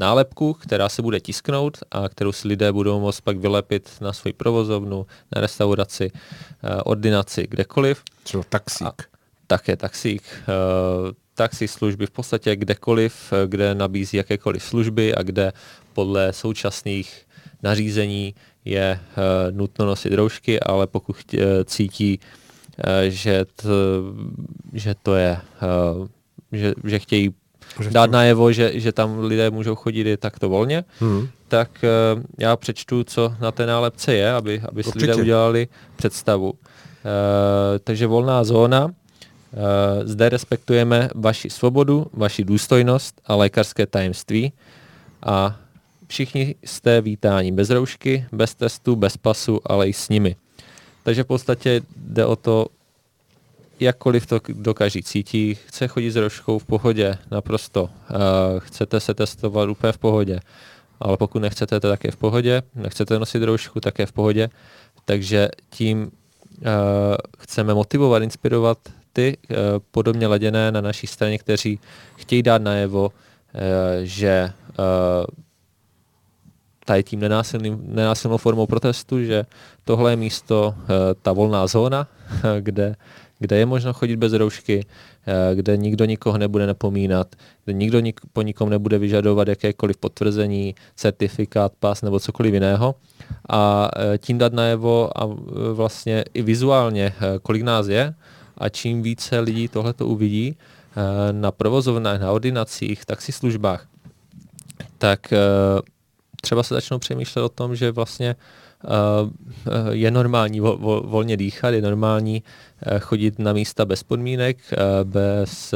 nálepku, 0.00 0.54
která 0.54 0.88
se 0.88 1.02
bude 1.02 1.20
tisknout 1.20 1.78
a 1.90 2.08
kterou 2.08 2.32
si 2.32 2.48
lidé 2.48 2.72
budou 2.72 3.00
moct 3.00 3.20
pak 3.20 3.36
vylepit 3.36 3.90
na 4.00 4.12
svoji 4.12 4.32
provozovnu, 4.32 5.06
na 5.36 5.40
restauraci, 5.40 6.10
uh, 6.12 6.70
ordinaci, 6.84 7.46
kdekoliv. 7.50 8.02
Třeba 8.22 8.44
taxík. 8.48 8.86
A 8.86 8.92
také 9.46 9.76
taxík. 9.76 10.22
Uh, 10.22 11.12
taxi 11.34 11.68
služby 11.68 12.06
v 12.06 12.10
podstatě 12.10 12.56
kdekoliv, 12.56 13.32
kde 13.46 13.74
nabízí 13.74 14.16
jakékoliv 14.16 14.62
služby 14.62 15.14
a 15.14 15.22
kde 15.22 15.52
podle 15.92 16.32
současných 16.32 17.26
nařízení 17.62 18.34
je 18.64 19.00
uh, 19.00 19.56
nutno 19.56 19.86
nosit 19.86 20.12
roušky, 20.12 20.60
ale 20.60 20.86
pokud 20.86 21.16
uh, 21.34 21.40
cítí 21.64 22.20
Eh, 22.80 23.10
že 23.10 23.44
to, 23.56 23.68
že 24.72 24.94
to 25.02 25.14
je, 25.14 25.36
eh, 25.36 26.08
že, 26.52 26.74
že 26.84 26.98
chtějí 26.98 27.34
že 27.80 27.90
dát 27.90 28.10
najevo, 28.10 28.52
že, 28.52 28.80
že 28.80 28.92
tam 28.92 29.18
lidé 29.18 29.50
můžou 29.50 29.74
chodit 29.74 30.06
i 30.06 30.16
takto 30.16 30.48
volně, 30.48 30.84
hmm. 31.00 31.28
tak 31.48 31.70
uh, 31.82 32.22
já 32.38 32.56
přečtu, 32.56 33.04
co 33.04 33.34
na 33.40 33.52
té 33.52 33.66
nálepce 33.66 34.14
je, 34.14 34.32
aby, 34.32 34.62
aby 34.68 34.82
si 34.82 34.98
lidé 34.98 35.14
udělali 35.14 35.68
představu. 35.96 36.50
Uh, 36.50 36.58
takže 37.84 38.06
volná 38.06 38.44
zóna. 38.44 38.84
Uh, 38.84 38.90
zde 40.04 40.28
respektujeme 40.28 41.08
vaši 41.14 41.50
svobodu, 41.50 42.06
vaši 42.12 42.44
důstojnost 42.44 43.20
a 43.26 43.34
lékařské 43.34 43.86
tajemství 43.86 44.52
a 45.22 45.56
všichni 46.10 46.54
jste 46.64 47.00
vítáni 47.00 47.52
bez 47.52 47.70
roušky, 47.70 48.26
bez 48.32 48.54
testu, 48.54 48.96
bez 48.96 49.16
pasu, 49.16 49.60
ale 49.64 49.88
i 49.88 49.92
s 49.92 50.08
nimi. 50.08 50.36
Takže 51.02 51.22
v 51.22 51.26
podstatě 51.26 51.80
jde 51.96 52.26
o 52.26 52.36
to, 52.36 52.66
jakkoliv 53.80 54.26
to 54.26 54.40
dokáží 54.48 55.02
cítí, 55.02 55.54
chce 55.54 55.88
chodit 55.88 56.10
s 56.10 56.16
rožkou 56.16 56.58
v 56.58 56.64
pohodě, 56.64 57.18
naprosto. 57.30 57.82
Uh, 57.82 57.88
chcete 58.58 59.00
se 59.00 59.14
testovat 59.14 59.68
úplně 59.68 59.92
v 59.92 59.98
pohodě. 59.98 60.40
Ale 61.00 61.16
pokud 61.16 61.38
nechcete, 61.38 61.80
to 61.80 61.88
také 61.88 62.10
v 62.10 62.16
pohodě. 62.16 62.62
Nechcete 62.74 63.18
nosit 63.18 63.42
roušku, 63.42 63.80
také 63.80 64.06
v 64.06 64.12
pohodě. 64.12 64.50
Takže 65.04 65.48
tím 65.70 66.02
uh, 66.02 66.10
chceme 67.38 67.74
motivovat, 67.74 68.22
inspirovat 68.22 68.78
ty 69.12 69.36
uh, 69.36 69.56
podobně 69.90 70.26
laděné 70.26 70.72
na 70.72 70.80
naší 70.80 71.06
straně, 71.06 71.38
kteří 71.38 71.80
chtějí 72.16 72.42
dát 72.42 72.62
najevo 72.62 73.12
že 74.02 74.52
tady 76.90 77.02
tím 77.02 77.20
nenásilnou 77.86 78.36
formou 78.36 78.66
protestu, 78.66 79.22
že 79.22 79.46
tohle 79.84 80.12
je 80.12 80.16
místo, 80.16 80.74
ta 81.22 81.32
volná 81.32 81.66
zóna, 81.66 82.08
kde, 82.60 82.96
kde 83.38 83.56
je 83.58 83.66
možno 83.66 83.92
chodit 83.92 84.16
bez 84.16 84.32
roušky, 84.32 84.86
kde 85.54 85.76
nikdo 85.76 86.04
nikoho 86.04 86.38
nebude 86.38 86.66
napomínat, 86.66 87.36
kde 87.64 87.72
nikdo 87.72 88.00
nik, 88.00 88.20
po 88.32 88.42
nikom 88.42 88.70
nebude 88.70 88.98
vyžadovat 88.98 89.48
jakékoliv 89.48 89.96
potvrzení, 89.96 90.74
certifikát, 90.96 91.72
pas 91.80 92.02
nebo 92.02 92.20
cokoliv 92.20 92.54
jiného. 92.54 92.94
A 93.50 93.90
tím 94.18 94.38
dát 94.38 94.52
najevo 94.52 95.10
a 95.14 95.28
vlastně 95.72 96.24
i 96.34 96.42
vizuálně, 96.42 97.12
kolik 97.42 97.62
nás 97.62 97.86
je 97.86 98.14
a 98.58 98.68
čím 98.68 99.02
více 99.02 99.38
lidí 99.40 99.68
tohleto 99.68 100.06
uvidí, 100.06 100.56
Eh, 100.90 101.32
na 101.32 101.54
provozovnách, 101.54 102.20
na 102.20 102.32
ordinacích, 102.34 103.06
taxislužbách, 103.06 103.86
tak 104.98 105.32
eh, 105.32 105.38
třeba 106.40 106.62
se 106.62 106.74
začnou 106.74 106.98
přemýšlet 106.98 107.42
o 107.42 107.48
tom, 107.48 107.76
že 107.76 107.90
vlastně 107.90 108.36
eh, 108.84 108.88
je 109.90 110.10
normální 110.10 110.60
volně 110.60 111.36
dýchat, 111.36 111.74
je 111.74 111.82
normální 111.82 112.42
chodit 113.00 113.38
na 113.38 113.52
místa 113.52 113.84
bez 113.84 114.02
podmínek, 114.02 114.58
bez 115.04 115.74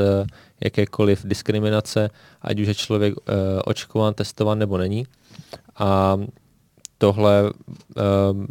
jakékoliv 0.60 1.24
diskriminace, 1.24 2.10
ať 2.42 2.60
už 2.60 2.68
je 2.68 2.74
člověk 2.74 3.14
očkován, 3.64 4.14
testovan 4.14 4.58
nebo 4.58 4.78
není. 4.78 5.06
A 5.76 6.18
tohle 6.98 7.52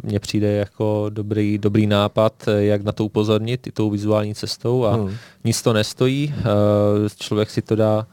mně 0.02 0.20
přijde 0.20 0.52
jako 0.52 1.06
dobrý, 1.08 1.58
dobrý 1.58 1.86
nápad, 1.86 2.48
jak 2.58 2.82
na 2.82 2.92
to 2.92 3.04
upozornit 3.04 3.66
i 3.66 3.72
tou 3.72 3.90
vizuální 3.90 4.34
cestou 4.34 4.84
a 4.84 4.94
hmm. 4.94 5.16
nic 5.44 5.62
to 5.62 5.72
nestojí. 5.72 6.34
Člověk 7.16 7.50
si 7.50 7.62
to 7.62 7.76
dá, 7.76 8.06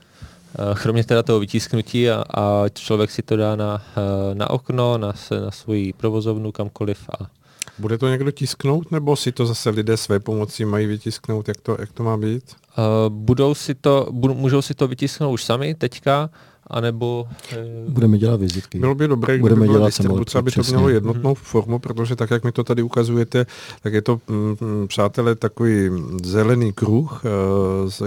kromě 0.82 1.04
teda 1.04 1.24
toho 1.24 1.40
vytisknutí 1.40 2.10
a, 2.10 2.24
a 2.34 2.70
člověk 2.70 3.12
si 3.12 3.22
to 3.22 3.36
dá 3.36 3.56
na, 3.56 3.82
uh, 3.98 4.36
na 4.36 4.50
okno, 4.50 4.98
na, 4.98 5.14
na 5.44 5.52
svoji 5.52 5.94
provozovnu, 5.94 6.52
kamkoliv 6.52 7.10
a 7.20 7.30
bude 7.78 7.98
to 7.98 8.10
někdo 8.10 8.32
tisknout, 8.32 8.92
nebo 8.92 9.16
si 9.16 9.32
to 9.32 9.46
zase 9.46 9.70
lidé 9.70 9.98
své 9.98 10.20
pomocí 10.20 10.66
mají 10.66 10.88
vytisknout, 10.88 11.48
jak 11.48 11.62
to, 11.62 11.78
jak 11.80 11.92
to 11.92 12.04
má 12.04 12.18
být? 12.18 12.44
Uh, 12.78 12.84
budou 13.10 13.56
si 13.56 13.76
to, 13.76 14.08
budou, 14.12 14.34
můžou 14.34 14.62
si 14.62 14.74
to 14.74 14.88
vytisknout 14.88 15.34
už 15.34 15.44
sami 15.44 15.76
teďka, 15.76 16.30
anebo... 16.72 17.28
E... 17.52 17.90
Budeme 17.90 18.18
dělat 18.18 18.40
vizitky. 18.40 18.80
Bylo 18.80 18.96
by 18.96 19.08
dobré, 19.08 19.34
kdyby 19.34 19.42
Budeme 19.42 19.66
byla 19.66 19.78
dělat 19.78 19.88
distribuce, 19.88 20.40
aby 20.40 20.52
to 20.52 20.62
mělo 20.64 20.90
jednotnou 20.90 21.34
mm-hmm. 21.34 21.44
formu, 21.44 21.80
protože 21.80 22.16
tak, 22.16 22.32
jak 22.32 22.44
mi 22.44 22.52
to 22.52 22.64
tady 22.64 22.82
ukazujete, 22.82 23.46
tak 23.84 23.94
je 23.94 24.02
to, 24.02 24.22
mm, 24.28 24.88
přátelé, 24.88 25.36
takový 25.36 25.90
zelený 26.24 26.74
kruh, 26.74 27.22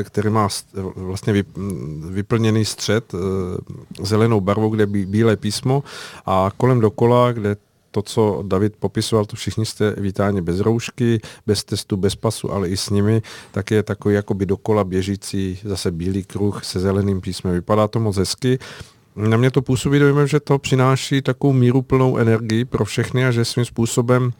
e, 0.00 0.04
který 0.04 0.30
má 0.30 0.48
vlastně 0.96 1.32
vy, 1.32 1.44
vyplněný 2.10 2.64
střed 2.64 3.14
e, 3.14 3.18
zelenou 4.04 4.40
barvou, 4.40 4.68
kde 4.68 4.86
bí, 4.86 5.06
bílé 5.06 5.36
písmo 5.36 5.82
a 6.26 6.50
kolem 6.56 6.80
dokola, 6.80 7.32
kde 7.32 7.56
to, 7.94 8.02
co 8.02 8.42
David 8.46 8.76
popisoval, 8.76 9.24
to 9.24 9.36
všichni 9.36 9.66
jste 9.66 9.94
vítáni 9.98 10.40
bez 10.40 10.60
roušky, 10.60 11.20
bez 11.46 11.64
testu, 11.64 11.96
bez 11.96 12.14
pasu, 12.14 12.52
ale 12.52 12.68
i 12.68 12.76
s 12.76 12.90
nimi, 12.90 13.22
tak 13.52 13.70
je 13.70 13.82
takový 13.82 14.14
jakoby 14.14 14.46
dokola 14.46 14.84
běžící 14.84 15.58
zase 15.64 15.90
bílý 15.90 16.24
kruh 16.24 16.64
se 16.64 16.80
zeleným 16.80 17.20
písmem. 17.20 17.54
Vypadá 17.54 17.88
to 17.88 18.00
moc 18.00 18.16
hezky. 18.16 18.58
Na 19.16 19.36
mě 19.36 19.50
to 19.50 19.62
působí 19.62 19.98
dojem, 19.98 20.26
že 20.26 20.40
to 20.40 20.58
přináší 20.58 21.22
takovou 21.22 21.52
míru 21.52 21.82
plnou 21.82 22.16
energii 22.16 22.64
pro 22.64 22.84
všechny 22.84 23.26
a 23.26 23.30
že 23.30 23.44
svým 23.44 23.64
způsobem 23.64 24.32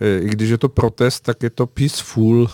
i 0.00 0.28
když 0.28 0.50
je 0.50 0.58
to 0.58 0.68
protest, 0.68 1.20
tak 1.20 1.42
je 1.42 1.50
to 1.50 1.66
peaceful 1.66 2.42
uh, 2.42 2.48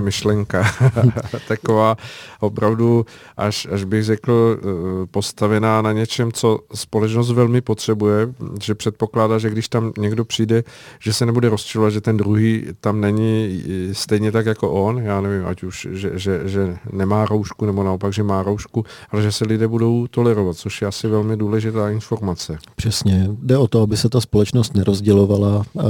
myšlenka. 0.00 0.64
Taková 1.48 1.96
opravdu, 2.40 3.06
až, 3.36 3.68
až 3.70 3.84
bych 3.84 4.04
řekl, 4.04 4.58
uh, 4.64 4.70
postavená 5.10 5.82
na 5.82 5.92
něčem, 5.92 6.32
co 6.32 6.58
společnost 6.74 7.30
velmi 7.30 7.60
potřebuje, 7.60 8.28
že 8.62 8.74
předpokládá, 8.74 9.38
že 9.38 9.50
když 9.50 9.68
tam 9.68 9.92
někdo 9.98 10.24
přijde, 10.24 10.64
že 10.98 11.12
se 11.12 11.26
nebude 11.26 11.48
rozčilovat, 11.48 11.92
že 11.92 12.00
ten 12.00 12.16
druhý 12.16 12.66
tam 12.80 13.00
není 13.00 13.62
stejně 13.92 14.32
tak 14.32 14.46
jako 14.46 14.72
on, 14.72 14.98
já 14.98 15.20
nevím, 15.20 15.46
ať 15.46 15.62
už, 15.62 15.88
že, 15.90 16.10
že, 16.14 16.40
že 16.44 16.76
nemá 16.92 17.26
roušku, 17.26 17.66
nebo 17.66 17.82
naopak, 17.82 18.12
že 18.12 18.22
má 18.22 18.42
roušku, 18.42 18.84
ale 19.10 19.22
že 19.22 19.32
se 19.32 19.44
lidé 19.44 19.68
budou 19.68 20.06
tolerovat, 20.06 20.56
což 20.56 20.82
je 20.82 20.88
asi 20.88 21.08
velmi 21.08 21.36
důležitá 21.36 21.90
informace. 21.90 22.58
Přesně. 22.76 23.28
Jde 23.42 23.58
o 23.58 23.68
to, 23.68 23.82
aby 23.82 23.96
se 23.96 24.08
ta 24.08 24.20
společnost 24.20 24.74
nerozdělovala 24.74 25.62
uh, 25.72 25.82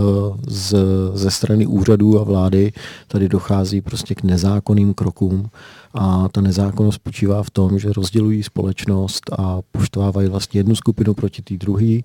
z 0.48 0.74
ze 1.14 1.30
strany 1.30 1.66
úřadů 1.66 2.20
a 2.20 2.24
vlády 2.24 2.72
tady 3.08 3.28
dochází 3.28 3.80
prostě 3.80 4.14
k 4.14 4.22
nezákonným 4.22 4.94
krokům. 4.94 5.50
A 5.94 6.28
ta 6.28 6.40
nezákonnost 6.40 6.94
spočívá 6.94 7.42
v 7.42 7.50
tom, 7.50 7.78
že 7.78 7.92
rozdělují 7.92 8.42
společnost 8.42 9.22
a 9.38 9.58
poštvávají 9.72 10.28
vlastně 10.28 10.60
jednu 10.60 10.74
skupinu 10.74 11.14
proti 11.14 11.42
té 11.42 11.56
druhé. 11.56 12.00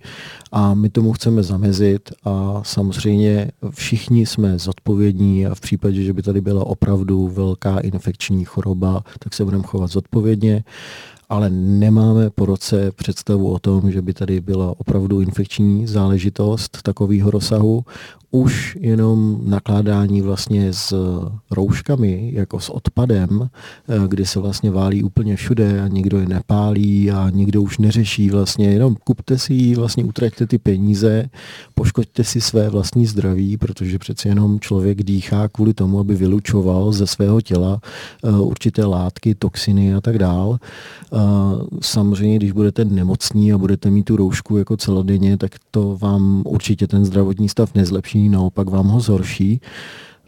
A 0.51 0.73
my 0.73 0.89
tomu 0.89 1.13
chceme 1.13 1.43
zamezit 1.43 2.09
a 2.23 2.61
samozřejmě 2.63 3.51
všichni 3.69 4.25
jsme 4.25 4.59
zodpovědní 4.59 5.45
a 5.45 5.55
v 5.55 5.59
případě, 5.59 6.03
že 6.03 6.13
by 6.13 6.21
tady 6.21 6.41
byla 6.41 6.65
opravdu 6.65 7.27
velká 7.27 7.79
infekční 7.79 8.45
choroba, 8.45 9.03
tak 9.19 9.33
se 9.33 9.45
budeme 9.45 9.63
chovat 9.63 9.91
zodpovědně 9.91 10.63
ale 11.31 11.49
nemáme 11.49 12.29
po 12.29 12.45
roce 12.45 12.91
představu 12.91 13.51
o 13.51 13.59
tom, 13.59 13.91
že 13.91 14.01
by 14.01 14.13
tady 14.13 14.41
byla 14.41 14.73
opravdu 14.77 15.21
infekční 15.21 15.87
záležitost 15.87 16.81
takového 16.81 17.31
rozsahu 17.31 17.85
už 18.31 18.77
jenom 18.81 19.41
nakládání 19.43 20.21
vlastně 20.21 20.73
s 20.73 20.93
rouškami, 21.51 22.31
jako 22.33 22.59
s 22.59 22.69
odpadem, 22.69 23.49
eh, 23.89 24.07
kdy 24.07 24.25
se 24.25 24.39
vlastně 24.39 24.71
válí 24.71 25.03
úplně 25.03 25.35
všude 25.35 25.81
a 25.81 25.87
nikdo 25.87 26.19
je 26.19 26.25
nepálí 26.25 27.11
a 27.11 27.29
nikdo 27.29 27.61
už 27.61 27.77
neřeší 27.77 28.29
vlastně, 28.29 28.69
jenom 28.69 28.95
kupte 29.03 29.37
si 29.37 29.75
vlastně 29.75 30.03
utraťte 30.03 30.47
ty 30.47 30.57
peníze, 30.57 31.29
poškoďte 31.75 32.23
si 32.23 32.41
své 32.41 32.69
vlastní 32.69 33.05
zdraví, 33.05 33.57
protože 33.57 33.99
přeci 33.99 34.27
jenom 34.27 34.59
člověk 34.59 35.03
dýchá 35.03 35.47
kvůli 35.47 35.73
tomu, 35.73 35.99
aby 35.99 36.15
vylučoval 36.15 36.91
ze 36.91 37.07
svého 37.07 37.41
těla 37.41 37.81
eh, 38.23 38.31
určité 38.31 38.85
látky, 38.85 39.35
toxiny 39.35 39.93
a 39.93 40.01
tak 40.01 40.17
dál. 40.17 40.57
Eh, 41.21 41.65
samozřejmě, 41.81 42.35
když 42.35 42.51
budete 42.51 42.85
nemocní 42.85 43.53
a 43.53 43.57
budete 43.57 43.89
mít 43.89 44.03
tu 44.03 44.15
roušku 44.15 44.57
jako 44.57 44.77
celodenně, 44.77 45.37
tak 45.37 45.51
to 45.71 45.97
vám 46.01 46.43
určitě 46.45 46.87
ten 46.87 47.05
zdravotní 47.05 47.49
stav 47.49 47.75
nezlepší 47.75 48.29
naopak 48.29 48.69
vám 48.69 48.87
ho 48.87 48.99
zhorší. 48.99 49.61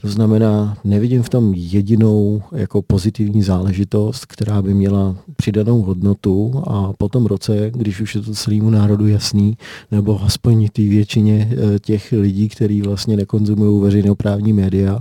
To 0.01 0.09
znamená, 0.09 0.77
nevidím 0.83 1.23
v 1.23 1.29
tom 1.29 1.53
jedinou 1.53 2.41
jako 2.51 2.81
pozitivní 2.81 3.43
záležitost, 3.43 4.25
která 4.25 4.61
by 4.61 4.73
měla 4.73 5.15
přidanou 5.35 5.81
hodnotu 5.81 6.63
a 6.67 6.93
po 6.97 7.09
tom 7.09 7.25
roce, 7.25 7.71
když 7.73 8.01
už 8.01 8.15
je 8.15 8.21
to 8.21 8.33
celému 8.33 8.69
národu 8.69 9.07
jasný, 9.07 9.57
nebo 9.91 10.23
aspoň 10.23 10.67
té 10.73 10.81
většině 10.81 11.49
eh, 11.51 11.79
těch 11.79 12.11
lidí, 12.11 12.49
kteří 12.49 12.81
vlastně 12.81 13.17
nekonzumují 13.17 13.81
veřejnoprávní 13.81 14.53
média, 14.53 14.99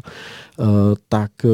tak 1.08 1.30
eh, 1.44 1.48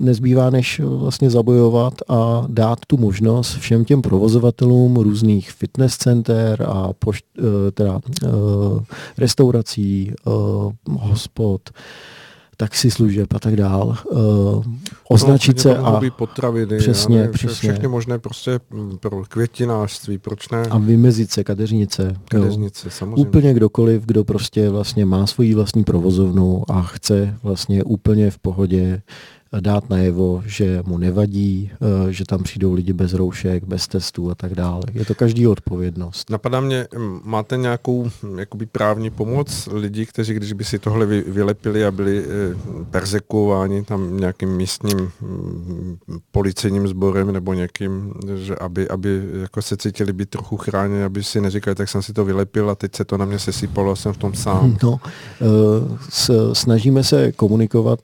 nezbývá 0.00 0.50
než 0.50 0.80
vlastně 0.80 1.30
zabojovat 1.30 1.94
a 2.08 2.44
dát 2.48 2.78
tu 2.86 2.96
možnost 2.96 3.54
všem 3.54 3.84
těm 3.84 4.02
provozovatelům 4.02 4.96
různých 4.96 5.52
fitness 5.52 5.96
center 5.96 6.62
a 6.68 6.92
pošt, 6.92 7.24
teda, 7.74 8.00
restaurací, 9.18 10.12
hospod, 10.90 11.70
taxislužeb 12.56 13.34
a 13.34 13.38
tak 13.38 13.56
dál. 13.56 13.96
Uh, 14.10 14.64
označit 15.08 15.56
no, 15.56 15.62
se 15.62 15.76
a... 15.78 16.00
potraviny, 16.16 16.78
přesně, 16.78 17.22
ne, 17.22 17.28
přesně. 17.28 17.72
Všechny 17.72 17.88
možné 17.88 18.18
prostě 18.18 18.60
mm, 18.70 18.98
pro 18.98 19.22
květinářství, 19.28 20.18
proč 20.18 20.48
ne? 20.48 20.62
A 20.62 20.78
vymezit 20.78 21.30
se, 21.30 21.44
kadeřnice. 21.44 22.16
Kadeřnice, 22.28 22.86
jo. 22.86 22.90
samozřejmě. 22.90 23.22
Úplně 23.22 23.54
kdokoliv, 23.54 24.06
kdo 24.06 24.24
prostě 24.24 24.70
vlastně 24.70 25.04
má 25.04 25.26
svoji 25.26 25.54
vlastní 25.54 25.84
provozovnu 25.84 26.70
a 26.70 26.82
chce 26.82 27.38
vlastně 27.42 27.84
úplně 27.84 28.30
v 28.30 28.38
pohodě 28.38 29.02
dát 29.60 29.90
najevo, 29.90 30.42
že 30.46 30.82
mu 30.86 30.98
nevadí, 30.98 31.70
eh, 31.72 32.12
že 32.12 32.24
tam 32.24 32.42
přijdou 32.42 32.72
lidi 32.72 32.92
bez 32.92 33.14
roušek, 33.14 33.64
bez 33.64 33.88
testů 33.88 34.30
a 34.30 34.34
tak 34.34 34.54
dále. 34.54 34.82
Je 34.94 35.04
to 35.04 35.14
každý 35.14 35.46
odpovědnost. 35.46 36.30
Napadá 36.30 36.60
mě, 36.60 36.86
máte 37.24 37.56
nějakou 37.56 38.10
jakoby 38.38 38.66
právní 38.66 39.10
pomoc 39.10 39.68
lidí, 39.72 40.06
kteří 40.06 40.34
když 40.34 40.52
by 40.52 40.64
si 40.64 40.78
tohle 40.78 41.06
vylepili 41.06 41.86
a 41.86 41.90
byli 41.90 42.24
eh, 42.24 42.54
persekuováni 42.90 43.84
tam 43.84 44.16
nějakým 44.20 44.48
místním 44.48 45.10
mm, 45.20 45.96
policejním 46.32 46.88
sborem 46.88 47.32
nebo 47.32 47.54
někým, 47.54 48.14
že 48.36 48.56
aby, 48.56 48.88
aby 48.88 49.22
jako 49.40 49.62
se 49.62 49.76
cítili 49.76 50.12
být 50.12 50.30
trochu 50.30 50.56
chráněni, 50.56 51.04
aby 51.04 51.22
si 51.22 51.40
neříkali, 51.40 51.74
tak 51.74 51.88
jsem 51.88 52.02
si 52.02 52.12
to 52.12 52.24
vylepil 52.24 52.70
a 52.70 52.74
teď 52.74 52.96
se 52.96 53.04
to 53.04 53.18
na 53.18 53.24
mě 53.24 53.38
sesypalo 53.38 53.92
a 53.92 53.96
jsem 53.96 54.12
v 54.12 54.18
tom 54.18 54.34
sám. 54.34 54.76
No, 54.82 55.00
eh, 55.40 56.54
snažíme 56.54 57.04
se 57.04 57.32
komunikovat 57.32 58.00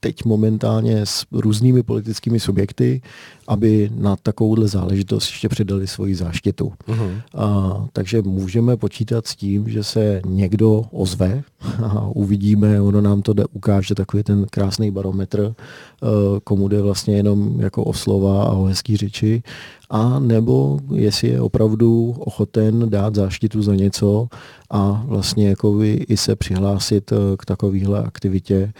teď 0.00 0.24
momentálně 0.24 1.06
s 1.06 1.26
různými 1.32 1.82
politickými 1.82 2.40
subjekty, 2.40 3.02
aby 3.48 3.90
na 3.94 4.16
takovouhle 4.16 4.68
záležitost 4.68 5.28
ještě 5.28 5.48
přidali 5.48 5.86
svoji 5.86 6.14
záštitu. 6.14 6.72
Uh-huh. 6.88 7.20
A, 7.34 7.86
takže 7.92 8.22
můžeme 8.22 8.76
počítat 8.76 9.26
s 9.26 9.36
tím, 9.36 9.68
že 9.68 9.84
se 9.84 10.20
někdo 10.26 10.84
ozve 10.92 11.42
a 11.82 12.08
uvidíme, 12.14 12.80
ono 12.80 13.00
nám 13.00 13.22
to 13.22 13.34
ukáže 13.52 13.94
takový 13.94 14.22
ten 14.22 14.46
krásný 14.50 14.90
barometr, 14.90 15.54
eh, 15.54 16.06
komu 16.44 16.68
jde 16.68 16.82
vlastně 16.82 17.16
jenom 17.16 17.60
jako 17.60 17.84
o 17.84 17.92
slova 17.92 18.44
a 18.44 18.52
o 18.52 18.64
hezký 18.64 18.96
řeči, 18.96 19.42
a 19.90 20.18
nebo 20.18 20.78
jestli 20.94 21.28
je 21.28 21.40
opravdu 21.40 22.14
ochoten 22.18 22.90
dát 22.90 23.14
záštitu 23.14 23.62
za 23.62 23.74
něco 23.74 24.28
a 24.70 25.02
vlastně 25.06 25.48
jako 25.48 25.78
i 25.82 26.16
se 26.16 26.36
přihlásit 26.36 27.12
eh, 27.12 27.16
k 27.38 27.44
takovéhle 27.44 28.02
aktivitě, 28.02 28.72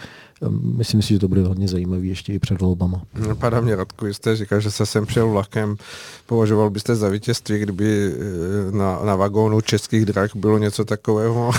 myslím 0.49 1.01
si, 1.01 1.13
že 1.13 1.19
to 1.19 1.27
bude 1.27 1.41
hodně 1.41 1.67
zajímavý 1.67 2.09
ještě 2.09 2.33
i 2.33 2.39
před 2.39 2.61
volbama. 2.61 3.01
Napadá 3.27 3.61
mě, 3.61 3.75
Radku, 3.75 4.07
jste 4.07 4.35
říkal, 4.35 4.59
že 4.59 4.71
se 4.71 4.85
sem 4.85 5.05
přijel 5.05 5.29
vlakem. 5.29 5.75
Považoval 6.25 6.69
byste 6.69 6.95
za 6.95 7.09
vítězství, 7.09 7.59
kdyby 7.59 8.13
eh, 8.13 8.71
na, 8.71 8.99
na 9.05 9.15
vagónu 9.15 9.61
českých 9.61 10.05
drah 10.05 10.35
bylo 10.35 10.57
něco 10.57 10.85
takového? 10.85 11.51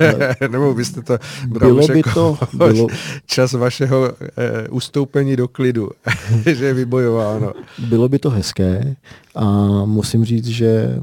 Nebo 0.48 0.74
byste 0.74 1.02
to 1.02 1.18
bral 1.46 1.74
bylo 1.74 1.86
by 1.86 1.96
jako 1.98 2.12
to, 2.12 2.38
bylo... 2.56 2.86
čas 3.26 3.52
vašeho 3.52 4.12
e, 4.36 4.68
ustoupení 4.68 5.36
do 5.36 5.48
klidu, 5.48 5.90
že 6.46 6.64
je 6.64 6.74
vybojováno? 6.74 7.52
Bylo 7.78 8.08
by 8.08 8.18
to 8.18 8.30
hezké 8.30 8.96
a 9.34 9.44
musím 9.84 10.24
říct, 10.24 10.46
že 10.46 10.66
e, 10.66 11.00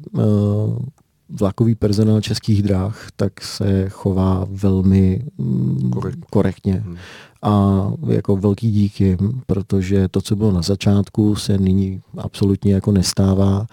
vlakový 1.30 1.76
personál 1.76 2.22
českých 2.22 2.64
dráh 2.64 3.08
tak 3.16 3.42
se 3.42 3.90
chová 3.90 4.46
velmi 4.50 5.24
mm, 5.38 5.90
Korekt. 5.90 6.20
korektně. 6.30 6.74
Hmm 6.74 6.98
a 7.42 7.84
jako 8.08 8.36
velký 8.36 8.72
díky, 8.72 9.18
protože 9.48 10.08
to, 10.08 10.22
co 10.22 10.36
bylo 10.36 10.52
na 10.52 10.62
začátku, 10.62 11.36
se 11.36 11.58
nyní 11.58 12.02
absolutně 12.18 12.74
jako 12.74 12.92
nestává. 12.92 13.68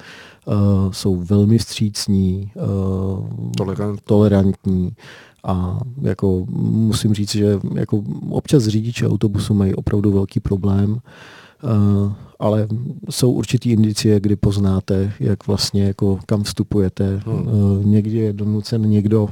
Uh, 0.46 0.92
jsou 0.92 1.16
velmi 1.16 1.58
vstřícní, 1.58 2.52
uh, 2.54 3.50
Tolerant. 3.56 4.00
tolerantní 4.00 4.92
a 5.44 5.80
jako 6.02 6.46
musím 6.50 7.14
říct, 7.14 7.32
že 7.32 7.58
jako 7.74 8.02
občas 8.30 8.64
řidiči 8.64 9.06
autobusu 9.06 9.54
mají 9.54 9.74
opravdu 9.74 10.12
velký 10.12 10.40
problém, 10.40 10.92
uh, 10.92 10.98
ale 12.38 12.68
jsou 13.10 13.32
určitý 13.32 13.70
indicie, 13.70 14.20
kdy 14.20 14.36
poznáte, 14.36 15.12
jak 15.20 15.46
vlastně 15.46 15.84
jako 15.84 16.18
kam 16.26 16.42
vstupujete. 16.42 17.20
Hmm. 17.26 17.46
Uh, 17.46 17.84
někdy 17.84 18.18
je 18.18 18.32
donucen 18.32 18.90
někdo 18.90 19.28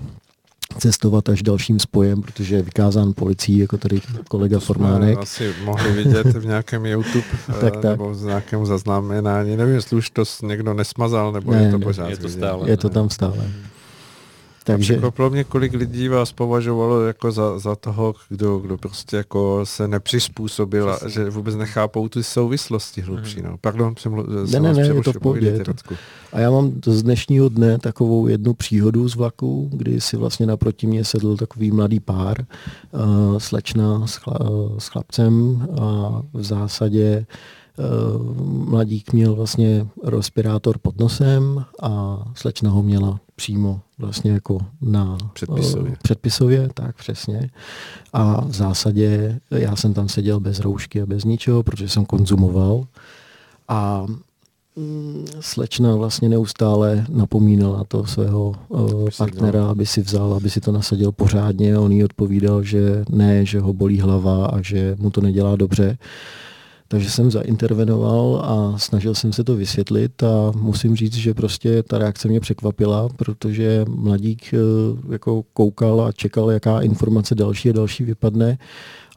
cestovat 0.79 1.29
až 1.29 1.43
dalším 1.43 1.79
spojem, 1.79 2.23
protože 2.23 2.57
je 2.57 2.63
vykázán 2.63 3.13
policií, 3.13 3.59
jako 3.59 3.77
tady 3.77 4.01
kolega 4.29 4.59
to 4.59 4.65
Formánek. 4.65 5.19
asi 5.19 5.55
mohli 5.65 5.93
vidět 5.93 6.27
v 6.27 6.47
nějakém 6.47 6.87
YouTube 6.87 7.25
tak, 7.61 7.73
tak. 7.73 7.85
nebo 7.85 8.15
v 8.15 8.25
nějakém 8.25 8.67
zaznamenání. 8.67 9.57
Nevím, 9.57 9.75
jestli 9.75 9.97
už 9.97 10.11
to 10.11 10.25
někdo 10.43 10.75
nesmazal, 10.75 11.33
nebo 11.33 11.53
ne, 11.53 11.63
je 11.63 11.71
to 11.71 11.79
pořád 11.79 12.11
je 12.11 12.17
to, 12.17 12.29
stále, 12.29 12.71
je 12.71 12.77
to 12.77 12.89
tam 12.89 13.11
stále. 13.11 13.51
Takže... 14.65 14.93
Překvapilo 14.93 15.31
mě, 15.31 15.45
kolik 15.45 15.73
lidí 15.73 16.09
vás 16.09 16.33
považovalo 16.33 17.05
jako 17.05 17.33
za, 17.33 17.59
za 17.59 17.77
toho, 17.77 18.15
kdo, 18.29 18.59
kdo 18.59 18.79
prostě 18.79 19.17
jako 19.17 19.61
se 19.65 19.89
nepřizpůsobil 19.89 20.91
a 20.91 21.09
že 21.09 21.31
vůbec 21.31 21.57
nechápou 21.57 22.09
ty 22.09 22.23
souvislosti 22.23 23.01
hlubší. 23.01 23.41
Mm. 23.41 23.47
No. 23.47 23.57
Pardon, 23.61 23.95
jsem, 23.99 24.17
ne, 24.53 24.61
ne, 24.61 24.75
ne, 24.75 24.87
je 24.87 25.03
to 25.03 25.13
v 25.13 25.19
pohodě. 25.19 25.65
A 26.33 26.41
já 26.41 26.51
mám 26.51 26.73
z 26.87 27.03
dnešního 27.03 27.49
dne 27.49 27.79
takovou 27.79 28.27
jednu 28.27 28.55
příhodu 28.55 29.09
z 29.09 29.17
vlaku, 29.17 29.71
kdy 29.73 30.01
si 30.01 30.17
vlastně 30.17 30.47
naproti 30.47 30.87
mě 30.87 31.05
sedl 31.05 31.37
takový 31.37 31.71
mladý 31.71 32.01
pár, 32.01 32.45
uh, 32.93 33.39
slečna 33.39 34.07
s, 34.07 34.17
chla, 34.17 34.51
uh, 34.51 34.79
s 34.79 34.89
chlapcem 34.89 35.67
a 35.81 36.23
v 36.33 36.43
zásadě 36.43 37.27
uh, 37.29 37.62
mladík 38.69 39.13
měl 39.13 39.35
vlastně 39.35 39.87
respirátor 40.05 40.79
pod 40.79 41.01
nosem 41.01 41.65
a 41.83 42.23
slečna 42.35 42.71
ho 42.71 42.83
měla 42.83 43.21
přímo 43.37 43.81
vlastně 43.99 44.31
jako 44.31 44.59
na 44.81 45.19
předpisově. 45.33 45.97
předpisově, 46.03 46.69
tak 46.75 46.97
přesně. 46.97 47.51
A 48.13 48.45
v 48.45 48.55
zásadě 48.55 49.41
já 49.51 49.77
jsem 49.77 49.95
tam 49.95 50.09
seděl 50.09 50.41
bez 50.41 50.61
roušky 50.61 51.03
a 51.03 51.07
bez 51.07 51.25
ničeho, 51.25 51.63
protože 51.63 51.89
jsem 51.89 52.05
konzumoval. 52.05 52.85
A 53.69 54.07
mm, 54.77 55.27
slečna 55.41 55.97
vlastně 55.97 56.29
neustále 56.29 57.07
napomínala 57.09 57.85
to 57.85 58.07
svého 58.07 58.55
uh, 58.69 59.09
partnera, 59.19 59.67
aby 59.67 59.87
si 59.87 60.03
vzal, 60.03 60.35
aby 60.35 60.51
si 60.51 60.61
to 60.61 60.73
nasadil 60.73 61.13
pořádně 61.13 61.75
a 61.75 61.81
on 61.81 61.93
jí 61.93 62.05
odpovídal, 62.05 62.63
že 62.63 63.05
ne, 63.11 63.47
že 63.47 63.61
ho 63.61 63.73
bolí 63.73 64.01
hlava 64.01 64.47
a 64.47 64.63
že 64.63 64.97
mu 64.99 65.11
to 65.11 65.21
nedělá 65.21 65.57
dobře. 65.57 65.99
Takže 66.93 67.11
jsem 67.11 67.31
zaintervenoval 67.31 68.43
a 68.45 68.79
snažil 68.79 69.15
jsem 69.15 69.33
se 69.33 69.45
to 69.45 69.57
vysvětlit 69.57 70.23
a 70.23 70.53
musím 70.57 70.97
říct, 70.97 71.15
že 71.15 71.35
prostě 71.35 71.83
ta 71.83 71.99
reakce 71.99 72.29
mě 72.29 72.41
překvapila, 72.41 73.09
protože 73.09 73.85
mladík 73.89 74.55
eh, 74.55 74.59
jako 75.13 75.43
koukal 75.53 76.01
a 76.01 76.13
čekal, 76.13 76.51
jaká 76.51 76.81
informace 76.81 77.35
další 77.35 77.71
a 77.71 77.73
další 77.73 78.05
vypadne 78.05 78.59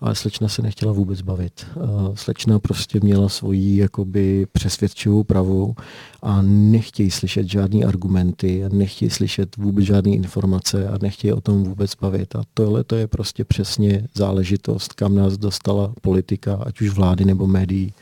ale 0.05 0.15
slečna 0.15 0.47
se 0.47 0.61
nechtěla 0.61 0.93
vůbec 0.93 1.21
bavit. 1.21 1.65
Slečna 2.13 2.59
prostě 2.59 2.99
měla 3.03 3.29
svoji 3.29 3.77
jakoby 3.77 4.47
přesvědčivou 4.51 5.23
pravou 5.23 5.75
a 6.21 6.41
nechtějí 6.41 7.11
slyšet 7.11 7.47
žádný 7.47 7.85
argumenty, 7.85 8.65
a 8.65 8.69
nechtějí 8.69 9.11
slyšet 9.11 9.57
vůbec 9.57 9.85
žádné 9.85 10.11
informace 10.11 10.87
a 10.87 10.97
nechtějí 11.01 11.33
o 11.33 11.41
tom 11.41 11.63
vůbec 11.63 11.95
bavit. 12.01 12.35
A 12.35 12.43
tohle 12.53 12.83
to 12.83 12.95
je 12.95 13.07
prostě 13.07 13.43
přesně 13.43 14.07
záležitost, 14.15 14.93
kam 14.93 15.15
nás 15.15 15.37
dostala 15.37 15.93
politika, 16.01 16.55
ať 16.65 16.81
už 16.81 16.89
vlády 16.89 17.25
nebo 17.25 17.47
médií. 17.47 17.93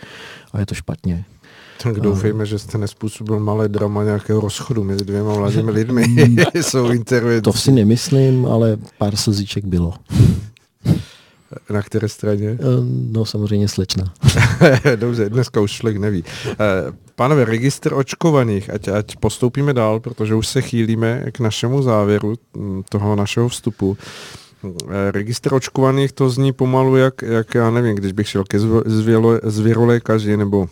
A 0.53 0.59
je 0.59 0.65
to 0.65 0.75
špatně. 0.75 1.25
Tak 1.83 1.99
doufejme, 1.99 2.45
že 2.45 2.59
jste 2.59 2.77
nespůsobil 2.77 3.39
malé 3.39 3.69
drama 3.69 4.03
nějakého 4.03 4.41
rozchodu 4.41 4.83
mezi 4.83 5.05
dvěma 5.05 5.35
mladými 5.35 5.71
lidmi. 5.81 6.05
Jsou 6.61 6.89
To 7.41 7.53
si 7.53 7.71
nemyslím, 7.71 8.45
ale 8.45 8.77
pár 8.97 9.15
slzíček 9.15 9.65
bylo. 9.65 9.93
Na 11.69 11.81
které 11.81 12.09
straně? 12.09 12.49
Eh, 12.49 12.65
no 13.11 13.25
samozřejmě 13.25 13.67
slečna. 13.67 14.13
Dobře, 14.95 15.29
dneska 15.29 15.61
už 15.61 15.71
člověk 15.71 15.97
neví. 15.97 16.23
Eh, 16.47 16.55
pánové, 17.15 17.45
registr 17.45 17.93
očkovaných, 17.93 18.69
ať, 18.69 18.87
ať 18.87 19.15
postoupíme 19.15 19.73
dál, 19.73 19.99
protože 19.99 20.35
už 20.35 20.47
se 20.47 20.61
chýlíme 20.61 21.23
k 21.31 21.39
našemu 21.39 21.81
závěru 21.81 22.35
hm, 22.57 22.83
toho 22.89 23.15
našeho 23.15 23.49
vstupu. 23.49 23.97
Eh, 24.65 25.11
registr 25.11 25.53
očkovaných 25.53 26.11
to 26.11 26.29
zní 26.29 26.53
pomalu, 26.53 26.95
jak, 26.95 27.21
jak 27.21 27.55
já 27.55 27.69
nevím, 27.69 27.95
když 27.95 28.11
bych 28.11 28.29
šel 28.29 28.43
ke 28.43 28.59
zvěrolékaři 29.43 30.37
nebo 30.37 30.67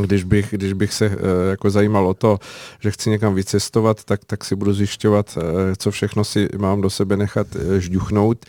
když 0.00 0.24
bych, 0.24 0.48
když 0.50 0.72
bych 0.72 0.92
se 0.92 1.16
jako 1.50 1.70
zajímal 1.70 2.06
o 2.06 2.14
to, 2.14 2.38
že 2.80 2.90
chci 2.90 3.10
někam 3.10 3.34
vycestovat, 3.34 4.04
tak, 4.04 4.20
tak 4.26 4.44
si 4.44 4.56
budu 4.56 4.72
zjišťovat, 4.72 5.38
co 5.78 5.90
všechno 5.90 6.24
si 6.24 6.48
mám 6.58 6.80
do 6.80 6.90
sebe 6.90 7.16
nechat 7.16 7.46
žduchnout. 7.78 8.46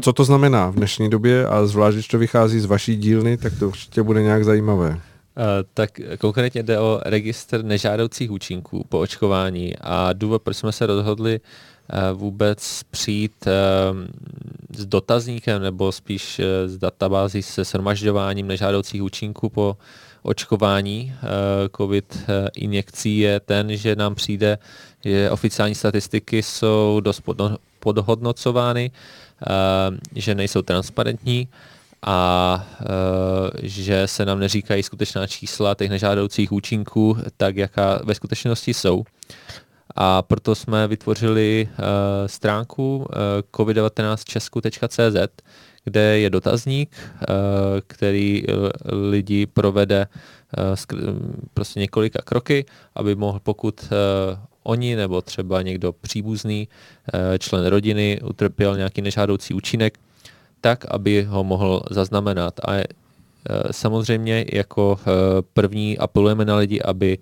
Co 0.00 0.12
to 0.12 0.24
znamená 0.24 0.70
v 0.70 0.74
dnešní 0.74 1.10
době 1.10 1.46
a 1.46 1.66
zvlášť, 1.66 1.94
když 1.94 2.08
to 2.08 2.18
vychází 2.18 2.60
z 2.60 2.64
vaší 2.64 2.96
dílny, 2.96 3.36
tak 3.36 3.52
to 3.58 3.68
určitě 3.68 4.02
bude 4.02 4.22
nějak 4.22 4.44
zajímavé. 4.44 4.90
Uh, 4.90 4.98
tak 5.74 5.90
konkrétně 6.18 6.62
jde 6.62 6.78
o 6.78 7.00
registr 7.04 7.64
nežádoucích 7.64 8.30
účinků 8.30 8.86
po 8.88 9.00
očkování 9.00 9.74
a 9.80 10.12
důvod, 10.12 10.42
proč 10.42 10.56
jsme 10.56 10.72
se 10.72 10.86
rozhodli 10.86 11.40
uh, 11.40 12.18
vůbec 12.18 12.82
přijít 12.90 13.46
uh, 13.46 13.98
s 14.76 14.86
dotazníkem 14.86 15.62
nebo 15.62 15.92
spíš 15.92 16.38
uh, 16.38 16.44
s 16.70 16.78
databází 16.78 17.42
se 17.42 17.64
shromažďováním 17.64 18.46
nežádoucích 18.46 19.02
účinků 19.02 19.48
po 19.48 19.76
očkování 20.22 21.14
uh, 21.14 21.28
COVID 21.76 22.16
uh, 22.16 22.48
injekcí 22.54 23.18
je 23.18 23.40
ten, 23.40 23.76
že 23.76 23.96
nám 23.96 24.14
přijde, 24.14 24.58
že 25.04 25.30
oficiální 25.30 25.74
statistiky 25.74 26.42
jsou 26.42 27.00
dost 27.00 27.22
podhodnocovány, 27.80 28.90
Eh, 28.90 28.94
že 30.14 30.34
nejsou 30.34 30.62
transparentní 30.62 31.48
a 32.06 32.66
eh, 32.80 32.86
že 33.62 34.08
se 34.08 34.24
nám 34.24 34.38
neříkají 34.38 34.82
skutečná 34.82 35.26
čísla 35.26 35.74
těch 35.74 35.90
nežádoucích 35.90 36.52
účinků, 36.52 37.16
tak 37.36 37.56
jaká 37.56 38.00
ve 38.04 38.14
skutečnosti 38.14 38.74
jsou. 38.74 39.04
A 39.96 40.22
proto 40.22 40.54
jsme 40.54 40.88
vytvořili 40.88 41.68
uh, 41.70 41.84
stránku 42.26 42.96
uh, 42.96 43.04
covid19česku.cz, 43.52 45.42
kde 45.84 46.18
je 46.18 46.30
dotazník, 46.30 46.96
který 47.86 48.44
lidi 49.10 49.46
provede 49.46 50.06
prostě 51.54 51.80
několika 51.80 52.22
kroky, 52.22 52.64
aby 52.94 53.14
mohl, 53.14 53.40
pokud 53.42 53.88
oni 54.64 54.96
nebo 54.96 55.22
třeba 55.22 55.62
někdo 55.62 55.92
příbuzný, 55.92 56.68
eh, 57.14 57.38
člen 57.38 57.66
rodiny 57.66 58.20
utrpěl 58.24 58.76
nějaký 58.76 59.02
nežádoucí 59.02 59.54
účinek, 59.54 59.98
tak, 60.60 60.84
aby 60.88 61.22
ho 61.22 61.44
mohl 61.44 61.82
zaznamenat. 61.90 62.60
A 62.68 62.72
eh, 62.74 62.84
samozřejmě 63.70 64.44
jako 64.52 64.98
eh, 65.00 65.10
první 65.54 65.98
apelujeme 65.98 66.44
na 66.44 66.56
lidi, 66.56 66.82
aby 66.82 67.18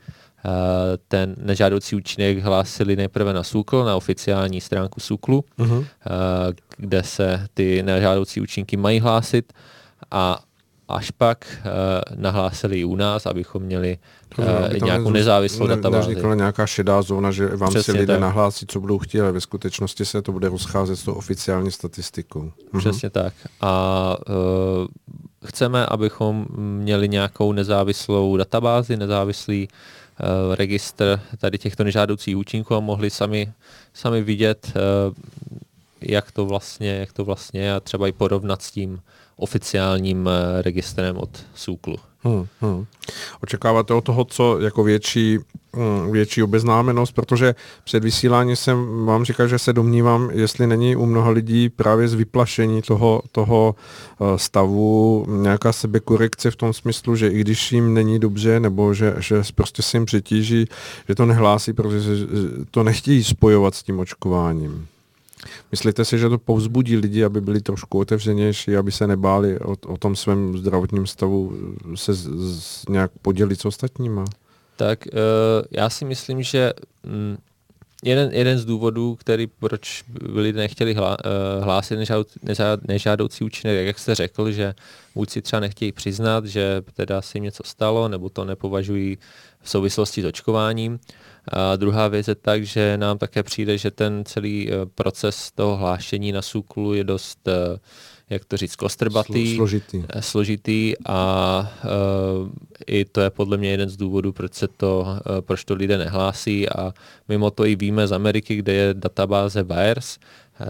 ten 1.08 1.34
nežádoucí 1.38 1.96
účinek 1.96 2.38
hlásili 2.38 2.96
nejprve 2.96 3.32
na 3.32 3.42
SUKL, 3.42 3.84
na 3.84 3.96
oficiální 3.96 4.60
stránku 4.60 5.00
SUKLu, 5.00 5.44
uh-huh. 5.58 5.86
kde 6.76 7.02
se 7.02 7.46
ty 7.54 7.82
nežádoucí 7.82 8.40
účinky 8.40 8.76
mají 8.76 9.00
hlásit 9.00 9.52
a 10.10 10.42
až 10.94 11.10
pak 11.10 11.46
uh, 11.64 12.20
nahlásili 12.20 12.80
i 12.80 12.84
u 12.84 12.96
nás, 12.96 13.26
abychom 13.26 13.62
měli 13.62 13.98
uh, 14.38 14.44
nějakou 14.84 15.10
nezávislou 15.10 15.66
ne, 15.66 15.76
databázi. 15.76 16.08
Nevznikla 16.08 16.34
nějaká 16.34 16.66
šedá 16.66 17.02
zóna, 17.02 17.30
že 17.30 17.46
vám 17.56 17.70
Přesně 17.70 17.92
si 17.92 17.98
lidé 17.98 18.14
tak. 18.14 18.20
nahlásí, 18.20 18.66
co 18.66 18.80
budou 18.80 18.98
chtít, 18.98 19.20
ale 19.20 19.32
ve 19.32 19.40
skutečnosti 19.40 20.04
se 20.04 20.22
to 20.22 20.32
bude 20.32 20.48
rozcházet 20.48 20.96
s 20.96 21.02
tou 21.02 21.12
oficiální 21.12 21.70
statistikou. 21.70 22.40
Mhm. 22.42 22.78
Přesně 22.78 23.06
mhm. 23.06 23.24
tak. 23.24 23.34
A 23.60 24.16
uh, 24.28 24.34
chceme, 25.44 25.86
abychom 25.86 26.46
měli 26.56 27.08
nějakou 27.08 27.52
nezávislou 27.52 28.36
databázi, 28.36 28.96
nezávislý 28.96 29.68
uh, 29.68 30.54
registr 30.54 31.20
tady 31.38 31.58
těchto 31.58 31.84
nežádoucích 31.84 32.36
účinků 32.36 32.74
a 32.74 32.80
mohli 32.80 33.10
sami, 33.10 33.52
sami 33.94 34.22
vidět, 34.22 34.72
uh, 34.76 35.14
jak 36.00 36.32
to 36.32 36.46
vlastně, 36.46 36.90
jak 36.90 37.12
to 37.12 37.24
vlastně 37.24 37.60
je 37.60 37.74
a 37.74 37.80
třeba 37.80 38.08
i 38.08 38.12
porovnat 38.12 38.62
s 38.62 38.70
tím 38.70 39.00
oficiálním 39.36 40.28
eh, 40.28 40.62
registrem 40.62 41.16
od 41.16 41.30
SÚKLu. 41.54 41.96
Hmm, 42.24 42.46
hmm. 42.60 42.86
Očekáváte 43.42 43.94
od 43.94 44.04
toho, 44.04 44.24
co 44.24 44.60
jako 44.60 44.84
větší, 44.84 45.38
hmm, 45.74 46.12
větší 46.12 46.42
obeznámenost, 46.42 47.14
protože 47.14 47.54
před 47.84 48.04
vysíláním 48.04 48.56
jsem 48.56 49.06
vám 49.06 49.24
říkal, 49.24 49.48
že 49.48 49.58
se 49.58 49.72
domnívám, 49.72 50.30
jestli 50.32 50.66
není 50.66 50.96
u 50.96 51.06
mnoha 51.06 51.30
lidí 51.30 51.68
právě 51.68 52.08
z 52.08 52.14
vyplašení 52.14 52.82
toho, 52.82 53.22
toho 53.32 53.74
eh, 53.74 54.38
stavu 54.38 55.26
nějaká 55.28 55.72
sebekorekce 55.72 56.50
v 56.50 56.56
tom 56.56 56.72
smyslu, 56.72 57.16
že 57.16 57.28
i 57.28 57.40
když 57.40 57.72
jim 57.72 57.94
není 57.94 58.18
dobře, 58.18 58.60
nebo 58.60 58.94
že, 58.94 59.14
že 59.18 59.42
prostě 59.54 59.82
se 59.82 59.96
jim 59.96 60.06
přitíží, 60.06 60.66
že 61.08 61.14
to 61.14 61.26
nehlásí, 61.26 61.72
protože 61.72 62.26
to 62.70 62.82
nechtějí 62.82 63.24
spojovat 63.24 63.74
s 63.74 63.82
tím 63.82 63.98
očkováním. 63.98 64.86
Myslíte 65.72 66.04
si, 66.04 66.18
že 66.18 66.28
to 66.28 66.38
povzbudí 66.38 66.96
lidi, 66.96 67.24
aby 67.24 67.40
byli 67.40 67.60
trošku 67.60 67.98
otevřenější, 67.98 68.76
aby 68.76 68.92
se 68.92 69.06
nebáli 69.06 69.60
o, 69.60 69.76
o 69.86 69.96
tom 69.96 70.16
svém 70.16 70.58
zdravotním 70.58 71.06
stavu 71.06 71.52
se 71.94 72.14
z, 72.14 72.28
z, 72.28 72.88
nějak 72.88 73.10
podělit 73.22 73.60
s 73.60 73.64
ostatníma? 73.64 74.24
Tak 74.76 74.98
uh, 75.06 75.18
já 75.70 75.90
si 75.90 76.04
myslím, 76.04 76.42
že 76.42 76.72
mm, 77.06 77.36
jeden, 78.04 78.30
jeden 78.32 78.58
z 78.58 78.64
důvodů, 78.64 79.16
který 79.16 79.46
proč 79.46 80.04
lidé 80.22 80.60
nechtěli 80.60 80.96
uh, 80.96 81.06
hlásit 81.60 81.96
nežádoucí, 81.96 82.40
nežádoucí 82.88 83.44
účinek, 83.44 83.86
jak 83.86 83.98
jste 83.98 84.14
řekl, 84.14 84.52
že 84.52 84.74
buď 85.14 85.30
si 85.30 85.42
třeba 85.42 85.60
nechtějí 85.60 85.92
přiznat, 85.92 86.46
že 86.46 86.82
teda 86.94 87.22
se 87.22 87.38
jim 87.38 87.44
něco 87.44 87.62
stalo, 87.66 88.08
nebo 88.08 88.28
to 88.28 88.44
nepovažují 88.44 89.18
v 89.62 89.70
souvislosti 89.70 90.22
s 90.22 90.24
očkováním. 90.24 90.98
A 91.48 91.76
druhá 91.76 92.08
věc 92.08 92.28
je 92.28 92.34
tak, 92.34 92.64
že 92.64 92.96
nám 92.96 93.18
také 93.18 93.42
přijde, 93.42 93.78
že 93.78 93.90
ten 93.90 94.24
celý 94.24 94.70
eh, 94.70 94.86
proces 94.94 95.50
toho 95.52 95.76
hlášení 95.76 96.32
na 96.32 96.42
SÚKLu 96.42 96.94
je 96.94 97.04
dost, 97.04 97.48
eh, 97.48 97.78
jak 98.32 98.44
to 98.44 98.56
říct, 98.56 98.76
kostrbatý, 98.76 99.56
složitý, 99.56 100.04
eh, 100.08 100.22
složitý 100.22 100.94
a 101.06 101.72
uh, 101.84 102.48
i 102.86 103.04
to 103.04 103.20
je 103.20 103.30
podle 103.30 103.56
mě 103.56 103.70
jeden 103.70 103.88
z 103.88 103.96
důvodů, 103.96 104.32
proč 104.32 104.54
se 104.54 104.68
to, 104.68 105.00
uh, 105.00 105.40
proč 105.40 105.64
to 105.64 105.74
lidé 105.74 105.98
nehlásí 105.98 106.68
a 106.68 106.92
mimo 107.28 107.50
to 107.50 107.66
i 107.66 107.76
víme 107.76 108.06
z 108.06 108.12
Ameriky, 108.12 108.56
kde 108.56 108.72
je 108.72 108.94
databáze 108.94 109.62
VAERS, 109.62 110.18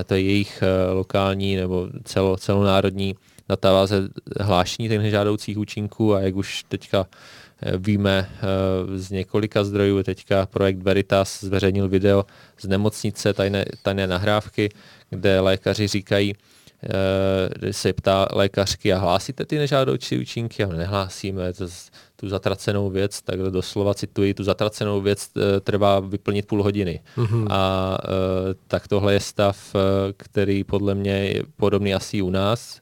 to 0.07 0.15
je 0.15 0.21
jejich 0.21 0.63
uh, 0.63 0.97
lokální 0.97 1.57
nebo 1.57 1.89
celo, 2.05 2.37
celonárodní 2.37 3.15
databáze 3.49 4.09
hlášení 4.41 4.89
těch 4.89 4.99
nežádoucích 4.99 5.59
účinků 5.59 6.15
a 6.15 6.21
jak 6.21 6.37
už 6.37 6.65
teďka 6.69 7.07
Víme 7.79 8.31
z 8.97 9.11
několika 9.11 9.65
zdrojů, 9.65 10.03
teďka 10.03 10.47
projekt 10.47 10.83
Veritas 10.83 11.45
zveřejnil 11.45 11.89
video 11.89 12.27
z 12.61 12.69
nemocnice 12.69 13.33
tajné, 13.33 13.65
tajné 13.83 14.07
nahrávky, 14.07 14.69
kde 15.11 15.41
lékaři 15.41 15.89
říkají, 15.89 16.35
se 17.71 17.93
ptá 17.93 18.29
lékařky 18.33 18.93
a 18.93 18.99
hlásíte 18.99 19.45
ty 19.45 19.59
nežádoucí 19.59 20.19
účinky? 20.19 20.65
A 20.65 20.69
nehlásíme, 20.69 21.53
to, 21.53 21.67
tu 22.17 22.29
zatracenou 22.29 22.91
věc, 22.91 23.23
tak 23.23 23.39
doslova 23.39 23.95
cituji, 23.95 24.35
tu 24.35 24.45
zatracenou 24.45 25.01
věc 25.01 25.31
eh, 25.37 25.61
trvá 25.61 26.01
vyplnit 26.01 26.47
půl 26.47 26.63
hodiny. 26.63 27.01
Mm-hmm. 27.17 27.47
A 27.51 27.99
tak 28.67 28.89
tohle 28.89 29.13
je 29.13 29.21
stav, 29.21 29.77
který 30.17 30.65
podle 30.65 30.95
mě 30.95 31.13
je 31.13 31.43
podobný 31.57 31.95
asi 31.95 32.23
u 32.23 32.31
nás 32.31 32.81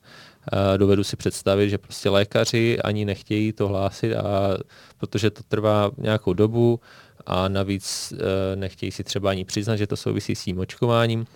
dovedu 0.77 1.05
si 1.05 1.17
představit, 1.17 1.71
že 1.71 1.79
prostě 1.79 2.11
lékaři 2.11 2.79
ani 2.79 3.05
nechtějí 3.05 3.53
to 3.53 3.69
hlásit, 3.69 4.15
a 4.15 4.59
protože 4.99 5.31
to 5.31 5.43
trvá 5.49 5.91
nějakou 5.99 6.33
dobu 6.33 6.81
a 7.27 7.49
navíc 7.49 8.13
nechtějí 8.55 8.93
si 8.93 9.05
třeba 9.05 9.31
ani 9.31 9.45
přiznat, 9.45 9.77
že 9.77 9.87
to 9.87 9.97
souvisí 9.97 10.35
s 10.35 10.45
tím 10.45 10.59
očkováním, 10.59 11.27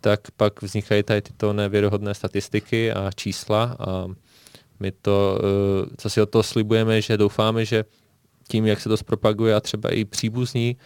tak 0.00 0.30
pak 0.36 0.62
vznikají 0.62 1.02
tady 1.02 1.22
tyto 1.22 1.52
nevěrohodné 1.52 2.14
statistiky 2.14 2.92
a 2.92 3.10
čísla 3.14 3.76
a 3.78 4.06
my 4.80 4.92
to, 4.92 5.38
e, 5.42 5.96
co 5.96 6.10
si 6.10 6.20
od 6.20 6.30
toho 6.30 6.42
slibujeme, 6.42 7.00
že 7.02 7.16
doufáme, 7.16 7.64
že 7.64 7.84
tím, 8.48 8.66
jak 8.66 8.80
se 8.80 8.88
to 8.88 8.96
zpropaguje 8.96 9.54
a 9.54 9.60
třeba 9.60 9.90
i 9.90 10.04
příbuzní 10.04 10.76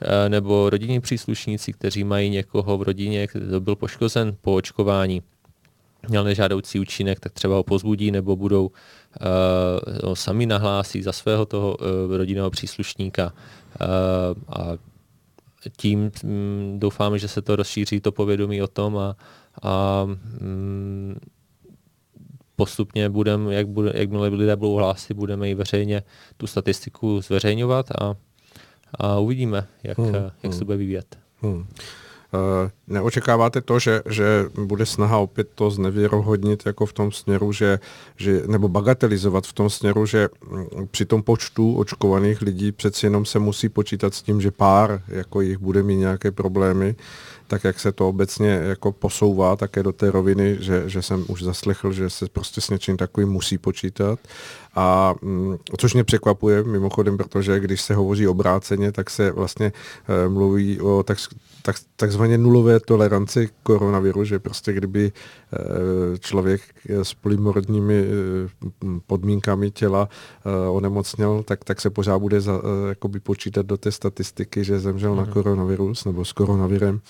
e, 0.00 0.28
nebo 0.28 0.70
rodinní 0.70 1.00
příslušníci, 1.00 1.72
kteří 1.72 2.04
mají 2.04 2.30
někoho 2.30 2.78
v 2.78 2.82
rodině, 2.82 3.28
kdo 3.32 3.60
byl 3.60 3.76
poškozen 3.76 4.36
po 4.40 4.54
očkování, 4.54 5.22
měl 6.08 6.24
nežádoucí 6.24 6.80
účinek, 6.80 7.20
tak 7.20 7.32
třeba 7.32 7.54
ho 7.54 7.62
pozbudí 7.62 8.10
nebo 8.10 8.36
budou 8.36 8.66
uh, 8.66 10.14
sami 10.14 10.46
nahlásí 10.46 11.02
za 11.02 11.12
svého 11.12 11.46
toho 11.46 11.76
uh, 11.76 12.16
rodinného 12.16 12.50
příslušníka. 12.50 13.32
Uh, 13.80 14.58
a 14.60 14.72
tím 15.76 16.10
um, 16.24 16.80
doufáme, 16.80 17.18
že 17.18 17.28
se 17.28 17.42
to 17.42 17.56
rozšíří 17.56 18.00
to 18.00 18.12
povědomí 18.12 18.62
o 18.62 18.66
tom 18.66 18.98
a, 18.98 19.16
a 19.62 20.02
um, 20.40 21.16
postupně 22.56 23.08
budeme, 23.08 23.54
jak, 23.54 23.68
bude, 23.68 23.92
jakmile 23.94 24.28
lidé 24.28 24.56
budou 24.56 24.74
hlásit, 24.74 25.14
budeme 25.14 25.50
i 25.50 25.54
veřejně 25.54 26.02
tu 26.36 26.46
statistiku 26.46 27.20
zveřejňovat 27.20 27.90
a, 27.90 28.16
a 28.94 29.18
uvidíme, 29.18 29.66
jak, 29.82 29.98
hmm, 29.98 30.14
jak 30.14 30.32
hmm. 30.42 30.52
se 30.52 30.64
bude 30.64 30.76
vyvíjet. 30.76 31.18
Hmm. 31.42 31.66
Eh, 32.36 32.70
neočekáváte 32.86 33.60
to, 33.60 33.78
že, 33.78 34.02
že 34.06 34.46
bude 34.54 34.86
snaha 34.86 35.18
opět 35.18 35.48
to 35.54 35.70
znevěrohodnit 35.70 36.66
jako 36.66 36.86
v 36.86 36.92
tom 36.92 37.12
směru, 37.12 37.52
že, 37.52 37.78
že, 38.16 38.42
nebo 38.46 38.68
bagatelizovat 38.68 39.46
v 39.46 39.52
tom 39.52 39.70
směru, 39.70 40.06
že 40.06 40.28
mm, 40.50 40.86
při 40.90 41.04
tom 41.04 41.22
počtu 41.22 41.74
očkovaných 41.76 42.42
lidí 42.42 42.72
přeci 42.72 43.06
jenom 43.06 43.24
se 43.24 43.38
musí 43.38 43.68
počítat 43.68 44.14
s 44.14 44.22
tím, 44.22 44.40
že 44.40 44.50
pár 44.50 45.02
jako 45.08 45.40
jich 45.40 45.58
bude 45.58 45.82
mít 45.82 45.96
nějaké 45.96 46.30
problémy, 46.30 46.94
tak 47.46 47.64
jak 47.64 47.80
se 47.80 47.92
to 47.92 48.08
obecně 48.08 48.48
jako 48.48 48.92
posouvá 48.92 49.56
také 49.56 49.82
do 49.82 49.92
té 49.92 50.10
roviny, 50.10 50.56
že, 50.60 50.82
že 50.86 51.02
jsem 51.02 51.24
už 51.28 51.42
zaslechl, 51.42 51.92
že 51.92 52.10
se 52.10 52.26
prostě 52.32 52.60
s 52.60 52.70
něčím 52.70 52.96
takovým 52.96 53.28
musí 53.28 53.58
počítat. 53.58 54.18
A 54.74 55.14
mm, 55.22 55.56
což 55.78 55.94
mě 55.94 56.04
překvapuje 56.04 56.64
mimochodem, 56.64 57.16
protože 57.16 57.60
když 57.60 57.82
se 57.82 57.94
hovoří 57.94 58.28
obráceně, 58.28 58.92
tak 58.92 59.10
se 59.10 59.30
vlastně 59.30 59.72
e, 60.08 60.28
mluví 60.28 60.80
o 60.80 61.02
tak, 61.02 61.18
tak, 61.62 61.76
takzvaně 61.96 62.38
nulové 62.38 62.80
toleranci 62.80 63.48
koronaviru, 63.62 64.24
že 64.24 64.38
prostě 64.38 64.72
kdyby 64.72 65.12
e, 65.12 66.18
člověk 66.18 66.60
s 66.88 67.14
polymorodními 67.14 67.94
e, 67.94 68.06
podmínkami 69.06 69.70
těla 69.70 70.08
onemocněl, 70.70 71.42
tak, 71.42 71.64
tak 71.64 71.80
se 71.80 71.90
pořád 71.90 72.18
bude 72.18 72.40
za, 72.40 72.62
jakoby 72.88 73.20
počítat 73.20 73.66
do 73.66 73.76
té 73.76 73.92
statistiky, 73.92 74.64
že 74.64 74.80
zemřel 74.80 75.10
mm. 75.10 75.16
na 75.16 75.22
mhm. 75.22 75.32
koronavirus 75.32 76.04
nebo 76.04 76.24
s 76.24 76.32
koronavirem 76.32 77.00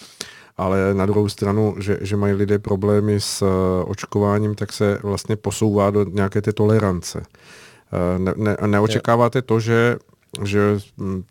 ale 0.56 0.94
na 0.94 1.06
druhou 1.06 1.28
stranu, 1.28 1.74
že, 1.78 1.98
že 2.00 2.16
mají 2.16 2.34
lidé 2.34 2.58
problémy 2.58 3.20
s 3.20 3.44
očkováním, 3.84 4.54
tak 4.54 4.72
se 4.72 4.98
vlastně 5.02 5.36
posouvá 5.36 5.90
do 5.90 6.04
nějaké 6.04 6.42
té 6.42 6.52
tolerance. 6.52 7.22
Ne, 8.18 8.32
ne, 8.36 8.56
neočekáváte 8.66 9.42
to, 9.42 9.60
že, 9.60 9.96
že 10.42 10.78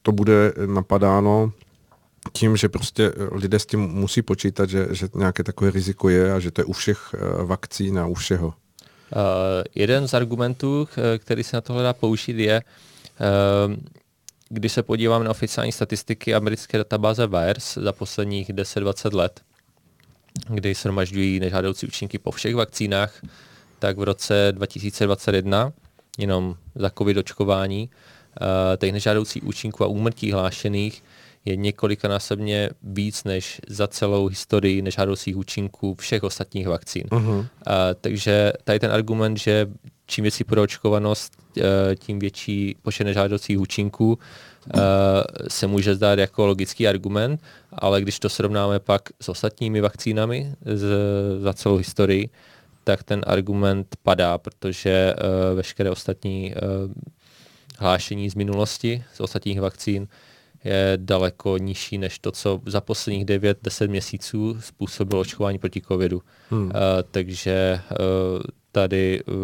to 0.02 0.12
bude 0.12 0.54
napadáno 0.66 1.52
tím, 2.34 2.58
že 2.58 2.70
prostě 2.70 3.12
lidé 3.32 3.60
s 3.60 3.66
tím 3.66 3.80
musí 3.80 4.22
počítat, 4.22 4.70
že, 4.70 4.88
že 4.92 5.10
nějaké 5.16 5.44
takové 5.44 5.72
riziko 5.72 6.10
je 6.10 6.34
a 6.34 6.40
že 6.40 6.52
to 6.52 6.62
je 6.62 6.66
u 6.66 6.74
všech 6.74 7.16
vakcín 7.44 8.00
a 8.00 8.06
u 8.06 8.14
všeho. 8.14 8.48
Uh, 8.48 8.54
jeden 9.76 10.08
z 10.08 10.14
argumentů, 10.14 10.88
který 11.18 11.44
se 11.44 11.58
na 11.58 11.62
tohle 11.62 11.84
dá 11.84 11.94
použít, 11.94 12.38
je, 12.38 12.62
uh, 13.68 13.74
když 14.56 14.72
se 14.72 14.84
podívám 14.84 15.24
na 15.24 15.32
oficiální 15.32 15.72
statistiky 15.72 16.36
americké 16.36 16.78
databáze 16.78 17.28
VAERS 17.28 17.74
za 17.74 17.92
posledních 17.92 18.50
10-20 18.50 19.16
let, 19.16 19.42
kdy 20.50 20.74
shromažďují 20.74 21.40
nežádoucí 21.40 21.88
účinky 21.88 22.20
po 22.20 22.32
všech 22.32 22.56
vakcínách, 22.56 23.22
tak 23.80 23.98
v 23.98 24.04
roce 24.04 24.48
2021 24.52 25.74
jenom 26.18 26.56
za 26.76 26.90
covid 26.90 27.18
očkování 27.18 27.90
uh, 27.90 28.48
těch 28.78 28.94
nežádoucích 28.94 29.44
účinků 29.44 29.84
a 29.84 29.88
úmrtí 29.88 30.32
hlášených 30.32 31.04
je 31.46 31.56
několikanásobně 31.56 32.70
víc 32.84 33.24
než 33.24 33.62
za 33.68 33.88
celou 33.88 34.28
historii 34.28 34.82
nežádoucích 34.82 35.38
účinků 35.38 35.96
všech 35.96 36.24
ostatních 36.24 36.68
vakcín. 36.68 37.04
Uh-huh. 37.04 37.38
Uh, 37.38 37.46
takže 38.02 38.54
tady 38.64 38.80
ten 38.80 38.92
argument, 38.92 39.38
že 39.38 39.68
čím 40.06 40.22
větší 40.22 40.44
proočkovanost, 40.44 41.34
tím 41.96 42.20
větší 42.20 42.76
počet 42.82 43.04
nežádoucích 43.04 43.60
účinků 43.60 44.20
se 45.48 45.68
může 45.68 45.96
zdát 45.96 46.20
jako 46.20 46.46
logický 46.46 46.88
argument, 46.88 47.42
ale 47.72 48.02
když 48.02 48.20
to 48.20 48.30
srovnáme 48.30 48.80
pak 48.80 49.10
s 49.22 49.30
ostatními 49.30 49.82
vakcínami 49.82 50.54
z, 50.66 50.86
za 51.40 51.54
celou 51.54 51.78
historii, 51.78 52.30
tak 52.84 53.04
ten 53.04 53.22
argument 53.28 53.96
padá, 54.04 54.38
protože 54.38 55.14
uh, 55.14 55.56
veškeré 55.56 55.90
ostatní 55.90 56.54
hlášení 57.80 58.30
z 58.30 58.36
minulosti, 58.36 59.04
z 59.14 59.20
ostatních 59.20 59.62
vakcín, 59.62 60.08
je 60.64 60.94
daleko 60.96 61.58
nižší 61.58 61.98
než 61.98 62.20
to, 62.20 62.32
co 62.32 62.62
za 62.66 62.82
posledních 62.82 63.26
9-10 63.26 63.90
měsíců 63.90 64.58
způsobilo 64.62 65.22
očkování 65.22 65.58
proti 65.58 65.82
covidu. 65.82 66.22
Hmm. 66.50 66.66
Uh, 66.66 66.72
takže 67.12 67.80
uh, 67.92 67.98
tady 68.76 69.24
uh, 69.24 69.36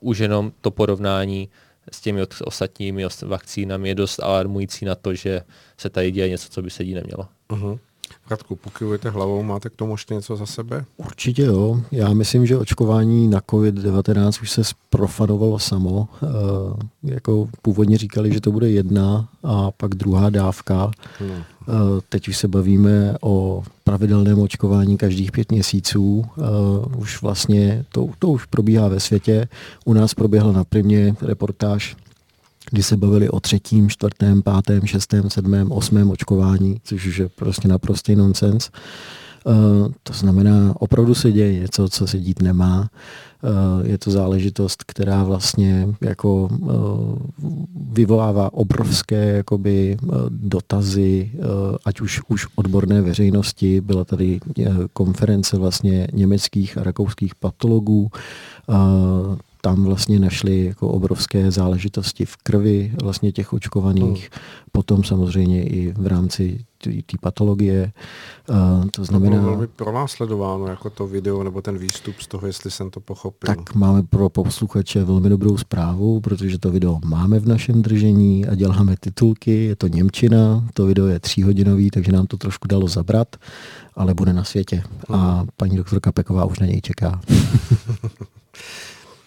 už 0.00 0.18
jenom 0.18 0.52
to 0.60 0.70
porovnání 0.70 1.48
s 1.92 2.00
těmi 2.00 2.22
ostatními 2.44 3.06
vakcínami 3.26 3.88
je 3.88 3.94
dost 3.94 4.20
alarmující 4.22 4.84
na 4.84 4.94
to, 4.94 5.14
že 5.14 5.42
se 5.78 5.90
tady 5.90 6.10
děje 6.10 6.28
něco, 6.28 6.48
co 6.48 6.62
by 6.62 6.70
se 6.70 6.84
dít 6.84 6.94
nemělo. 6.94 7.28
Uh-huh. 7.48 7.78
Radku, 8.30 8.56
pokyvujete 8.56 9.10
hlavou, 9.10 9.42
máte 9.42 9.70
k 9.70 9.76
tomu 9.76 9.94
ještě 9.94 10.14
něco 10.14 10.36
za 10.36 10.46
sebe? 10.46 10.84
Určitě 10.96 11.42
jo. 11.42 11.80
Já 11.92 12.12
myslím, 12.12 12.46
že 12.46 12.56
očkování 12.56 13.28
na 13.28 13.40
COVID-19 13.40 14.42
už 14.42 14.50
se 14.50 14.62
profanovalo 14.90 15.58
samo. 15.58 16.08
E, 16.22 16.26
jako 17.14 17.48
původně 17.62 17.98
říkali, 17.98 18.32
že 18.32 18.40
to 18.40 18.52
bude 18.52 18.70
jedna 18.70 19.28
a 19.42 19.70
pak 19.70 19.94
druhá 19.94 20.30
dávka. 20.30 20.90
Hmm. 21.18 21.30
E, 21.30 21.42
teď 22.08 22.28
už 22.28 22.36
se 22.36 22.48
bavíme 22.48 23.16
o 23.20 23.62
pravidelném 23.84 24.38
očkování 24.38 24.96
každých 24.96 25.32
pět 25.32 25.52
měsíců. 25.52 26.24
E, 26.24 26.42
už 26.96 27.22
vlastně 27.22 27.84
to, 27.88 28.08
to 28.18 28.28
už 28.28 28.44
probíhá 28.44 28.88
ve 28.88 29.00
světě. 29.00 29.48
U 29.84 29.92
nás 29.92 30.14
proběhla 30.14 30.52
na 30.52 30.64
primě 30.64 31.14
reportáž 31.22 31.96
kdy 32.72 32.82
se 32.82 32.96
bavili 32.96 33.30
o 33.30 33.40
třetím, 33.40 33.88
čtvrtém, 33.88 34.42
pátém, 34.42 34.86
šestém, 34.86 35.30
sedmém, 35.30 35.72
osmém 35.72 36.10
očkování, 36.10 36.80
což 36.84 37.06
už 37.06 37.18
je 37.18 37.28
prostě 37.28 37.68
naprostý 37.68 38.16
nonsens. 38.16 38.70
Uh, 39.46 39.88
to 40.02 40.12
znamená, 40.12 40.74
opravdu 40.78 41.14
se 41.14 41.32
děje 41.32 41.60
něco, 41.60 41.88
co 41.88 42.06
se 42.06 42.18
dít 42.18 42.42
nemá. 42.42 42.80
Uh, 42.80 43.86
je 43.86 43.98
to 43.98 44.10
záležitost, 44.10 44.84
která 44.86 45.24
vlastně 45.24 45.88
jako 46.00 46.48
uh, 46.52 47.18
vyvolává 47.92 48.52
obrovské 48.52 49.36
jakoby, 49.36 49.96
dotazy, 50.28 51.32
ať 51.84 52.00
už, 52.00 52.20
už 52.28 52.46
odborné 52.54 53.02
veřejnosti. 53.02 53.80
Byla 53.80 54.04
tady 54.04 54.40
konference 54.92 55.58
vlastně 55.58 56.08
německých 56.12 56.78
a 56.78 56.82
rakouských 56.82 57.34
patologů, 57.34 58.10
tam 59.64 59.84
vlastně 59.84 60.18
našli 60.18 60.64
jako 60.64 60.88
obrovské 60.88 61.50
záležitosti 61.50 62.24
v 62.24 62.36
krvi 62.36 62.92
vlastně 63.02 63.32
těch 63.32 63.52
očkovaných, 63.52 64.30
hmm. 64.32 64.42
potom 64.72 65.04
samozřejmě 65.04 65.64
i 65.64 65.92
v 65.92 66.06
rámci 66.06 66.64
té 66.82 67.16
patologie. 67.20 67.92
Uh, 68.50 68.86
to 68.90 69.04
znamená... 69.04 69.36
To 69.36 69.40
bylo 69.40 69.50
velmi 69.50 69.66
pronásledováno 69.66 70.66
jako 70.66 70.90
to 70.90 71.06
video 71.06 71.42
nebo 71.42 71.62
ten 71.62 71.78
výstup 71.78 72.14
z 72.20 72.26
toho, 72.26 72.46
jestli 72.46 72.70
jsem 72.70 72.90
to 72.90 73.00
pochopil. 73.00 73.54
Tak 73.54 73.74
máme 73.74 74.02
pro 74.02 74.28
posluchače 74.28 75.04
velmi 75.04 75.28
dobrou 75.28 75.58
zprávu, 75.58 76.20
protože 76.20 76.58
to 76.58 76.70
video 76.70 76.98
máme 77.04 77.38
v 77.38 77.48
našem 77.48 77.82
držení 77.82 78.46
a 78.46 78.54
děláme 78.54 78.94
titulky, 79.00 79.64
je 79.64 79.76
to 79.76 79.86
Němčina, 79.88 80.64
to 80.74 80.86
video 80.86 81.06
je 81.06 81.20
tříhodinový, 81.20 81.90
takže 81.90 82.12
nám 82.12 82.26
to 82.26 82.36
trošku 82.36 82.68
dalo 82.68 82.88
zabrat, 82.88 83.36
ale 83.94 84.14
bude 84.14 84.32
na 84.32 84.44
světě. 84.44 84.82
Hmm. 85.08 85.20
A 85.20 85.44
paní 85.56 85.76
doktorka 85.76 86.12
Peková 86.12 86.44
už 86.44 86.58
na 86.58 86.66
něj 86.66 86.80
čeká. 86.80 87.20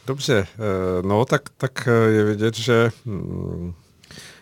Dobře, 0.07 0.47
eh, 0.53 1.01
no 1.01 1.25
tak, 1.25 1.41
tak 1.57 1.87
eh, 1.87 2.11
je 2.11 2.23
vidět, 2.23 2.55
že 2.55 2.91
mm, 3.05 3.73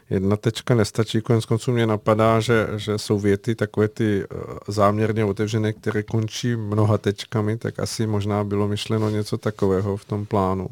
jedna 0.10 0.38
tečka 0.38 0.76
nestačí. 0.76 1.22
Konec 1.22 1.46
konců 1.46 1.72
mě 1.72 1.88
napadá, 1.88 2.40
že, 2.40 2.68
že 2.76 2.98
jsou 2.98 3.20
věty 3.20 3.56
takové 3.56 3.88
ty 3.88 4.24
eh, 4.24 4.36
záměrně 4.68 5.26
otevřené, 5.26 5.74
které 5.74 6.04
končí 6.04 6.56
mnoha 6.56 6.98
tečkami, 6.98 7.58
tak 7.58 7.80
asi 7.80 8.08
možná 8.08 8.44
bylo 8.44 8.68
myšleno 8.68 9.10
něco 9.10 9.38
takového 9.38 9.98
v 9.98 10.06
tom 10.06 10.26
plánu, 10.26 10.68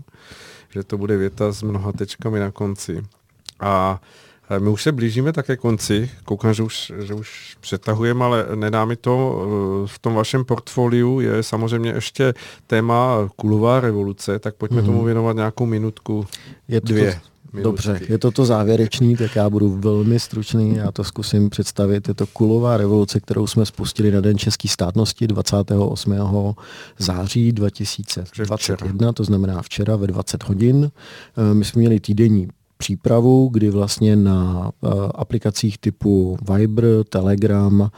že 0.69 0.83
to 0.83 0.97
bude 0.97 1.17
věta 1.17 1.51
s 1.51 1.63
mnoha 1.63 1.91
tečkami 1.91 2.39
na 2.39 2.51
konci. 2.51 3.03
A 3.59 4.01
my 4.59 4.69
už 4.69 4.83
se 4.83 4.91
blížíme 4.91 5.33
také 5.33 5.57
konci, 5.57 6.09
koukám, 6.23 6.53
že 6.53 6.63
už, 6.63 6.91
že 6.99 7.13
už 7.13 7.57
přetahujeme, 7.59 8.25
ale 8.25 8.45
nedá 8.55 8.85
mi 8.85 8.95
to. 8.95 9.41
Eh, 9.85 9.87
v 9.87 9.99
tom 9.99 10.13
vašem 10.13 10.45
portfoliu 10.45 11.19
je 11.19 11.43
samozřejmě 11.43 11.89
ještě 11.89 12.33
téma 12.67 13.29
kulová 13.35 13.79
revoluce, 13.79 14.39
tak 14.39 14.55
pojďme 14.55 14.81
mm-hmm. 14.81 14.85
tomu 14.85 15.03
věnovat 15.03 15.35
nějakou 15.35 15.65
minutku, 15.65 16.25
je 16.67 16.81
to 16.81 16.87
dvě. 16.87 17.11
To... 17.13 17.31
Minutky. 17.53 17.63
Dobře, 17.63 18.01
je 18.09 18.17
to 18.17 18.31
to 18.31 18.45
závěrečný, 18.45 19.17
tak 19.17 19.35
já 19.35 19.49
budu 19.49 19.77
velmi 19.79 20.19
stručný, 20.19 20.75
já 20.75 20.91
to 20.91 21.03
zkusím 21.03 21.49
představit. 21.49 22.07
Je 22.07 22.13
to 22.13 22.27
kulová 22.27 22.77
revoluce, 22.77 23.19
kterou 23.19 23.47
jsme 23.47 23.65
spustili 23.65 24.11
na 24.11 24.21
Den 24.21 24.37
české 24.37 24.67
státnosti 24.67 25.27
28. 25.27 26.15
září 26.97 27.51
2021, 27.51 29.13
to 29.13 29.23
znamená 29.23 29.61
včera 29.61 29.95
ve 29.95 30.07
20 30.07 30.43
hodin. 30.43 30.91
Eh, 31.37 31.53
my 31.53 31.65
jsme 31.65 31.79
měli 31.79 31.99
týdenní 31.99 32.47
přípravu, 32.81 33.49
kdy 33.49 33.69
vlastně 33.69 34.15
na 34.15 34.71
uh, 34.81 34.91
aplikacích 35.15 35.77
typu 35.77 36.37
Viber, 36.51 37.03
Telegram, 37.09 37.89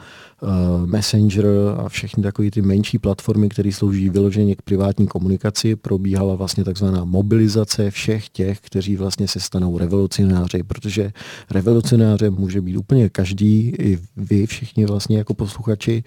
uh, 0.44 0.86
Messenger 0.86 1.46
a 1.76 1.88
všechny 1.88 2.22
takové 2.22 2.50
ty 2.50 2.62
menší 2.62 2.98
platformy, 2.98 3.48
které 3.48 3.72
slouží 3.72 4.10
vyloženě 4.10 4.54
k 4.56 4.62
privátní 4.62 5.06
komunikaci, 5.06 5.76
probíhala 5.76 6.34
vlastně 6.34 6.64
takzvaná 6.64 7.04
mobilizace 7.04 7.90
všech 7.90 8.28
těch, 8.28 8.60
kteří 8.60 8.96
vlastně 8.96 9.28
se 9.28 9.40
stanou 9.40 9.78
revolucionáři, 9.78 10.62
protože 10.62 11.12
revolucionáře 11.50 12.30
může 12.30 12.60
být 12.60 12.76
úplně 12.76 13.08
každý, 13.08 13.72
i 13.78 13.98
vy 14.16 14.46
všichni 14.46 14.86
vlastně 14.86 15.18
jako 15.18 15.34
posluchači. 15.34 16.04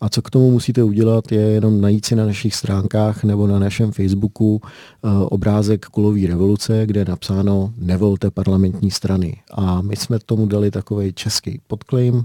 A 0.00 0.08
co 0.08 0.22
k 0.22 0.30
tomu 0.30 0.50
musíte 0.50 0.82
udělat, 0.82 1.32
je 1.32 1.40
jenom 1.40 1.80
najít 1.80 2.04
si 2.04 2.16
na 2.16 2.26
našich 2.26 2.54
stránkách 2.54 3.24
nebo 3.24 3.46
na 3.46 3.58
našem 3.58 3.92
Facebooku 3.92 4.54
uh, 4.54 5.10
obrázek 5.30 5.86
kulový 5.86 6.26
revoluce, 6.26 6.82
kde 6.86 7.00
je 7.00 7.04
napsáno 7.04 7.72
nevolte 7.78 8.30
parlamentní 8.30 8.90
strany. 8.90 9.36
A 9.50 9.82
my 9.82 9.96
jsme 9.96 10.18
tomu 10.18 10.46
dali 10.46 10.70
takový 10.70 11.12
český 11.12 11.60
podklejm, 11.66 12.24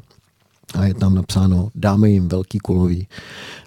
a 0.73 0.85
je 0.85 0.93
tam 0.93 1.15
napsáno, 1.15 1.69
dáme 1.75 2.09
jim 2.09 2.27
velký 2.27 2.59
kulový. 2.59 3.07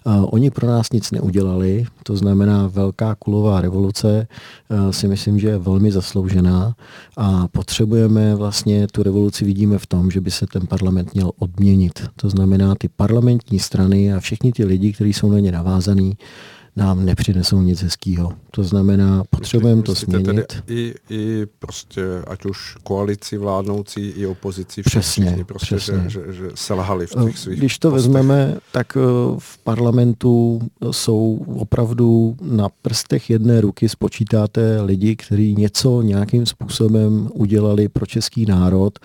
Oni 0.05 0.51
pro 0.51 0.67
nás 0.67 0.91
nic 0.91 1.11
neudělali, 1.11 1.85
to 2.03 2.17
znamená 2.17 2.67
velká 2.67 3.15
kulová 3.15 3.61
revoluce 3.61 4.27
uh, 4.69 4.91
si 4.91 5.07
myslím, 5.07 5.39
že 5.39 5.47
je 5.47 5.57
velmi 5.57 5.91
zasloužená 5.91 6.75
a 7.17 7.47
potřebujeme 7.47 8.35
vlastně, 8.35 8.87
tu 8.87 9.03
revoluci 9.03 9.45
vidíme 9.45 9.77
v 9.77 9.87
tom, 9.87 10.11
že 10.11 10.21
by 10.21 10.31
se 10.31 10.47
ten 10.47 10.67
parlament 10.67 11.13
měl 11.13 11.31
odměnit. 11.39 12.09
To 12.15 12.29
znamená 12.29 12.75
ty 12.75 12.87
parlamentní 12.87 13.59
strany 13.59 14.13
a 14.13 14.19
všichni 14.19 14.51
ty 14.51 14.65
lidi, 14.65 14.93
kteří 14.93 15.13
jsou 15.13 15.31
na 15.31 15.39
ně 15.39 15.51
navázaný, 15.51 16.17
nám 16.79 17.05
nepřinesou 17.05 17.61
nic 17.61 17.81
hezkého. 17.83 18.33
To 18.51 18.63
znamená, 18.63 19.23
potřebujeme 19.29 19.81
to 19.81 19.93
změnit. 19.93 20.25
Tedy 20.25 20.45
i, 20.67 20.95
I 21.09 21.45
prostě, 21.59 22.01
ať 22.27 22.45
už 22.45 22.75
koalici 22.83 23.37
vládnoucí, 23.37 24.07
i 24.09 24.25
opozici, 24.25 24.83
přesně, 24.83 25.25
všichni 25.25 25.43
prostě, 25.43 25.75
přesně. 25.75 26.03
Že, 26.09 26.19
že, 26.25 26.33
že 26.33 26.49
selhali 26.55 27.07
v 27.07 27.25
těch 27.25 27.37
svých 27.37 27.59
Když 27.59 27.79
to 27.79 27.91
postech. 27.91 28.05
vezmeme, 28.11 28.57
tak 28.71 28.97
eh, 28.97 28.99
v 29.39 29.57
parlamentu 29.57 30.61
jsou 30.91 31.45
opravdu 31.55 32.35
na 32.41 32.69
prstech 32.81 33.29
jedné 33.29 33.61
ruky 33.61 33.89
spočítáte 33.89 34.81
lidi, 34.81 35.15
kteří 35.15 35.55
něco 35.55 36.01
nějakým 36.01 36.45
způsobem 36.45 37.29
udělali 37.33 37.89
pro 37.89 38.05
český 38.05 38.45
národ 38.45 38.99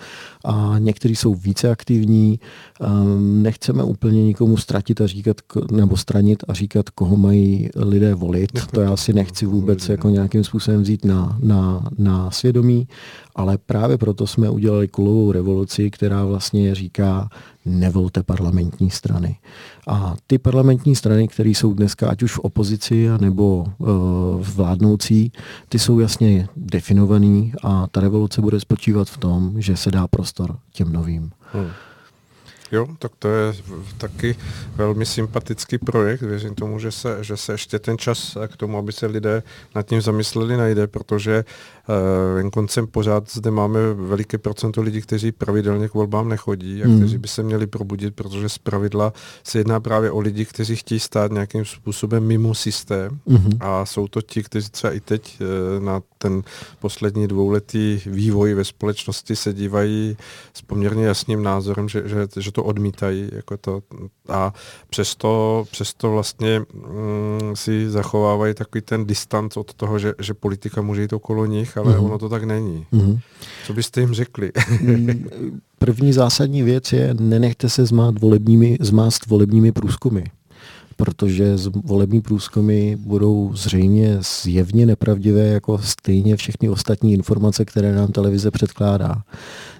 a 0.45 0.75
někteří 0.79 1.15
jsou 1.15 1.35
více 1.35 1.71
aktivní. 1.71 2.39
Ehm, 2.81 3.43
nechceme 3.43 3.83
úplně 3.83 4.23
nikomu 4.23 4.57
ztratit 4.57 5.01
a 5.01 5.07
říkat, 5.07 5.41
nebo 5.71 5.97
stranit 5.97 6.43
a 6.47 6.53
říkat, 6.53 6.89
koho 6.89 7.17
mají 7.17 7.69
lidé 7.75 8.15
volit. 8.15 8.51
To 8.71 8.81
já 8.81 8.97
si 8.97 9.13
nechci 9.13 9.45
vůbec 9.45 9.89
jako 9.89 10.09
nějakým 10.09 10.43
způsobem 10.43 10.81
vzít 10.81 11.05
na, 11.05 11.37
na, 11.43 11.89
na 11.97 12.31
svědomí, 12.31 12.87
ale 13.35 13.57
právě 13.57 13.97
proto 13.97 14.27
jsme 14.27 14.49
udělali 14.49 14.87
kulovou 14.87 15.31
revoluci, 15.31 15.91
která 15.91 16.25
vlastně 16.25 16.75
říká, 16.75 17.29
nevolte 17.65 18.23
parlamentní 18.23 18.91
strany. 18.91 19.37
A 19.87 20.15
ty 20.27 20.37
parlamentní 20.37 20.95
strany, 20.95 21.27
které 21.27 21.49
jsou 21.49 21.73
dneska 21.73 22.09
ať 22.09 22.23
už 22.23 22.33
v 22.33 22.39
opozici 22.39 23.07
nebo 23.19 23.65
uh, 23.77 23.87
vládnoucí, 24.55 25.31
ty 25.69 25.79
jsou 25.79 25.99
jasně 25.99 26.47
definovaný 26.55 27.53
a 27.63 27.87
ta 27.87 28.01
revoluce 28.01 28.41
bude 28.41 28.59
spočívat 28.59 29.09
v 29.09 29.17
tom, 29.17 29.61
že 29.61 29.77
se 29.77 29.91
dá 29.91 30.07
prostor 30.07 30.57
těm 30.73 30.93
novým. 30.93 31.31
Hmm. 31.53 31.67
Jo, 32.71 32.87
tak 32.99 33.11
to 33.19 33.27
je 33.27 33.53
taky 33.97 34.35
velmi 34.75 35.05
sympatický 35.05 35.77
projekt. 35.77 36.21
Věřím 36.21 36.55
tomu, 36.55 36.79
že 36.79 36.91
se, 36.91 37.17
že 37.21 37.37
se 37.37 37.51
ještě 37.51 37.79
ten 37.79 37.97
čas 37.97 38.37
k 38.47 38.57
tomu, 38.57 38.77
aby 38.77 38.91
se 38.91 39.05
lidé 39.05 39.43
nad 39.75 39.85
tím 39.85 40.01
zamysleli, 40.01 40.57
najde, 40.57 40.87
protože 40.87 41.45
uh, 42.43 42.49
koncem 42.49 42.87
pořád 42.87 43.31
zde 43.31 43.51
máme 43.51 43.79
veliké 43.93 44.37
procento 44.37 44.81
lidí, 44.81 45.01
kteří 45.01 45.31
pravidelně 45.31 45.89
k 45.89 45.93
volbám 45.93 46.29
nechodí 46.29 46.83
a 46.83 46.87
mm. 46.87 46.97
kteří 46.97 47.17
by 47.17 47.27
se 47.27 47.43
měli 47.43 47.67
probudit, 47.67 48.15
protože 48.15 48.49
z 48.49 48.57
pravidla 48.57 49.13
se 49.43 49.57
jedná 49.57 49.79
právě 49.79 50.11
o 50.11 50.19
lidi, 50.19 50.45
kteří 50.45 50.75
chtějí 50.75 50.99
stát 50.99 51.31
nějakým 51.31 51.65
způsobem 51.65 52.23
mimo 52.23 52.55
systém 52.55 53.19
mm. 53.25 53.49
a 53.59 53.85
jsou 53.85 54.07
to 54.07 54.21
ti, 54.21 54.43
kteří 54.43 54.69
třeba 54.69 54.93
i 54.93 54.99
teď 54.99 55.37
uh, 55.41 55.83
na 55.83 56.01
ten 56.17 56.41
poslední 56.79 57.27
dvouletý 57.27 58.01
vývoj 58.05 58.53
ve 58.53 58.63
společnosti 58.63 59.35
se 59.35 59.53
dívají 59.53 60.17
s 60.53 60.61
poměrně 60.61 61.05
jasným 61.05 61.43
názorem, 61.43 61.89
že, 61.89 62.03
že, 62.05 62.27
že 62.37 62.51
to 62.55 62.63
odmítají. 62.63 63.29
Jako 63.33 63.57
to, 63.57 63.81
a 64.29 64.53
přesto, 64.89 65.65
přesto 65.71 66.11
vlastně 66.11 66.59
mm, 66.59 67.55
si 67.55 67.89
zachovávají 67.89 68.53
takový 68.53 68.81
ten 68.81 69.05
distanc 69.05 69.57
od 69.57 69.73
toho, 69.73 69.99
že, 69.99 70.13
že 70.19 70.33
politika 70.33 70.81
může 70.81 71.01
jít 71.01 71.13
okolo 71.13 71.45
nich, 71.45 71.77
ale 71.77 71.97
mm. 71.97 72.05
ono 72.05 72.17
to 72.17 72.29
tak 72.29 72.43
není. 72.43 72.85
Mm. 72.91 73.19
Co 73.65 73.73
byste 73.73 74.01
jim 74.01 74.13
řekli? 74.13 74.51
Mm, 74.81 75.29
první 75.79 76.13
zásadní 76.13 76.63
věc 76.63 76.93
je, 76.93 77.13
nenechte 77.19 77.69
se 77.69 77.85
zmát 77.85 78.19
volebními, 78.19 78.77
zmást 78.81 79.27
volebními 79.27 79.71
průzkumy 79.71 80.23
protože 80.95 81.53
volební 81.83 82.21
průzkumy 82.21 82.95
budou 82.95 83.51
zřejmě 83.53 84.17
zjevně 84.43 84.85
nepravdivé 84.85 85.47
jako 85.47 85.77
stejně 85.77 86.35
všechny 86.35 86.69
ostatní 86.69 87.13
informace, 87.13 87.65
které 87.65 87.95
nám 87.95 88.11
televize 88.11 88.51
předkládá. 88.51 89.23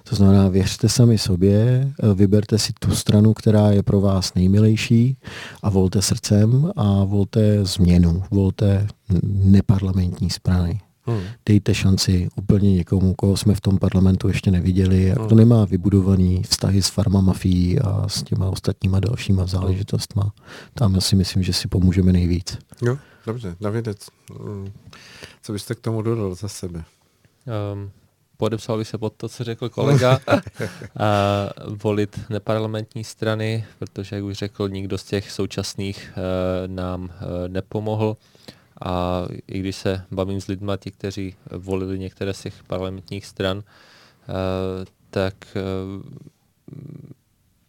To 0.08 0.16
znamená, 0.16 0.48
věřte 0.48 0.88
sami 0.88 1.18
sobě, 1.18 1.92
vyberte 2.14 2.58
si 2.58 2.72
tu 2.78 2.94
stranu, 2.94 3.34
která 3.34 3.70
je 3.70 3.82
pro 3.82 4.00
vás 4.00 4.34
nejmilejší 4.34 5.16
a 5.62 5.70
volte 5.70 6.02
srdcem 6.02 6.70
a 6.76 7.04
volte 7.04 7.64
změnu, 7.64 8.22
volte 8.30 8.86
neparlamentní 9.22 10.30
strany. 10.30 10.80
Hmm. 11.06 11.22
Dejte 11.46 11.74
šanci 11.74 12.28
úplně 12.36 12.74
někomu, 12.74 13.14
koho 13.14 13.36
jsme 13.36 13.54
v 13.54 13.60
tom 13.60 13.78
parlamentu 13.78 14.28
ještě 14.28 14.50
neviděli 14.50 15.12
a 15.12 15.14
kdo 15.14 15.26
hmm. 15.26 15.38
nemá 15.38 15.64
vybudovaný 15.64 16.42
vztahy 16.42 16.82
s 16.82 16.88
farma 16.88 17.20
mafií 17.20 17.78
a 17.78 18.08
s 18.08 18.22
těma 18.22 18.46
ostatníma 18.46 19.00
dalšíma 19.00 19.46
záležitostma. 19.46 20.32
Tam 20.74 20.94
já 20.94 21.00
si 21.00 21.16
myslím, 21.16 21.42
že 21.42 21.52
si 21.52 21.68
pomůžeme 21.68 22.12
nejvíc. 22.12 22.58
Jo, 22.82 22.98
dobře. 23.26 23.56
Davidec, 23.60 24.06
hmm. 24.40 24.72
co 25.42 25.52
byste 25.52 25.74
k 25.74 25.80
tomu 25.80 26.02
dodal 26.02 26.34
za 26.34 26.48
sebe? 26.48 26.84
Um, 27.72 27.90
podepsal 28.36 28.78
bych 28.78 28.88
se 28.88 28.98
pod 28.98 29.12
to, 29.16 29.28
co 29.28 29.44
řekl 29.44 29.68
kolega, 29.68 30.18
a 30.98 31.50
volit 31.82 32.20
neparlamentní 32.30 33.04
strany, 33.04 33.66
protože, 33.78 34.16
jak 34.16 34.24
už 34.24 34.36
řekl, 34.36 34.68
nikdo 34.68 34.98
z 34.98 35.04
těch 35.04 35.30
současných 35.30 36.12
uh, 36.16 36.74
nám 36.74 37.02
uh, 37.02 37.08
nepomohl. 37.48 38.16
A 38.84 39.24
i 39.46 39.58
když 39.58 39.76
se 39.76 40.04
bavím 40.10 40.40
s 40.40 40.46
lidmi, 40.46 40.72
ti, 40.78 40.90
kteří 40.90 41.34
volili 41.50 41.98
některé 41.98 42.34
z 42.34 42.42
těch 42.42 42.64
parlamentních 42.64 43.26
stran, 43.26 43.56
uh, 43.58 43.64
tak 45.10 45.34
uh, 45.56 46.02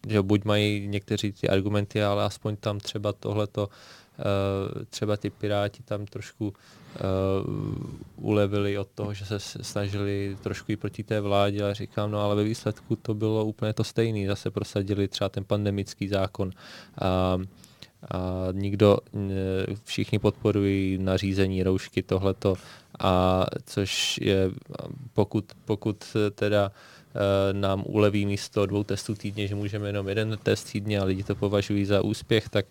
že 0.08 0.22
buď 0.22 0.44
mají 0.44 0.88
někteří 0.88 1.32
ty 1.32 1.48
argumenty, 1.48 2.02
ale 2.02 2.24
aspoň 2.24 2.56
tam 2.56 2.80
třeba 2.80 3.12
tohleto, 3.12 3.68
uh, 3.68 4.82
třeba 4.90 5.16
ty 5.16 5.30
piráti 5.30 5.82
tam 5.82 6.06
trošku 6.06 6.54
ulevili 8.16 8.78
od 8.78 8.88
toho, 8.94 9.14
že 9.14 9.24
se 9.24 9.38
snažili 9.40 10.36
trošku 10.42 10.72
i 10.72 10.76
proti 10.76 11.04
té 11.04 11.20
vládě, 11.20 11.64
ale 11.64 11.74
říkám, 11.74 12.10
no 12.10 12.20
ale 12.20 12.36
ve 12.36 12.44
výsledku 12.44 12.96
to 12.96 13.14
bylo 13.14 13.44
úplně 13.44 13.72
to 13.72 13.84
stejné. 13.84 14.28
Zase 14.28 14.50
prosadili 14.50 15.08
třeba 15.08 15.28
ten 15.28 15.44
pandemický 15.44 16.08
zákon. 16.08 16.50
Uh, 17.36 17.44
a 18.10 18.48
nikdo, 18.52 18.98
všichni 19.84 20.18
podporují 20.18 20.98
nařízení 20.98 21.62
roušky, 21.62 22.02
tohleto, 22.02 22.54
a 22.98 23.46
což 23.66 24.18
je, 24.22 24.50
pokud, 25.12 25.44
pokud 25.64 26.16
teda 26.34 26.70
e, 26.70 27.52
nám 27.52 27.82
uleví 27.86 28.26
místo 28.26 28.66
dvou 28.66 28.84
testů 28.84 29.14
týdně, 29.14 29.46
že 29.46 29.54
můžeme 29.54 29.88
jenom 29.88 30.08
jeden 30.08 30.38
test 30.42 30.72
týdně 30.72 31.00
a 31.00 31.04
lidi 31.04 31.22
to 31.22 31.34
považují 31.34 31.84
za 31.84 32.02
úspěch, 32.02 32.48
tak 32.48 32.66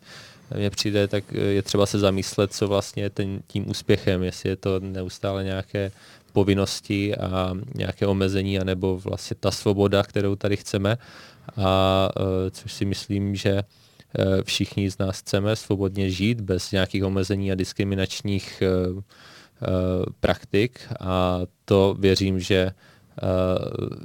mně 0.56 0.70
přijde, 0.70 1.08
tak 1.08 1.24
je 1.32 1.62
třeba 1.62 1.86
se 1.86 2.00
zamyslet, 2.00 2.54
co 2.54 2.68
vlastně 2.68 3.04
je 3.04 3.10
ten, 3.10 3.40
tím 3.48 3.70
úspěchem, 3.70 4.24
jestli 4.24 4.50
je 4.50 4.56
to 4.56 4.80
neustále 4.80 5.44
nějaké 5.44 5.92
povinnosti 6.34 7.16
a 7.16 7.54
nějaké 7.76 8.08
omezení, 8.08 8.60
anebo 8.60 8.98
vlastně 8.98 9.38
ta 9.40 9.52
svoboda, 9.52 10.04
kterou 10.04 10.36
tady 10.36 10.58
chceme. 10.58 10.98
A 11.58 12.10
e, 12.48 12.52
což 12.52 12.74
si 12.74 12.86
myslím, 12.86 13.36
že 13.36 13.64
všichni 14.44 14.92
z 14.92 14.98
nás 14.98 15.20
chceme 15.20 15.56
svobodně 15.56 16.10
žít 16.10 16.42
bez 16.42 16.72
nějakých 16.72 17.04
omezení 17.04 17.52
a 17.52 17.56
diskriminačních 17.56 18.62
eh, 18.62 18.68
eh, 18.68 19.68
praktik 20.20 20.80
a 21.00 21.40
to 21.66 21.96
věřím, 22.00 22.40
že 22.40 22.72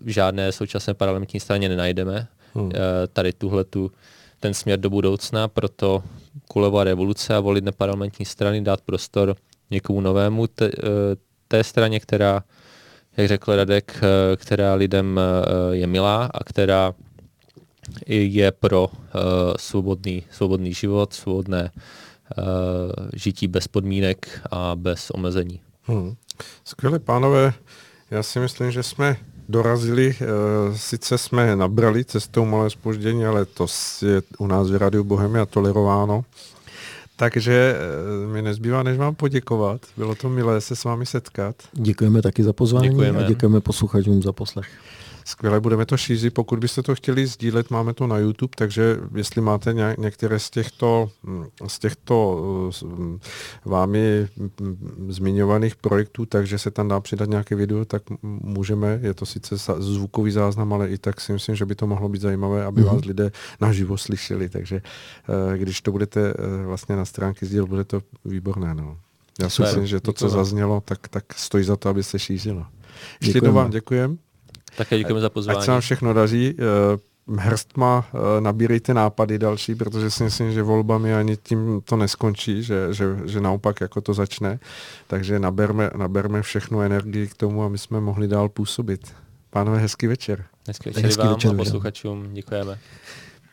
v 0.02 0.08
žádné 0.08 0.52
současné 0.52 0.94
parlamentní 0.94 1.40
straně 1.40 1.68
nenajdeme. 1.68 2.26
Hmm. 2.54 2.70
Tady 3.12 3.32
tuhle 3.32 3.64
tu, 3.64 3.92
ten 4.40 4.54
směr 4.54 4.80
do 4.80 4.90
budoucna, 4.90 5.48
proto 5.48 6.02
kulová 6.48 6.84
revoluce 6.84 7.34
a 7.34 7.40
volit 7.40 7.64
na 7.64 7.72
parlamentní 7.72 8.26
strany, 8.26 8.60
dát 8.60 8.80
prostor 8.80 9.36
někomu 9.70 10.00
novému, 10.00 10.46
te, 10.46 10.70
té 11.48 11.64
straně, 11.64 12.00
která, 12.00 12.44
jak 13.16 13.28
řekl 13.28 13.56
Radek, 13.56 14.00
která 14.36 14.74
lidem 14.74 15.20
je 15.72 15.86
milá 15.86 16.30
a 16.34 16.44
která 16.44 16.94
je 18.06 18.52
pro 18.52 18.84
uh, 18.84 18.90
svobodný, 19.58 20.22
svobodný 20.30 20.74
život, 20.74 21.12
svobodné 21.12 21.70
uh, 21.70 22.44
žití 23.14 23.48
bez 23.48 23.68
podmínek 23.68 24.40
a 24.50 24.76
bez 24.76 25.10
omezení. 25.10 25.60
Hmm. 25.82 26.14
Skvěle, 26.64 26.98
pánové. 26.98 27.52
Já 28.10 28.22
si 28.22 28.38
myslím, 28.40 28.70
že 28.70 28.82
jsme 28.82 29.16
dorazili, 29.48 30.14
uh, 30.20 30.76
sice 30.76 31.18
jsme 31.18 31.56
nabrali 31.56 32.04
cestou 32.04 32.44
malé 32.44 32.70
spoždění, 32.70 33.26
ale 33.26 33.44
to 33.44 33.66
je 34.06 34.22
u 34.38 34.46
nás 34.46 34.70
v 34.70 34.76
Radiu 34.76 35.04
Bohemia 35.04 35.46
tolerováno. 35.46 36.24
Takže 37.16 37.76
mi 38.32 38.42
nezbývá, 38.42 38.82
než 38.82 38.98
vám 38.98 39.14
poděkovat. 39.14 39.80
Bylo 39.96 40.14
to 40.14 40.28
milé 40.28 40.60
se 40.60 40.76
s 40.76 40.84
vámi 40.84 41.06
setkat. 41.06 41.56
Děkujeme 41.72 42.22
taky 42.22 42.42
za 42.42 42.52
pozvání 42.52 42.88
děkujeme. 42.88 43.24
a 43.24 43.28
děkujeme 43.28 43.60
posluchačům 43.60 44.22
za 44.22 44.32
poslech. 44.32 44.68
Skvěle, 45.24 45.60
budeme 45.60 45.86
to 45.86 45.96
šířit. 45.96 46.34
Pokud 46.34 46.58
byste 46.58 46.82
to 46.82 46.94
chtěli 46.94 47.26
sdílet, 47.26 47.70
máme 47.70 47.94
to 47.94 48.06
na 48.06 48.18
YouTube, 48.18 48.52
takže 48.56 48.98
jestli 49.14 49.40
máte 49.40 49.72
ně, 49.72 49.96
některé 49.98 50.38
z 50.38 50.50
těchto, 50.50 51.10
z 51.66 51.78
těchto 51.78 52.42
vámi 53.64 54.28
zmiňovaných 55.08 55.76
projektů, 55.76 56.26
takže 56.26 56.58
se 56.58 56.70
tam 56.70 56.88
dá 56.88 57.00
přidat 57.00 57.28
nějaké 57.28 57.54
video, 57.54 57.84
tak 57.84 58.02
můžeme. 58.22 58.98
Je 59.02 59.14
to 59.14 59.26
sice 59.26 59.56
zvukový 59.78 60.30
záznam, 60.30 60.72
ale 60.72 60.88
i 60.88 60.98
tak 60.98 61.20
si 61.20 61.32
myslím, 61.32 61.56
že 61.56 61.66
by 61.66 61.74
to 61.74 61.86
mohlo 61.86 62.08
být 62.08 62.22
zajímavé, 62.22 62.64
aby 62.64 62.82
mm-hmm. 62.82 62.94
vás 62.94 63.04
lidé 63.04 63.32
naživo 63.60 63.98
slyšeli. 63.98 64.48
Takže 64.48 64.82
eh, 65.54 65.58
když 65.58 65.80
to 65.80 65.92
budete 65.92 66.20
eh, 66.30 66.66
vlastně 66.66 66.96
na 66.96 67.04
stránky 67.04 67.46
sdílet, 67.46 67.68
bude 67.68 67.84
to 67.84 68.02
výborné. 68.24 68.74
No. 68.74 68.98
Já 69.40 69.48
si 69.48 69.62
myslím, 69.62 69.86
že 69.86 70.00
to, 70.00 70.12
co 70.12 70.28
zaznělo, 70.28 70.82
tak, 70.84 71.08
tak 71.08 71.24
stojí 71.36 71.64
za 71.64 71.76
to, 71.76 71.88
aby 71.88 72.02
se 72.02 72.18
šířilo. 72.18 72.66
Ještě 73.20 73.36
jednou 73.36 73.52
vám 73.52 73.70
děkujem. 73.70 74.18
Také 74.76 74.98
děkujeme 74.98 75.20
za 75.20 75.30
pozvání. 75.30 75.58
Ať 75.58 75.64
se 75.64 75.70
vám 75.70 75.80
všechno 75.80 76.14
daří. 76.14 76.56
Eh, 76.58 76.98
hrstma 77.38 78.06
eh, 78.14 78.40
nabírejte 78.40 78.94
nápady 78.94 79.38
další, 79.38 79.74
protože 79.74 80.10
si 80.10 80.24
myslím, 80.24 80.52
že 80.52 80.62
volbami 80.62 81.14
ani 81.14 81.36
tím 81.36 81.80
to 81.84 81.96
neskončí, 81.96 82.62
že, 82.62 82.94
že, 82.94 83.04
že 83.24 83.40
naopak 83.40 83.80
jako 83.80 84.00
to 84.00 84.14
začne. 84.14 84.58
Takže 85.06 85.38
naberme, 85.38 85.90
naberme 85.96 86.42
všechnu 86.42 86.80
energii 86.80 87.26
k 87.26 87.34
tomu, 87.34 87.62
aby 87.62 87.78
jsme 87.78 88.00
mohli 88.00 88.28
dál 88.28 88.48
působit. 88.48 89.14
Pánové, 89.50 89.78
hezký 89.78 90.06
večer. 90.06 90.44
Hezký 90.68 90.90
večer 90.90 91.04
hezký 91.04 91.22
vám 91.22 91.34
večer, 91.34 91.50
a 91.50 91.54
posluchačům. 91.54 92.34
Děkujeme. 92.34 92.78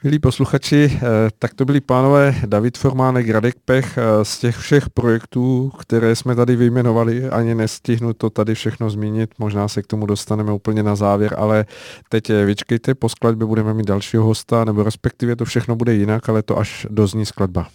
Milí 0.04 0.20
posluchači, 0.20 0.92
eh, 0.96 1.00
tak 1.40 1.54
to 1.54 1.66
byli 1.66 1.82
pánové 1.82 2.36
David 2.46 2.78
Formánek, 2.78 3.30
Radek 3.30 3.56
Pech. 3.66 3.98
Eh, 3.98 4.26
z 4.26 4.40
těch 4.40 4.58
všech 4.58 4.90
projektů, 4.90 5.72
které 5.80 6.16
jsme 6.16 6.36
tady 6.36 6.56
vyjmenovali, 6.56 7.30
ani 7.30 7.56
nestihnu 7.56 8.14
to 8.14 8.30
tady 8.30 8.56
všechno 8.56 8.90
zmínit, 8.90 9.30
možná 9.40 9.68
se 9.68 9.84
k 9.84 9.88
tomu 9.88 10.06
dostaneme 10.06 10.52
úplně 10.52 10.84
na 10.84 10.96
závěr, 10.96 11.36
ale 11.38 11.66
teď 12.10 12.30
eh, 12.30 12.46
vyčkejte, 12.46 12.96
po 12.96 13.10
skladbě 13.10 13.48
budeme 13.48 13.74
mít 13.74 13.88
dalšího 13.88 14.24
hosta, 14.24 14.66
nebo 14.66 14.84
respektive 14.84 15.36
to 15.36 15.46
všechno 15.46 15.76
bude 15.76 15.94
jinak, 15.94 16.30
ale 16.30 16.44
to 16.44 16.58
až 16.58 16.88
dozní 16.90 17.26
skladba. 17.26 17.68